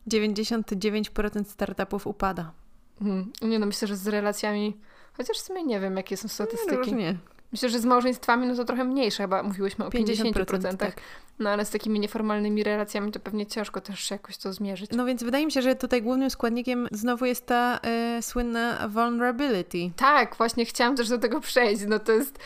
99% 0.08 1.44
startupów 1.44 2.08
upada. 2.08 2.52
Hmm. 3.00 3.32
Nie 3.42 3.60
no, 3.60 3.66
myślę, 3.66 3.88
że 3.88 3.98
z 3.98 4.08
relacjami 4.08 4.78
Chociaż 5.18 5.38
w 5.38 5.42
sumie 5.42 5.64
nie 5.64 5.80
wiem, 5.80 5.98
jakie 5.98 6.18
są 6.18 6.28
statystyki. 6.28 6.94
Nie, 6.94 7.18
Myślę, 7.54 7.70
że 7.70 7.80
z 7.80 7.86
małżeństwami 7.86 8.48
no 8.48 8.56
to 8.56 8.66
trochę 8.66 8.84
mniejsze, 8.84 9.24
chyba 9.24 9.44
mówiłyśmy 9.44 9.86
o 9.86 9.90
50%. 9.90 10.34
50% 10.34 10.78
tak. 10.78 11.02
No 11.40 11.50
ale 11.50 11.66
z 11.66 11.70
takimi 11.70 12.00
nieformalnymi 12.00 12.64
relacjami 12.64 13.12
to 13.12 13.20
pewnie 13.20 13.46
ciężko 13.46 13.82
też 13.82 14.12
jakoś 14.12 14.38
to 14.38 14.54
zmierzyć. 14.54 14.92
No 14.92 15.06
więc 15.06 15.24
wydaje 15.24 15.46
mi 15.46 15.52
się, 15.52 15.62
że 15.62 15.76
tutaj 15.76 16.02
głównym 16.02 16.30
składnikiem 16.30 16.88
znowu 16.92 17.26
jest 17.26 17.46
ta 17.46 17.80
y, 18.18 18.22
słynna 18.22 18.88
vulnerability. 18.88 19.92
Tak, 19.96 20.36
właśnie 20.36 20.66
chciałam 20.66 20.96
też 20.96 21.10
do 21.10 21.18
tego 21.18 21.42
przejść. 21.42 21.84
No 21.88 22.00
to 22.00 22.12
jest 22.12 22.40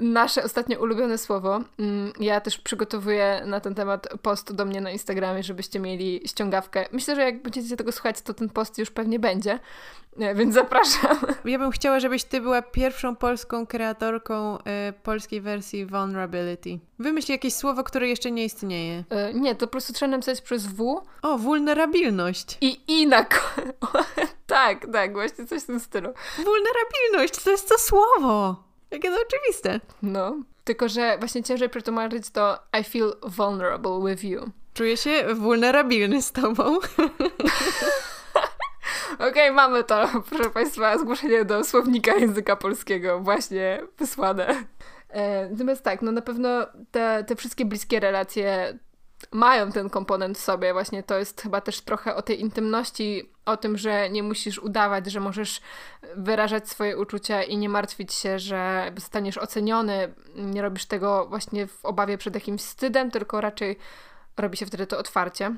nasze 0.00 0.44
ostatnio 0.44 0.80
ulubione 0.80 1.18
słowo. 1.18 1.60
Mm, 1.78 2.12
ja 2.20 2.40
też 2.40 2.58
przygotowuję 2.58 3.42
na 3.46 3.60
ten 3.60 3.74
temat 3.74 4.08
post 4.22 4.52
do 4.52 4.64
mnie 4.64 4.80
na 4.80 4.90
Instagramie, 4.90 5.42
żebyście 5.42 5.80
mieli 5.80 6.20
ściągawkę. 6.26 6.88
Myślę, 6.92 7.16
że 7.16 7.22
jak 7.22 7.42
będziecie 7.42 7.76
tego 7.76 7.92
słuchać, 7.92 8.20
to 8.20 8.34
ten 8.34 8.48
post 8.48 8.78
już 8.78 8.90
pewnie 8.90 9.18
będzie, 9.18 9.58
więc 10.34 10.54
zapraszam. 10.62 11.16
Ja 11.44 11.58
bym 11.58 11.70
chciała, 11.70 12.00
żebyś 12.00 12.24
ty 12.24 12.40
była 12.40 12.62
pierwszą 12.62 13.16
polską 13.16 13.66
kreatorką 13.66 14.58
y, 14.58 14.62
polskiej 15.02 15.40
wersji 15.40 15.86
vulnerability. 15.86 16.78
Wymyśl 16.98 17.32
jakieś 17.32 17.54
słowo, 17.54 17.84
które 17.84 18.08
jeszcze 18.08 18.30
nie 18.30 18.44
istnieje. 18.44 19.04
Y, 19.30 19.34
nie, 19.34 19.54
to 19.54 19.66
po 19.66 19.70
prostu 19.70 19.92
trzeba 19.92 20.10
napisać 20.10 20.40
przez 20.40 20.66
W. 20.66 21.02
O, 21.22 21.38
vulnerabilność. 21.38 22.58
I 22.60 22.80
i 22.88 23.06
na 23.06 23.26
Tak, 24.46 24.86
tak, 24.92 25.12
właśnie 25.12 25.46
coś 25.46 25.62
w 25.62 25.66
tym 25.66 25.80
stylu. 25.80 26.08
Vulnerabilność, 26.36 27.44
to 27.44 27.50
jest 27.50 27.68
to 27.68 27.78
słowo. 27.78 28.65
Jakie 28.90 29.10
to 29.10 29.16
oczywiste. 29.26 29.80
No. 30.02 30.36
Tylko, 30.64 30.88
że 30.88 31.18
właśnie 31.18 31.42
ciężej 31.42 31.68
przetłumaczyć 31.68 32.30
to 32.30 32.58
I 32.80 32.84
feel 32.84 33.12
vulnerable 33.22 34.00
with 34.04 34.24
you. 34.24 34.50
Czuję 34.74 34.96
się 34.96 35.34
vulnerabilny 35.34 36.22
z 36.22 36.32
tobą. 36.32 36.64
Okej, 39.14 39.28
okay, 39.28 39.52
mamy 39.52 39.84
to, 39.84 40.08
proszę 40.30 40.50
Państwa, 40.50 40.98
zgłoszenie 40.98 41.44
do 41.44 41.64
słownika 41.64 42.14
języka 42.14 42.56
polskiego 42.56 43.20
właśnie 43.20 43.82
wysłane. 43.98 44.64
E, 45.08 45.48
natomiast 45.50 45.82
tak, 45.82 46.02
no 46.02 46.12
na 46.12 46.22
pewno 46.22 46.66
te, 46.90 47.24
te 47.26 47.36
wszystkie 47.36 47.64
bliskie 47.64 48.00
relacje 48.00 48.78
mają 49.32 49.72
ten 49.72 49.90
komponent 49.90 50.38
w 50.38 50.40
sobie. 50.40 50.72
Właśnie 50.72 51.02
to 51.02 51.18
jest 51.18 51.42
chyba 51.42 51.60
też 51.60 51.80
trochę 51.80 52.14
o 52.14 52.22
tej 52.22 52.40
intymności, 52.40 53.30
o 53.46 53.56
tym, 53.56 53.78
że 53.78 54.10
nie 54.10 54.22
musisz 54.22 54.58
udawać, 54.58 55.10
że 55.10 55.20
możesz 55.20 55.60
wyrażać 56.16 56.68
swoje 56.68 56.98
uczucia 56.98 57.42
i 57.42 57.56
nie 57.56 57.68
martwić 57.68 58.14
się, 58.14 58.38
że 58.38 58.92
zostaniesz 58.96 59.38
oceniony. 59.38 60.14
Nie 60.36 60.62
robisz 60.62 60.86
tego 60.86 61.26
właśnie 61.28 61.66
w 61.66 61.84
obawie 61.84 62.18
przed 62.18 62.34
jakimś 62.34 62.60
wstydem, 62.60 63.10
tylko 63.10 63.40
raczej 63.40 63.78
robi 64.36 64.56
się 64.56 64.66
wtedy 64.66 64.86
to 64.86 64.98
otwarcie. 64.98 65.54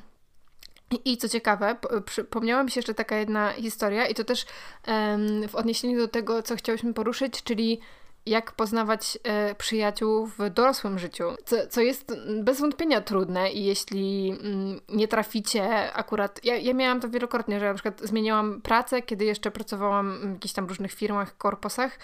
I 1.04 1.16
co 1.16 1.28
ciekawe, 1.28 1.76
przypomniała 2.04 2.62
mi 2.62 2.70
się 2.70 2.78
jeszcze 2.78 2.94
taka 2.94 3.16
jedna 3.16 3.52
historia, 3.52 4.06
i 4.06 4.14
to 4.14 4.24
też 4.24 4.46
um, 4.86 5.48
w 5.48 5.54
odniesieniu 5.54 5.98
do 5.98 6.08
tego, 6.08 6.42
co 6.42 6.56
chciałyśmy 6.56 6.94
poruszyć, 6.94 7.42
czyli 7.42 7.80
jak 8.28 8.52
poznawać 8.52 9.18
e, 9.24 9.54
przyjaciół 9.54 10.26
w 10.26 10.50
dorosłym 10.50 10.98
życiu, 10.98 11.24
co, 11.44 11.56
co 11.66 11.80
jest 11.80 12.12
bez 12.42 12.60
wątpienia 12.60 13.00
trudne 13.00 13.52
i 13.52 13.64
jeśli 13.64 14.30
mm, 14.30 14.80
nie 14.88 15.08
traficie 15.08 15.92
akurat, 15.92 16.44
ja, 16.44 16.56
ja 16.56 16.74
miałam 16.74 17.00
to 17.00 17.08
wielokrotnie, 17.08 17.60
że 17.60 17.66
na 17.66 17.74
przykład 17.74 18.00
zmieniałam 18.00 18.60
pracę, 18.60 19.02
kiedy 19.02 19.24
jeszcze 19.24 19.50
pracowałam 19.50 20.20
w 20.20 20.32
jakichś 20.32 20.54
tam 20.54 20.66
różnych 20.66 20.92
firmach, 20.92 21.36
korposach, 21.36 21.98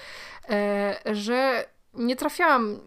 e, 0.48 0.96
że 1.12 1.64
nie 1.96 2.16
trafiałam 2.16 2.80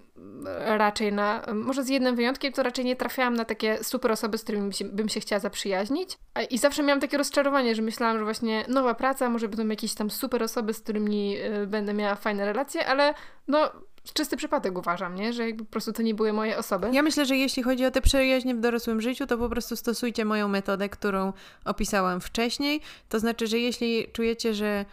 raczej 0.66 1.14
na, 1.14 1.46
może 1.54 1.84
z 1.84 1.90
jednym 1.90 2.16
wyjątkiem, 2.16 2.54
to 2.54 2.64
raczej 2.64 2.86
nie 2.86 2.96
trafiałam 2.96 3.34
na 3.34 3.46
takie 3.46 3.84
super 3.84 4.12
osoby, 4.12 4.38
z 4.38 4.44
którymi 4.44 4.72
bym 4.86 5.10
się 5.10 5.20
chciała 5.20 5.40
zaprzyjaźnić. 5.40 6.18
I 6.50 6.58
zawsze 6.58 6.84
miałam 6.84 7.02
takie 7.02 7.18
rozczarowanie, 7.18 7.76
że 7.76 7.82
myślałam, 7.82 8.18
że 8.18 8.24
właśnie 8.24 8.66
nowa 8.68 8.94
praca, 8.94 9.30
może 9.30 9.48
będą 9.48 9.68
jakieś 9.68 9.94
tam 9.94 10.10
super 10.10 10.44
osoby, 10.44 10.74
z 10.74 10.80
którymi 10.80 11.38
y, 11.38 11.68
będę 11.68 11.94
miała 11.94 12.16
fajne 12.16 12.46
relacje, 12.46 12.88
ale 12.88 13.14
no 13.48 13.72
czysty 14.14 14.38
przypadek 14.38 14.78
uważam, 14.78 15.16
nie? 15.16 15.34
Że 15.34 15.46
jakby 15.46 15.66
po 15.66 15.72
prostu 15.72 15.94
to 15.94 16.02
nie 16.02 16.14
były 16.14 16.34
moje 16.34 16.58
osoby. 16.58 16.90
Ja 16.92 17.02
myślę, 17.02 17.26
że 17.26 17.38
jeśli 17.38 17.64
chodzi 17.64 17.86
o 17.86 17.92
te 17.92 18.02
przyjaźnie 18.02 18.56
w 18.56 18.60
dorosłym 18.60 19.02
życiu, 19.02 19.28
to 19.28 19.38
po 19.38 19.50
prostu 19.50 19.76
stosujcie 19.76 20.26
moją 20.26 20.48
metodę, 20.48 20.90
którą 20.90 21.34
opisałam 21.66 22.22
wcześniej. 22.22 22.82
To 23.10 23.20
znaczy, 23.20 23.48
że 23.48 23.60
jeśli 23.60 24.08
czujecie, 24.14 24.54
że 24.54 24.86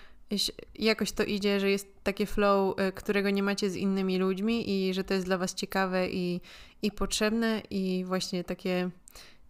jakoś 0.74 1.12
to 1.12 1.24
idzie, 1.24 1.61
że 1.61 1.70
jest 1.70 1.89
takie 2.03 2.26
flow, 2.26 2.78
y, 2.80 2.93
którego 2.93 3.30
nie 3.30 3.43
macie 3.43 3.70
z 3.70 3.76
innymi 3.76 4.18
ludźmi 4.18 4.70
i 4.70 4.95
że 4.95 5.05
to 5.05 5.14
jest 5.14 5.26
dla 5.26 5.39
was 5.39 5.55
ciekawe 5.55 6.09
i, 6.09 6.41
i 6.82 6.91
potrzebne 6.91 7.62
i 7.70 8.05
właśnie 8.07 8.45
takie, 8.45 8.91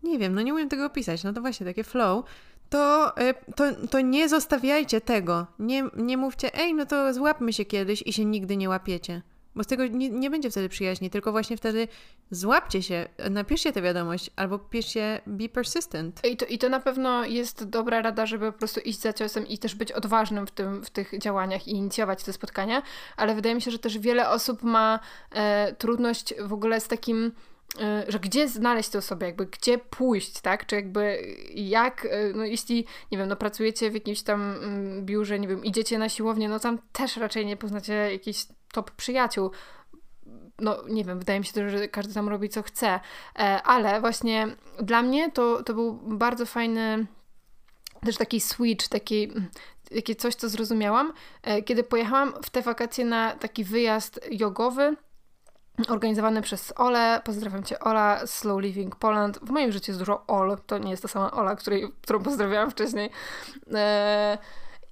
nie 0.02 0.18
wiem, 0.18 0.34
no 0.34 0.42
nie 0.42 0.54
umiem 0.54 0.68
tego 0.68 0.86
opisać, 0.86 1.24
no 1.24 1.32
to 1.32 1.40
właśnie 1.40 1.66
takie 1.66 1.84
flow, 1.84 2.24
to, 2.70 3.14
y, 3.20 3.34
to, 3.54 3.86
to 3.90 4.00
nie 4.00 4.28
zostawiajcie 4.28 5.00
tego. 5.00 5.46
Nie, 5.58 5.84
nie 5.96 6.16
mówcie, 6.16 6.54
ej, 6.54 6.74
no 6.74 6.86
to 6.86 7.14
złapmy 7.14 7.52
się 7.52 7.64
kiedyś 7.64 8.02
i 8.06 8.12
się 8.12 8.24
nigdy 8.24 8.56
nie 8.56 8.68
łapiecie. 8.68 9.22
Bo 9.56 9.64
z 9.64 9.66
tego 9.66 9.86
nie, 9.86 10.10
nie 10.10 10.30
będzie 10.30 10.50
wtedy 10.50 10.68
przyjaźni, 10.68 11.10
tylko 11.10 11.32
właśnie 11.32 11.56
wtedy 11.56 11.88
złapcie 12.30 12.82
się, 12.82 13.08
napiszcie 13.30 13.72
tę 13.72 13.82
wiadomość, 13.82 14.30
albo 14.36 14.58
piszcie 14.58 15.20
be 15.26 15.48
persistent. 15.48 16.20
I 16.24 16.36
to, 16.36 16.46
I 16.46 16.58
to 16.58 16.68
na 16.68 16.80
pewno 16.80 17.24
jest 17.24 17.64
dobra 17.64 18.02
rada, 18.02 18.26
żeby 18.26 18.52
po 18.52 18.58
prostu 18.58 18.80
iść 18.80 19.00
za 19.00 19.12
ciosem 19.12 19.46
i 19.46 19.58
też 19.58 19.74
być 19.74 19.92
odważnym 19.92 20.46
w, 20.46 20.50
tym, 20.50 20.84
w 20.84 20.90
tych 20.90 21.18
działaniach 21.18 21.68
i 21.68 21.70
inicjować 21.70 22.24
te 22.24 22.32
spotkania, 22.32 22.82
ale 23.16 23.34
wydaje 23.34 23.54
mi 23.54 23.62
się, 23.62 23.70
że 23.70 23.78
też 23.78 23.98
wiele 23.98 24.28
osób 24.28 24.62
ma 24.62 25.00
e, 25.30 25.74
trudność 25.74 26.34
w 26.40 26.52
ogóle 26.52 26.80
z 26.80 26.88
takim 26.88 27.32
że 28.08 28.20
gdzie 28.20 28.48
znaleźć 28.48 28.88
tę 28.88 28.98
osobę, 28.98 29.26
jakby 29.26 29.46
gdzie 29.46 29.78
pójść, 29.78 30.40
tak? 30.40 30.66
Czy 30.66 30.74
jakby 30.74 31.34
jak, 31.54 32.06
e, 32.10 32.32
no 32.34 32.44
jeśli, 32.44 32.86
nie 33.12 33.18
wiem, 33.18 33.28
no 33.28 33.36
pracujecie 33.36 33.90
w 33.90 33.94
jakimś 33.94 34.22
tam 34.22 34.40
mm, 34.40 35.06
biurze, 35.06 35.38
nie 35.38 35.48
wiem, 35.48 35.64
idziecie 35.64 35.98
na 35.98 36.08
siłownię, 36.08 36.48
no 36.48 36.58
tam 36.58 36.78
też 36.92 37.16
raczej 37.16 37.46
nie 37.46 37.56
poznacie 37.56 37.92
jakiejś 37.92 38.46
top 38.72 38.90
przyjaciół. 38.90 39.50
No, 40.58 40.82
nie 40.88 41.04
wiem, 41.04 41.18
wydaje 41.18 41.40
mi 41.40 41.46
się, 41.46 41.70
że 41.70 41.88
każdy 41.88 42.14
tam 42.14 42.28
robi 42.28 42.48
co 42.48 42.62
chce, 42.62 43.00
e, 43.38 43.62
ale 43.62 44.00
właśnie 44.00 44.56
dla 44.82 45.02
mnie 45.02 45.30
to, 45.30 45.62
to 45.62 45.74
był 45.74 45.92
bardzo 45.94 46.46
fajny 46.46 47.06
też 48.04 48.16
taki 48.16 48.40
switch, 48.40 48.88
taki, 48.88 49.32
takie 49.94 50.14
coś, 50.14 50.34
co 50.34 50.48
zrozumiałam, 50.48 51.12
e, 51.42 51.62
kiedy 51.62 51.84
pojechałam 51.84 52.34
w 52.42 52.50
te 52.50 52.62
wakacje 52.62 53.04
na 53.04 53.36
taki 53.36 53.64
wyjazd 53.64 54.20
jogowy 54.30 54.96
organizowany 55.88 56.42
przez 56.42 56.72
Ole. 56.76 57.20
Pozdrawiam 57.24 57.62
Cię, 57.62 57.78
Ola, 57.78 58.26
Slow 58.26 58.62
Living 58.62 58.96
Poland. 58.96 59.38
W 59.38 59.50
moim 59.50 59.72
życiu 59.72 59.90
jest 59.92 60.00
dużo 60.00 60.24
Ol, 60.26 60.56
to 60.66 60.78
nie 60.78 60.90
jest 60.90 61.02
ta 61.02 61.08
sama 61.08 61.30
Ola, 61.30 61.56
której, 61.56 61.92
którą 62.02 62.22
pozdrawiałam 62.22 62.70
wcześniej. 62.70 63.10
E, 63.74 64.38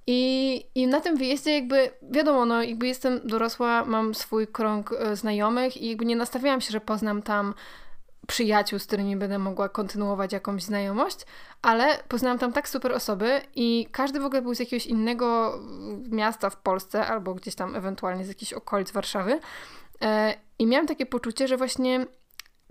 i, 0.07 0.65
I 0.75 0.87
na 0.87 0.99
tym 0.99 1.17
wyjeździe 1.17 1.51
jakby, 1.55 1.91
wiadomo, 2.11 2.45
no 2.45 2.63
jakby 2.63 2.87
jestem 2.87 3.19
dorosła, 3.23 3.85
mam 3.85 4.15
swój 4.15 4.47
krąg 4.47 4.91
e, 4.91 5.15
znajomych 5.15 5.77
i 5.77 5.89
jakby 5.89 6.05
nie 6.05 6.15
nastawiałam 6.15 6.61
się, 6.61 6.71
że 6.71 6.81
poznam 6.81 7.21
tam 7.21 7.53
przyjaciół, 8.27 8.79
z 8.79 8.87
którymi 8.87 9.15
będę 9.15 9.39
mogła 9.39 9.69
kontynuować 9.69 10.33
jakąś 10.33 10.63
znajomość, 10.63 11.19
ale 11.61 12.03
poznałam 12.07 12.39
tam 12.39 12.53
tak 12.53 12.69
super 12.69 12.91
osoby 12.91 13.41
i 13.55 13.87
każdy 13.91 14.19
w 14.19 14.25
ogóle 14.25 14.41
był 14.41 14.55
z 14.55 14.59
jakiegoś 14.59 14.85
innego 14.85 15.59
miasta 16.09 16.49
w 16.49 16.57
Polsce 16.57 17.07
albo 17.07 17.33
gdzieś 17.33 17.55
tam 17.55 17.75
ewentualnie 17.75 18.25
z 18.25 18.27
jakichś 18.27 18.53
okolic 18.53 18.91
Warszawy. 18.91 19.39
I 20.59 20.65
miałam 20.65 20.87
takie 20.87 21.05
poczucie, 21.05 21.47
że 21.47 21.57
właśnie 21.57 22.05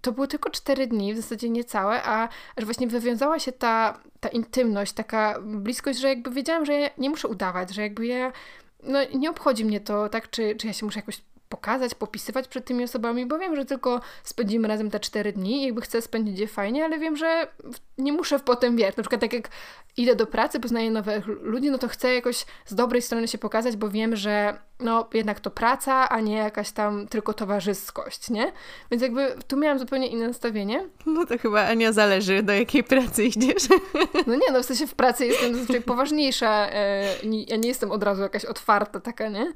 to 0.03 0.13
było 0.13 0.27
tylko 0.27 0.51
cztery 0.51 0.87
dni, 0.87 1.15
w 1.15 1.17
zasadzie 1.17 1.51
niecałe, 1.51 2.03
a 2.03 2.29
że 2.59 2.65
właśnie 2.65 2.87
wywiązała 2.87 3.39
się 3.39 3.53
ta, 3.53 4.01
ta 4.21 4.29
intymność, 4.29 4.93
taka 4.93 5.41
bliskość, 5.43 5.99
że 5.99 6.09
jakby 6.09 6.31
wiedziałam, 6.31 6.67
że 6.67 6.73
ja 6.73 6.91
nie 6.99 7.11
muszę 7.11 7.29
udawać, 7.29 7.75
że 7.75 7.83
jakby 7.83 8.07
ja, 8.07 8.33
no 8.83 8.99
nie 9.15 9.31
obchodzi 9.31 9.65
mnie 9.65 9.81
to, 9.81 10.09
tak, 10.09 10.31
czy, 10.31 10.57
czy 10.57 10.67
ja 10.67 10.73
się 10.73 10.87
muszę 10.87 10.99
jakoś 10.99 11.21
pokazać, 11.53 11.95
popisywać 11.95 12.49
przed 12.49 12.65
tymi 12.65 12.85
osobami, 12.85 13.27
bo 13.27 13.39
wiem, 13.39 13.57
że 13.57 13.65
tylko 13.65 14.01
spędzimy 14.25 14.69
razem 14.69 14.91
te 14.91 15.01
cztery 15.01 15.33
dni 15.33 15.63
i 15.63 15.67
jakby 15.67 15.81
chcę 15.81 16.03
spędzić 16.03 16.39
je 16.39 16.47
fajnie, 16.47 16.85
ale 16.85 16.99
wiem, 16.99 17.17
że 17.17 17.47
nie 17.99 18.13
muszę 18.13 18.39
potem, 18.39 18.77
wiesz, 18.77 18.97
na 18.97 19.03
przykład 19.03 19.21
tak 19.21 19.33
jak 19.33 19.49
idę 19.97 20.17
do 20.17 20.27
pracy, 20.27 20.61
poznaję 20.61 20.91
nowych 20.91 21.27
ludzi, 21.27 21.71
no 21.71 21.79
to 21.79 21.89
chcę 21.89 22.15
jakoś 22.15 22.45
z 22.67 22.75
dobrej 22.75 23.03
strony 23.03 23.29
się 23.29 23.39
pokazać, 23.39 23.77
bo 23.77 23.89
wiem, 23.89 24.17
że 24.17 24.59
no 24.83 25.09
jednak 25.15 25.41
to 25.41 25.51
praca, 25.51 26.09
a 26.09 26.21
nie 26.21 26.37
jakaś 26.37 26.71
tam 26.71 27.09
tylko 27.09 27.35
towarzyskość, 27.35 28.31
nie? 28.31 28.53
Więc 28.91 29.03
jakby 29.03 29.35
tu 29.49 29.57
miałam 29.57 29.79
zupełnie 29.79 30.07
inne 30.07 30.29
nastawienie. 30.29 30.89
No 31.07 31.27
to 31.27 31.39
chyba 31.39 31.67
Ania 31.67 31.93
zależy, 31.93 32.43
do 32.43 32.53
jakiej 32.53 32.85
pracy 32.85 33.25
idziesz. 33.25 33.63
No 34.27 34.35
nie, 34.35 34.53
no 34.53 34.63
w 34.63 34.67
sensie 34.67 34.87
w 34.87 34.95
pracy 34.95 35.27
jestem 35.27 35.55
zazwyczaj 35.55 35.83
poważniejsza, 35.83 36.71
e, 36.71 37.05
ja 37.49 37.57
nie 37.57 37.69
jestem 37.69 37.91
od 37.91 38.03
razu 38.03 38.23
jakaś 38.23 38.45
otwarta 38.45 39.01
taka, 39.01 39.29
nie? 39.29 39.53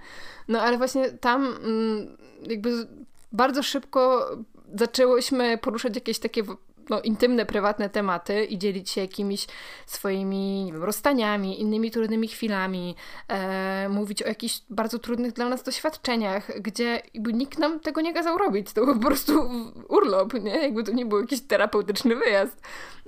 No 0.49 0.61
ale 0.61 0.79
właśnie 0.79 1.11
tam 1.11 1.47
mm, 1.47 2.17
jakby 2.49 2.87
bardzo 3.33 3.63
szybko 3.63 4.31
zaczęłyśmy 4.75 5.59
poruszać 5.59 5.95
jakieś 5.95 6.19
takie 6.19 6.43
no, 6.91 7.01
intymne, 7.01 7.47
prywatne 7.47 7.91
tematy 7.91 8.45
i 8.45 8.59
dzielić 8.59 8.91
się 8.91 9.01
jakimiś 9.01 9.47
swoimi 9.87 10.65
nie 10.65 10.73
wiem, 10.73 10.85
rozstaniami, 10.85 11.61
innymi 11.61 11.91
trudnymi 11.91 12.29
chwilami, 12.29 12.97
e, 13.29 13.89
mówić 13.89 14.23
o 14.23 14.29
jakichś 14.29 14.61
bardzo 14.71 14.99
trudnych 14.99 15.33
dla 15.33 15.49
nas 15.49 15.63
doświadczeniach, 15.63 16.61
gdzie 16.61 17.03
jakby 17.15 17.33
nikt 17.33 17.59
nam 17.59 17.81
tego 17.81 18.01
nie 18.01 18.15
kazał 18.15 18.39
robić. 18.39 18.73
To 18.73 18.85
był 18.85 18.95
po 18.95 19.07
prostu 19.07 19.51
urlop, 19.89 20.35
nie? 20.35 20.63
Jakby 20.63 20.85
to 20.85 20.93
nie 20.93 21.07
był 21.07 21.21
jakiś 21.21 21.41
terapeutyczny 21.41 22.17
wyjazd. 22.17 22.61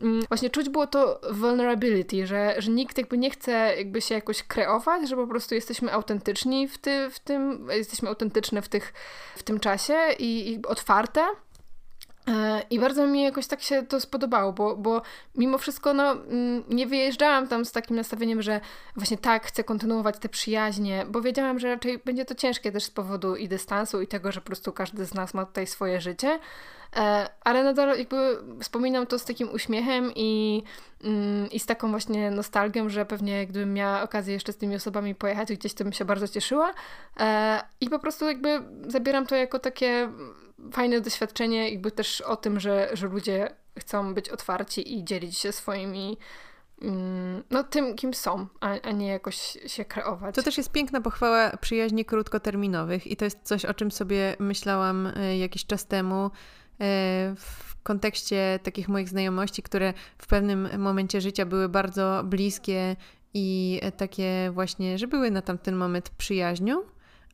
Mm, 0.02 0.22
właśnie 0.28 0.50
czuć 0.50 0.68
było 0.68 0.86
to 0.86 1.20
vulnerability, 1.30 2.26
że, 2.26 2.54
że 2.58 2.70
nikt 2.70 2.98
jakby 2.98 3.18
nie 3.18 3.30
chce 3.30 3.74
jakby 3.76 4.00
się 4.00 4.14
jakoś 4.14 4.42
kreować, 4.42 5.08
że 5.08 5.16
po 5.16 5.26
prostu 5.26 5.54
jesteśmy 5.54 5.92
autentyczni 5.92 6.68
w, 6.68 6.78
ty, 6.78 7.10
w 7.10 7.18
tym, 7.18 7.68
jesteśmy 7.70 8.08
autentyczne 8.08 8.62
w, 8.62 8.68
tych, 8.68 8.92
w 9.36 9.42
tym 9.42 9.60
czasie 9.60 9.98
i, 10.18 10.52
i 10.52 10.66
otwarte. 10.66 11.26
E, 12.28 12.62
I 12.70 12.78
bardzo 12.78 13.06
mi 13.06 13.22
jakoś 13.22 13.46
tak 13.46 13.62
się 13.62 13.82
to 13.82 14.00
spodobało, 14.00 14.52
bo, 14.52 14.76
bo 14.76 15.02
mimo 15.34 15.58
wszystko 15.58 15.94
no, 15.94 16.12
mm, 16.12 16.64
nie 16.68 16.86
wyjeżdżałam 16.86 17.48
tam 17.48 17.64
z 17.64 17.72
takim 17.72 17.96
nastawieniem, 17.96 18.42
że 18.42 18.60
właśnie 18.96 19.18
tak, 19.18 19.46
chcę 19.46 19.64
kontynuować 19.64 20.18
te 20.18 20.28
przyjaźnie, 20.28 21.06
bo 21.08 21.20
wiedziałam, 21.20 21.58
że 21.58 21.68
raczej 21.68 21.98
będzie 21.98 22.24
to 22.24 22.34
ciężkie 22.34 22.72
też 22.72 22.84
z 22.84 22.90
powodu 22.90 23.36
i 23.36 23.48
dystansu, 23.48 24.02
i 24.02 24.06
tego, 24.06 24.32
że 24.32 24.40
po 24.40 24.46
prostu 24.46 24.72
każdy 24.72 25.04
z 25.04 25.14
nas 25.14 25.34
ma 25.34 25.46
tutaj 25.46 25.66
swoje 25.66 26.00
życie. 26.00 26.38
E, 26.96 27.28
ale 27.44 27.64
nadal 27.64 27.98
jakby 27.98 28.38
wspominam 28.62 29.06
to 29.06 29.18
z 29.18 29.24
takim 29.24 29.50
uśmiechem 29.50 30.12
i, 30.16 30.62
mm, 31.04 31.50
i 31.50 31.60
z 31.60 31.66
taką 31.66 31.90
właśnie 31.90 32.30
nostalgią, 32.30 32.88
że 32.88 33.06
pewnie 33.06 33.46
gdybym 33.46 33.74
miała 33.74 34.02
okazję 34.02 34.34
jeszcze 34.34 34.52
z 34.52 34.56
tymi 34.56 34.74
osobami 34.76 35.14
pojechać 35.14 35.52
gdzieś, 35.52 35.74
to 35.74 35.84
bym 35.84 35.92
się 35.92 36.04
bardzo 36.04 36.28
cieszyła. 36.28 36.74
E, 37.20 37.62
I 37.80 37.90
po 37.90 37.98
prostu 37.98 38.24
jakby 38.24 38.62
zabieram 38.86 39.26
to 39.26 39.36
jako 39.36 39.58
takie 39.58 40.12
fajne 40.72 41.00
doświadczenie, 41.00 41.70
jakby 41.70 41.90
też 41.90 42.20
o 42.20 42.36
tym, 42.36 42.60
że, 42.60 42.88
że 42.92 43.06
ludzie 43.06 43.54
chcą 43.78 44.14
być 44.14 44.28
otwarci 44.28 44.98
i 44.98 45.04
dzielić 45.04 45.38
się 45.38 45.52
swoimi 45.52 46.18
mm, 46.82 47.42
no 47.50 47.64
tym, 47.64 47.94
kim 47.94 48.14
są, 48.14 48.46
a, 48.60 48.80
a 48.82 48.92
nie 48.92 49.06
jakoś 49.06 49.58
się 49.66 49.84
kreować. 49.84 50.34
To 50.34 50.42
też 50.42 50.58
jest 50.58 50.72
piękna 50.72 51.00
pochwała 51.00 51.56
przyjaźni 51.56 52.04
krótkoterminowych 52.04 53.06
i 53.06 53.16
to 53.16 53.24
jest 53.24 53.38
coś, 53.42 53.64
o 53.64 53.74
czym 53.74 53.90
sobie 53.90 54.36
myślałam 54.38 55.06
e, 55.06 55.38
jakiś 55.38 55.66
czas 55.66 55.86
temu 55.86 56.30
w 57.36 57.82
kontekście 57.82 58.58
takich 58.62 58.88
moich 58.88 59.08
znajomości, 59.08 59.62
które 59.62 59.94
w 60.18 60.26
pewnym 60.26 60.80
momencie 60.80 61.20
życia 61.20 61.46
były 61.46 61.68
bardzo 61.68 62.22
bliskie 62.24 62.96
i 63.34 63.80
takie 63.96 64.50
właśnie, 64.54 64.98
że 64.98 65.06
były 65.06 65.30
na 65.30 65.42
tamten 65.42 65.76
moment 65.76 66.10
przyjaźnią, 66.10 66.82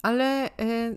ale 0.03 0.59
e, 0.59 0.97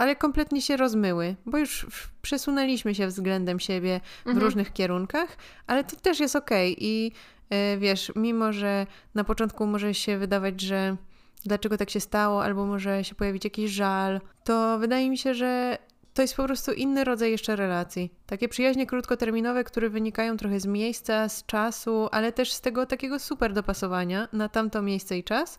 ale 0.00 0.16
kompletnie 0.16 0.62
się 0.62 0.76
rozmyły, 0.76 1.36
bo 1.46 1.58
już 1.58 1.86
przesunęliśmy 2.22 2.94
się 2.94 3.06
względem 3.06 3.60
siebie 3.60 4.00
w 4.24 4.26
mhm. 4.26 4.44
różnych 4.44 4.72
kierunkach, 4.72 5.36
ale 5.66 5.84
to 5.84 5.96
też 5.96 6.20
jest 6.20 6.36
okej. 6.36 6.72
Okay. 6.72 6.84
I 6.84 7.12
yy, 7.50 7.78
wiesz, 7.78 8.12
mimo 8.16 8.52
że 8.52 8.86
na 9.14 9.24
początku 9.24 9.66
może 9.66 9.94
się 9.94 10.18
wydawać, 10.18 10.60
że 10.60 10.96
dlaczego 11.44 11.76
tak 11.76 11.90
się 11.90 12.00
stało, 12.00 12.44
albo 12.44 12.66
może 12.66 13.04
się 13.04 13.14
pojawić 13.14 13.44
jakiś 13.44 13.70
żal, 13.70 14.20
to 14.44 14.78
wydaje 14.78 15.10
mi 15.10 15.18
się, 15.18 15.34
że 15.34 15.78
to 16.14 16.22
jest 16.22 16.36
po 16.36 16.44
prostu 16.44 16.72
inny 16.72 17.04
rodzaj 17.04 17.30
jeszcze 17.30 17.56
relacji. 17.56 18.12
Takie 18.26 18.48
przyjaźnie 18.48 18.86
krótkoterminowe, 18.86 19.64
które 19.64 19.90
wynikają 19.90 20.36
trochę 20.36 20.60
z 20.60 20.66
miejsca, 20.66 21.28
z 21.28 21.46
czasu, 21.46 22.08
ale 22.12 22.32
też 22.32 22.52
z 22.52 22.60
tego 22.60 22.86
takiego 22.86 23.18
super 23.18 23.52
dopasowania 23.52 24.28
na 24.32 24.48
tamto 24.48 24.82
miejsce 24.82 25.18
i 25.18 25.24
czas 25.24 25.58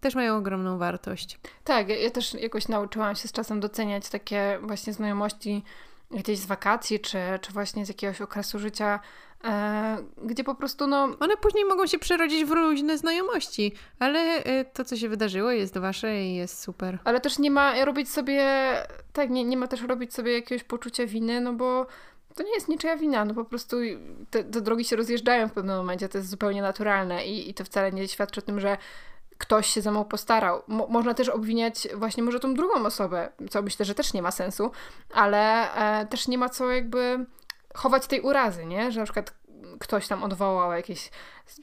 też 0.00 0.14
mają 0.14 0.36
ogromną 0.36 0.78
wartość. 0.78 1.38
Tak, 1.64 1.88
ja, 1.88 2.10
też 2.10 2.34
jakoś 2.34 2.68
nauczyłam 2.68 3.16
się 3.16 3.28
z 3.28 3.32
czasem 3.32 3.60
doceniać 3.60 4.08
takie 4.08 4.58
właśnie 4.62 4.92
znajomości 4.92 5.62
gdzieś 6.10 6.38
z 6.38 6.46
wakacji, 6.46 7.00
czy, 7.00 7.18
czy 7.40 7.52
właśnie 7.52 7.86
z 7.86 7.88
jakiegoś 7.88 8.20
okresu 8.20 8.58
życia, 8.58 9.00
e, 9.44 9.96
gdzie 10.24 10.44
po 10.44 10.54
prostu 10.54 10.86
no... 10.86 11.08
One 11.20 11.36
później 11.36 11.64
mogą 11.64 11.86
się 11.86 11.98
przerodzić 11.98 12.44
w 12.44 12.50
różne 12.50 12.98
znajomości, 12.98 13.72
ale 13.98 14.20
e, 14.20 14.64
to, 14.64 14.84
co 14.84 14.96
się 14.96 15.08
wydarzyło 15.08 15.50
jest 15.50 15.78
wasze 15.78 16.22
i 16.22 16.34
jest 16.34 16.62
super. 16.62 16.98
Ale 17.04 17.20
też 17.20 17.38
nie 17.38 17.50
ma 17.50 17.84
robić 17.84 18.10
sobie, 18.10 18.42
tak, 19.12 19.30
nie, 19.30 19.44
nie 19.44 19.56
ma 19.56 19.66
też 19.66 19.82
robić 19.82 20.14
sobie 20.14 20.32
jakiegoś 20.32 20.64
poczucia 20.64 21.06
winy, 21.06 21.40
no 21.40 21.52
bo 21.52 21.86
to 22.34 22.42
nie 22.42 22.54
jest 22.54 22.68
niczyja 22.68 22.96
wina, 22.96 23.24
no 23.24 23.34
po 23.34 23.44
prostu 23.44 23.76
te, 24.30 24.44
te 24.44 24.60
drogi 24.60 24.84
się 24.84 24.96
rozjeżdżają 24.96 25.48
w 25.48 25.52
pewnym 25.52 25.76
momencie, 25.76 26.08
to 26.08 26.18
jest 26.18 26.30
zupełnie 26.30 26.62
naturalne 26.62 27.26
i, 27.26 27.50
i 27.50 27.54
to 27.54 27.64
wcale 27.64 27.92
nie 27.92 28.08
świadczy 28.08 28.40
o 28.40 28.42
tym, 28.42 28.60
że 28.60 28.76
ktoś 29.38 29.66
się 29.66 29.80
za 29.80 29.90
mną 29.90 30.04
postarał. 30.04 30.62
Mo 30.68 30.86
można 30.86 31.14
też 31.14 31.28
obwiniać 31.28 31.88
właśnie 31.94 32.22
może 32.22 32.40
tą 32.40 32.54
drugą 32.54 32.86
osobę, 32.86 33.28
co 33.50 33.62
myślę, 33.62 33.86
że 33.86 33.94
też 33.94 34.12
nie 34.12 34.22
ma 34.22 34.30
sensu, 34.30 34.70
ale 35.10 35.72
e, 35.74 36.06
też 36.06 36.28
nie 36.28 36.38
ma 36.38 36.48
co 36.48 36.70
jakby 36.70 37.26
chować 37.74 38.06
tej 38.06 38.20
urazy, 38.20 38.66
nie? 38.66 38.92
Że 38.92 39.00
na 39.00 39.06
przykład 39.06 39.34
ktoś 39.78 40.08
tam 40.08 40.24
odwołał 40.24 40.72
jakieś 40.72 41.10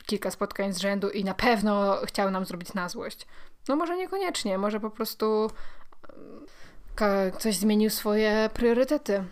kilka 0.06 0.32
spotkań 0.32 0.74
z 0.74 0.78
rzędu 0.78 1.10
i 1.10 1.24
na 1.24 1.34
pewno 1.34 1.98
chciał 2.06 2.32
nam 2.32 2.46
zrobić 2.46 2.74
na 2.74 2.90
złość. 2.90 3.28
No 3.68 3.76
może 3.76 3.98
niekoniecznie, 3.98 4.58
może 4.58 4.80
po 4.80 4.90
prostu 4.90 5.50
ktoś 7.38 7.56
zmienił 7.56 7.90
swoje 7.90 8.50
priorytety. 8.54 9.24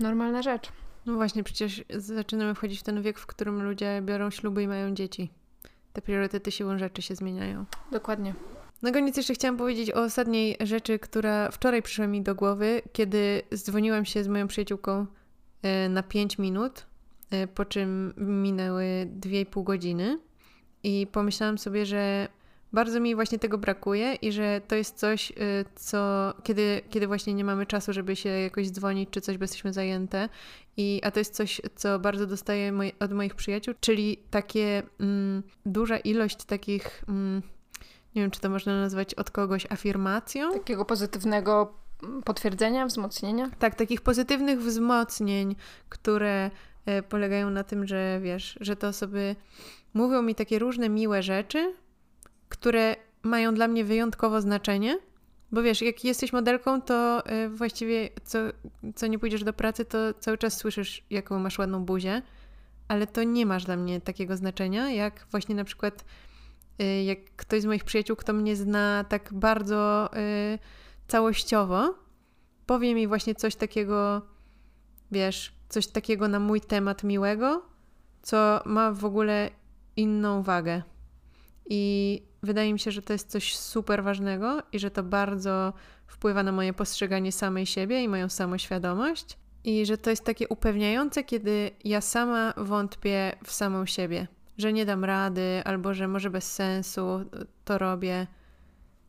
Normalna 0.00 0.42
rzecz. 0.42 0.68
No 1.06 1.14
właśnie, 1.14 1.44
przecież 1.44 1.84
zaczynamy 1.90 2.54
wchodzić 2.54 2.80
w 2.80 2.82
ten 2.82 3.02
wiek, 3.02 3.18
w 3.18 3.26
którym 3.26 3.62
ludzie 3.62 4.00
biorą 4.02 4.30
śluby 4.30 4.62
i 4.62 4.68
mają 4.68 4.94
dzieci 4.94 5.41
te 5.92 6.02
priorytety 6.02 6.50
siłą 6.50 6.78
rzeczy 6.78 7.02
się 7.02 7.14
zmieniają. 7.14 7.64
Dokładnie. 7.92 8.34
Na 8.82 8.92
koniec 8.92 9.16
jeszcze 9.16 9.34
chciałam 9.34 9.56
powiedzieć 9.56 9.90
o 9.90 10.02
ostatniej 10.02 10.56
rzeczy, 10.60 10.98
która 10.98 11.50
wczoraj 11.50 11.82
przyszła 11.82 12.06
mi 12.06 12.22
do 12.22 12.34
głowy, 12.34 12.82
kiedy 12.92 13.42
zdzwoniłam 13.50 14.04
się 14.04 14.24
z 14.24 14.28
moją 14.28 14.48
przyjaciółką 14.48 15.06
e, 15.62 15.88
na 15.88 16.02
5 16.02 16.38
minut, 16.38 16.86
e, 17.30 17.46
po 17.46 17.64
czym 17.64 18.14
minęły 18.16 18.84
2,5 19.20 19.64
godziny 19.64 20.18
i 20.82 21.06
pomyślałam 21.12 21.58
sobie, 21.58 21.86
że 21.86 22.28
bardzo 22.72 23.00
mi 23.00 23.14
właśnie 23.14 23.38
tego 23.38 23.58
brakuje 23.58 24.14
i 24.14 24.32
że 24.32 24.60
to 24.68 24.74
jest 24.74 24.98
coś, 24.98 25.30
y, 25.30 25.34
co 25.74 26.32
kiedy, 26.42 26.82
kiedy 26.90 27.06
właśnie 27.06 27.34
nie 27.34 27.44
mamy 27.44 27.66
czasu, 27.66 27.92
żeby 27.92 28.16
się 28.16 28.28
jakoś 28.28 28.70
dzwonić 28.70 29.10
czy 29.10 29.20
coś, 29.20 29.38
bo 29.38 29.44
jesteśmy 29.44 29.72
zajęte. 29.72 30.28
I, 30.76 31.00
a 31.04 31.10
to 31.10 31.20
jest 31.20 31.34
coś, 31.34 31.60
co 31.74 31.98
bardzo 31.98 32.26
dostaję 32.26 32.72
od 33.00 33.12
moich 33.12 33.34
przyjaciół, 33.34 33.74
czyli 33.80 34.16
takie 34.30 34.82
mm, 35.00 35.42
duża 35.66 35.98
ilość 35.98 36.44
takich, 36.44 37.04
mm, 37.08 37.42
nie 38.14 38.22
wiem, 38.22 38.30
czy 38.30 38.40
to 38.40 38.50
można 38.50 38.80
nazwać 38.80 39.14
od 39.14 39.30
kogoś 39.30 39.66
afirmacją. 39.72 40.52
Takiego 40.52 40.84
pozytywnego 40.84 41.74
potwierdzenia, 42.24 42.86
wzmocnienia? 42.86 43.50
Tak, 43.58 43.74
takich 43.74 44.00
pozytywnych 44.00 44.60
wzmocnień, 44.60 45.56
które 45.88 46.50
y, 46.98 47.02
polegają 47.02 47.50
na 47.50 47.64
tym, 47.64 47.86
że 47.86 48.20
wiesz, 48.22 48.58
że 48.60 48.76
te 48.76 48.88
osoby 48.88 49.36
mówią 49.94 50.22
mi 50.22 50.34
takie 50.34 50.58
różne 50.58 50.88
miłe 50.88 51.22
rzeczy, 51.22 51.74
które 52.52 52.96
mają 53.22 53.54
dla 53.54 53.68
mnie 53.68 53.84
wyjątkowo 53.84 54.40
znaczenie, 54.40 54.98
Bo 55.52 55.62
wiesz, 55.62 55.82
jak 55.82 56.04
jesteś 56.04 56.32
modelką, 56.32 56.82
to 56.82 57.22
y, 57.32 57.48
właściwie 57.48 58.08
co, 58.24 58.38
co 58.94 59.06
nie 59.06 59.18
pójdziesz 59.18 59.44
do 59.44 59.52
pracy, 59.52 59.84
to 59.84 59.98
cały 60.14 60.38
czas 60.38 60.56
słyszysz, 60.56 61.04
jaką 61.10 61.38
masz 61.38 61.58
ładną 61.58 61.84
buzię, 61.84 62.22
ale 62.88 63.06
to 63.06 63.22
nie 63.22 63.46
masz 63.46 63.64
dla 63.64 63.76
mnie 63.76 64.00
takiego 64.00 64.36
znaczenia, 64.36 64.90
jak 64.90 65.26
właśnie 65.30 65.54
na 65.54 65.64
przykład 65.64 66.04
y, 66.82 67.02
jak 67.02 67.18
ktoś 67.36 67.62
z 67.62 67.64
moich 67.64 67.84
przyjaciół, 67.84 68.16
kto 68.16 68.32
mnie 68.32 68.56
zna 68.56 69.04
tak 69.08 69.32
bardzo 69.32 70.10
y, 70.16 70.58
całościowo, 71.08 71.94
powie 72.66 72.94
mi 72.94 73.06
właśnie 73.06 73.34
coś 73.34 73.56
takiego, 73.56 74.22
wiesz, 75.10 75.52
coś 75.68 75.86
takiego 75.86 76.28
na 76.28 76.38
mój 76.40 76.60
temat 76.60 77.04
miłego, 77.04 77.62
co 78.22 78.60
ma 78.64 78.92
w 78.92 79.04
ogóle 79.04 79.50
inną 79.96 80.42
wagę. 80.42 80.82
I 81.66 82.31
wydaje 82.42 82.72
mi 82.72 82.78
się, 82.78 82.90
że 82.90 83.02
to 83.02 83.12
jest 83.12 83.30
coś 83.30 83.56
super 83.56 84.04
ważnego 84.04 84.62
i 84.72 84.78
że 84.78 84.90
to 84.90 85.02
bardzo 85.02 85.72
wpływa 86.06 86.42
na 86.42 86.52
moje 86.52 86.72
postrzeganie 86.72 87.32
samej 87.32 87.66
siebie 87.66 88.02
i 88.02 88.08
moją 88.08 88.28
samoświadomość. 88.28 89.38
I 89.64 89.86
że 89.86 89.98
to 89.98 90.10
jest 90.10 90.24
takie 90.24 90.48
upewniające, 90.48 91.24
kiedy 91.24 91.70
ja 91.84 92.00
sama 92.00 92.54
wątpię 92.56 93.32
w 93.44 93.52
samą 93.52 93.86
siebie, 93.86 94.28
że 94.58 94.72
nie 94.72 94.86
dam 94.86 95.04
rady, 95.04 95.62
albo 95.64 95.94
że 95.94 96.08
może 96.08 96.30
bez 96.30 96.52
sensu 96.52 97.02
to 97.64 97.78
robię. 97.78 98.26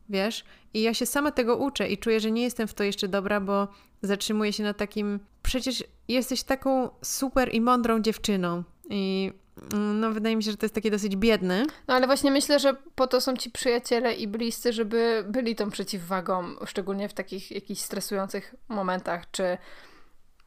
Wiesz? 0.08 0.44
I 0.74 0.82
ja 0.82 0.94
się 0.94 1.06
sama 1.06 1.30
tego 1.30 1.56
uczę 1.56 1.88
i 1.88 1.98
czuję, 1.98 2.20
że 2.20 2.30
nie 2.30 2.42
jestem 2.42 2.68
w 2.68 2.74
to 2.74 2.84
jeszcze 2.84 3.08
dobra, 3.08 3.40
bo 3.40 3.68
zatrzymuję 4.02 4.52
się 4.52 4.62
na 4.62 4.74
takim. 4.74 5.20
Przecież 5.42 5.84
jesteś 6.08 6.42
taką 6.42 6.88
super 7.02 7.54
i 7.54 7.60
mądrą 7.60 8.00
dziewczyną. 8.00 8.64
I 8.90 9.32
no, 9.72 10.10
wydaje 10.10 10.36
mi 10.36 10.42
się, 10.42 10.50
że 10.50 10.56
to 10.56 10.66
jest 10.66 10.74
takie 10.74 10.90
dosyć 10.90 11.16
biedne. 11.16 11.66
No, 11.88 11.94
ale 11.94 12.06
właśnie 12.06 12.30
myślę, 12.30 12.58
że 12.58 12.76
po 12.94 13.06
to 13.06 13.20
są 13.20 13.36
ci 13.36 13.50
przyjaciele 13.50 14.14
i 14.14 14.28
bliscy, 14.28 14.72
żeby 14.72 15.24
byli 15.28 15.56
tą 15.56 15.70
przeciwwagą, 15.70 16.54
szczególnie 16.66 17.08
w 17.08 17.14
takich 17.14 17.50
jakichś 17.50 17.80
stresujących 17.80 18.54
momentach, 18.68 19.30
czy 19.30 19.58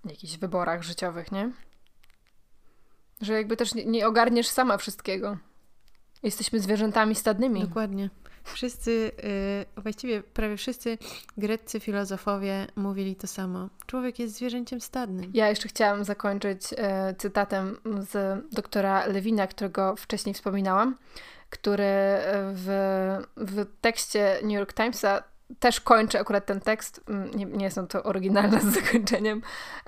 jakichś 0.05 0.38
wyborach 0.38 0.84
życiowych, 0.84 1.32
nie? 1.32 1.51
Że 3.22 3.34
jakby 3.34 3.58
też 3.58 3.76
nie, 3.76 3.86
nie 3.86 4.08
ogarniesz 4.08 4.47
sama 4.47 4.78
wszystkiego. 4.78 5.38
Jesteśmy 6.24 6.60
zwierzętami 6.60 7.16
stadnymi. 7.16 7.62
Dokładnie. 7.62 8.10
Wszyscy, 8.54 9.12
yy, 9.76 9.82
właściwie 9.82 10.24
prawie 10.24 10.58
wszyscy 10.58 10.98
greccy 11.38 11.80
filozofowie 11.80 12.68
mówili 12.76 13.16
to 13.16 13.28
samo. 13.28 13.70
Człowiek 13.86 14.20
jest 14.20 14.36
zwierzęciem 14.36 14.82
stadnym. 14.82 15.32
Ja 15.34 15.50
jeszcze 15.50 15.68
chciałam 15.68 16.04
zakończyć 16.04 16.72
yy, 16.72 16.78
cytatem 17.18 17.78
z 18.12 18.45
doktora 18.52 19.06
Lewina, 19.06 19.48
którego 19.48 19.95
wcześniej 19.95 20.34
wspominałam, 20.34 20.95
który 21.50 22.18
w, 22.54 22.68
w 23.38 23.66
tekście 23.82 24.39
New 24.43 24.54
York 24.54 24.74
Timesa 24.74 25.24
też 25.60 25.82
kończy 25.82 26.20
akurat 26.20 26.45
ten 26.45 26.60
tekst. 26.60 27.02
Mm, 27.10 27.32
nie, 27.32 27.45
nie 27.45 27.72
są 27.72 27.88
to 27.88 28.04
oryginalne 28.04 28.62
z 28.72 28.74
zakończeniem. 28.74 29.41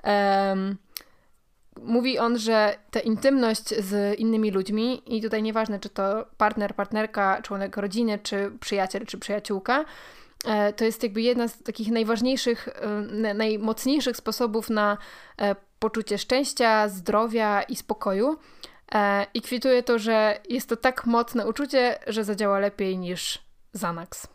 Um, 0.04 0.76
mówi 1.84 2.18
on, 2.18 2.38
że 2.38 2.76
ta 2.90 3.00
intymność 3.00 3.68
z 3.68 4.18
innymi 4.18 4.50
ludźmi, 4.50 5.02
i 5.16 5.22
tutaj 5.22 5.42
nieważne, 5.42 5.80
czy 5.80 5.88
to 5.88 6.26
partner, 6.36 6.74
partnerka, 6.74 7.42
członek 7.42 7.76
rodziny, 7.76 8.18
czy 8.22 8.52
przyjaciel, 8.60 9.06
czy 9.06 9.18
przyjaciółka, 9.18 9.84
e, 10.44 10.72
to 10.72 10.84
jest 10.84 11.02
jakby 11.02 11.22
jedna 11.22 11.48
z 11.48 11.62
takich 11.62 11.90
najważniejszych, 11.90 12.68
e, 12.68 13.34
najmocniejszych 13.34 14.16
sposobów 14.16 14.70
na 14.70 14.98
e, 15.38 15.56
poczucie 15.78 16.18
szczęścia, 16.18 16.88
zdrowia 16.88 17.62
i 17.62 17.76
spokoju. 17.76 18.36
I 19.34 19.42
kwituje 19.42 19.82
to, 19.82 19.98
że 19.98 20.40
jest 20.48 20.68
to 20.68 20.76
tak 20.76 21.06
mocne 21.06 21.46
uczucie, 21.46 21.98
że 22.06 22.24
zadziała 22.24 22.58
lepiej 22.58 22.98
niż 22.98 23.38
Xanax. 23.74 24.28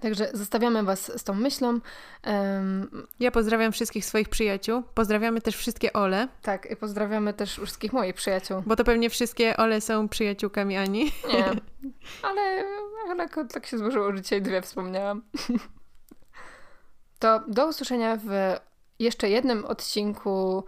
Także 0.00 0.30
zostawiamy 0.32 0.82
Was 0.82 1.20
z 1.20 1.24
tą 1.24 1.34
myślą. 1.34 1.80
Um, 2.26 3.06
ja 3.20 3.30
pozdrawiam 3.30 3.72
wszystkich 3.72 4.04
swoich 4.04 4.28
przyjaciół. 4.28 4.82
Pozdrawiamy 4.94 5.40
też 5.40 5.56
wszystkie 5.56 5.92
Ole. 5.92 6.28
Tak, 6.42 6.70
i 6.70 6.76
pozdrawiamy 6.76 7.32
też 7.32 7.52
wszystkich 7.52 7.92
moich 7.92 8.14
przyjaciół. 8.14 8.62
Bo 8.66 8.76
to 8.76 8.84
pewnie 8.84 9.10
wszystkie 9.10 9.56
Ole 9.56 9.80
są 9.80 10.08
przyjaciółkami 10.08 10.76
Ani. 10.76 11.04
Nie, 11.04 11.44
ale, 12.28 12.64
ale 13.10 13.28
tak 13.28 13.66
się 13.66 13.78
złożyło, 13.78 14.12
że 14.12 14.22
dzisiaj 14.22 14.42
dwie 14.42 14.62
wspomniałam. 14.62 15.22
To 17.18 17.40
do 17.48 17.68
usłyszenia 17.68 18.16
w 18.16 18.56
jeszcze 18.98 19.30
jednym 19.30 19.64
odcinku 19.64 20.64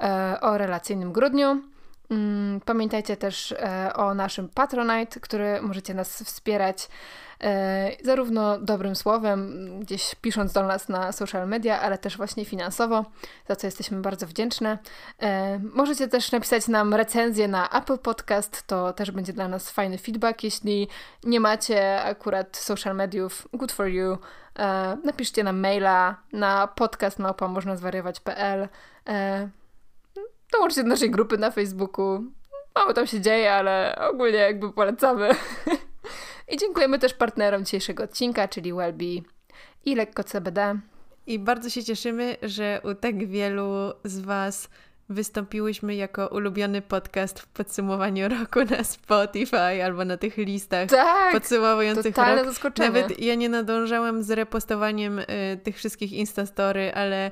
e, 0.00 0.38
o 0.40 0.58
relacyjnym 0.58 1.12
grudniu. 1.12 1.62
Mm, 2.12 2.60
pamiętajcie 2.60 3.16
też 3.16 3.52
e, 3.52 3.92
o 3.94 4.14
naszym 4.14 4.48
Patronite, 4.48 5.20
który 5.20 5.62
możecie 5.62 5.94
nas 5.94 6.22
wspierać 6.22 6.88
e, 7.40 7.90
zarówno 8.04 8.58
dobrym 8.58 8.96
słowem, 8.96 9.70
gdzieś 9.80 10.14
pisząc 10.14 10.52
do 10.52 10.62
nas 10.62 10.88
na 10.88 11.12
social 11.12 11.48
media, 11.48 11.80
ale 11.80 11.98
też 11.98 12.16
właśnie 12.16 12.44
finansowo, 12.44 13.04
za 13.48 13.56
co 13.56 13.66
jesteśmy 13.66 14.00
bardzo 14.00 14.26
wdzięczne. 14.26 14.78
E, 15.22 15.58
możecie 15.58 16.08
też 16.08 16.32
napisać 16.32 16.68
nam 16.68 16.94
recenzję 16.94 17.48
na 17.48 17.70
Apple 17.70 17.98
Podcast, 17.98 18.66
to 18.66 18.92
też 18.92 19.10
będzie 19.10 19.32
dla 19.32 19.48
nas 19.48 19.70
fajny 19.70 19.98
feedback. 19.98 20.44
Jeśli 20.44 20.88
nie 21.24 21.40
macie 21.40 22.02
akurat 22.02 22.56
social 22.56 22.96
mediów, 22.96 23.48
good 23.52 23.72
for 23.72 23.86
you. 23.86 24.18
Napiszcie 25.04 25.44
nam 25.44 25.60
maila 25.60 26.16
na 26.32 26.66
podcast 26.66 27.18
można 27.48 27.76
zwariować.pl 27.76 28.68
Dołączcie 30.52 30.82
do 30.82 30.88
naszej 30.88 31.10
grupy 31.10 31.38
na 31.38 31.50
Facebooku. 31.50 32.24
Mało 32.74 32.92
tam 32.92 33.06
się 33.06 33.20
dzieje, 33.20 33.52
ale 33.52 33.98
ogólnie 34.10 34.38
jakby 34.38 34.72
polecamy. 34.72 35.30
I 36.52 36.56
dziękujemy 36.56 36.98
też 36.98 37.14
partnerom 37.14 37.64
dzisiejszego 37.64 38.02
odcinka, 38.04 38.48
czyli 38.48 38.72
Wellbe 38.72 39.04
i 39.84 39.94
Lekko 39.94 40.24
CBD. 40.24 40.78
I 41.26 41.38
bardzo 41.38 41.70
się 41.70 41.84
cieszymy, 41.84 42.36
że 42.42 42.80
u 42.84 42.94
tak 42.94 43.26
wielu 43.26 43.92
z 44.04 44.20
Was 44.20 44.68
wystąpiłyśmy 45.08 45.94
jako 45.94 46.28
ulubiony 46.28 46.82
podcast 46.82 47.40
w 47.40 47.46
podsumowaniu 47.46 48.28
roku 48.28 48.64
na 48.70 48.84
Spotify 48.84 49.84
albo 49.84 50.04
na 50.04 50.16
tych 50.16 50.36
listach 50.36 50.88
tak, 50.88 51.32
podsumowujących 51.32 52.16
rok. 52.16 52.44
Zaskoczenie. 52.44 52.90
Nawet 52.90 53.20
ja 53.20 53.34
nie 53.34 53.48
nadążałam 53.48 54.22
z 54.22 54.30
repostowaniem 54.30 55.18
y, 55.18 55.24
tych 55.62 55.76
wszystkich 55.76 56.12
Instastory, 56.12 56.92
ale 56.94 57.30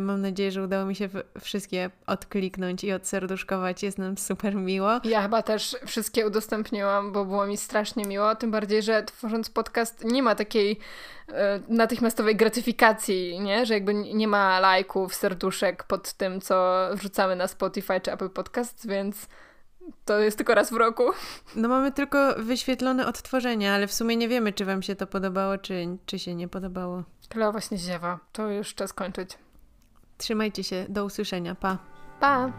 mam 0.00 0.20
nadzieję, 0.20 0.52
że 0.52 0.62
udało 0.62 0.86
mi 0.86 0.96
się 0.96 1.08
wszystkie 1.40 1.90
odkliknąć 2.06 2.84
i 2.84 2.92
odserduszkować. 2.92 3.82
Jest 3.82 3.98
nam 3.98 4.18
super 4.18 4.54
miło. 4.54 5.00
Ja 5.04 5.22
chyba 5.22 5.42
też 5.42 5.76
wszystkie 5.86 6.26
udostępniłam, 6.26 7.12
bo 7.12 7.24
było 7.24 7.46
mi 7.46 7.56
strasznie 7.56 8.04
miło. 8.04 8.34
Tym 8.34 8.50
bardziej, 8.50 8.82
że 8.82 9.02
tworząc 9.02 9.50
podcast 9.50 10.04
nie 10.04 10.22
ma 10.22 10.34
takiej 10.34 10.72
y, 11.28 11.32
natychmiastowej 11.68 12.36
gratyfikacji, 12.36 13.40
nie? 13.40 13.66
Że 13.66 13.74
jakby 13.74 13.94
nie 13.94 14.28
ma 14.28 14.60
lajków, 14.60 15.14
serduszek 15.14 15.84
pod 15.84 16.12
tym, 16.12 16.40
co 16.40 16.88
wrzucamy 16.94 17.36
na 17.36 17.48
Spotify 17.48 18.00
czy 18.00 18.12
Apple 18.12 18.30
Podcast, 18.30 18.88
więc 18.88 19.28
to 20.04 20.18
jest 20.18 20.36
tylko 20.36 20.54
raz 20.54 20.70
w 20.70 20.76
roku. 20.76 21.02
No 21.56 21.68
mamy 21.68 21.92
tylko 21.92 22.34
wyświetlone 22.38 23.06
odtworzenia, 23.06 23.74
ale 23.74 23.86
w 23.86 23.92
sumie 23.92 24.16
nie 24.16 24.28
wiemy, 24.28 24.52
czy 24.52 24.64
wam 24.64 24.82
się 24.82 24.96
to 24.96 25.06
podobało, 25.06 25.58
czy, 25.58 25.96
czy 26.06 26.18
się 26.18 26.34
nie 26.34 26.48
podobało. 26.48 27.02
Kleo 27.28 27.52
właśnie 27.52 27.78
ziewa. 27.78 28.18
To 28.32 28.50
już 28.50 28.74
czas 28.74 28.92
kończyć. 28.92 29.38
Trzymajcie 30.22 30.64
się, 30.64 30.86
do 30.88 31.04
usłyszenia. 31.04 31.54
Pa. 31.54 31.78
Pa. 32.20 32.52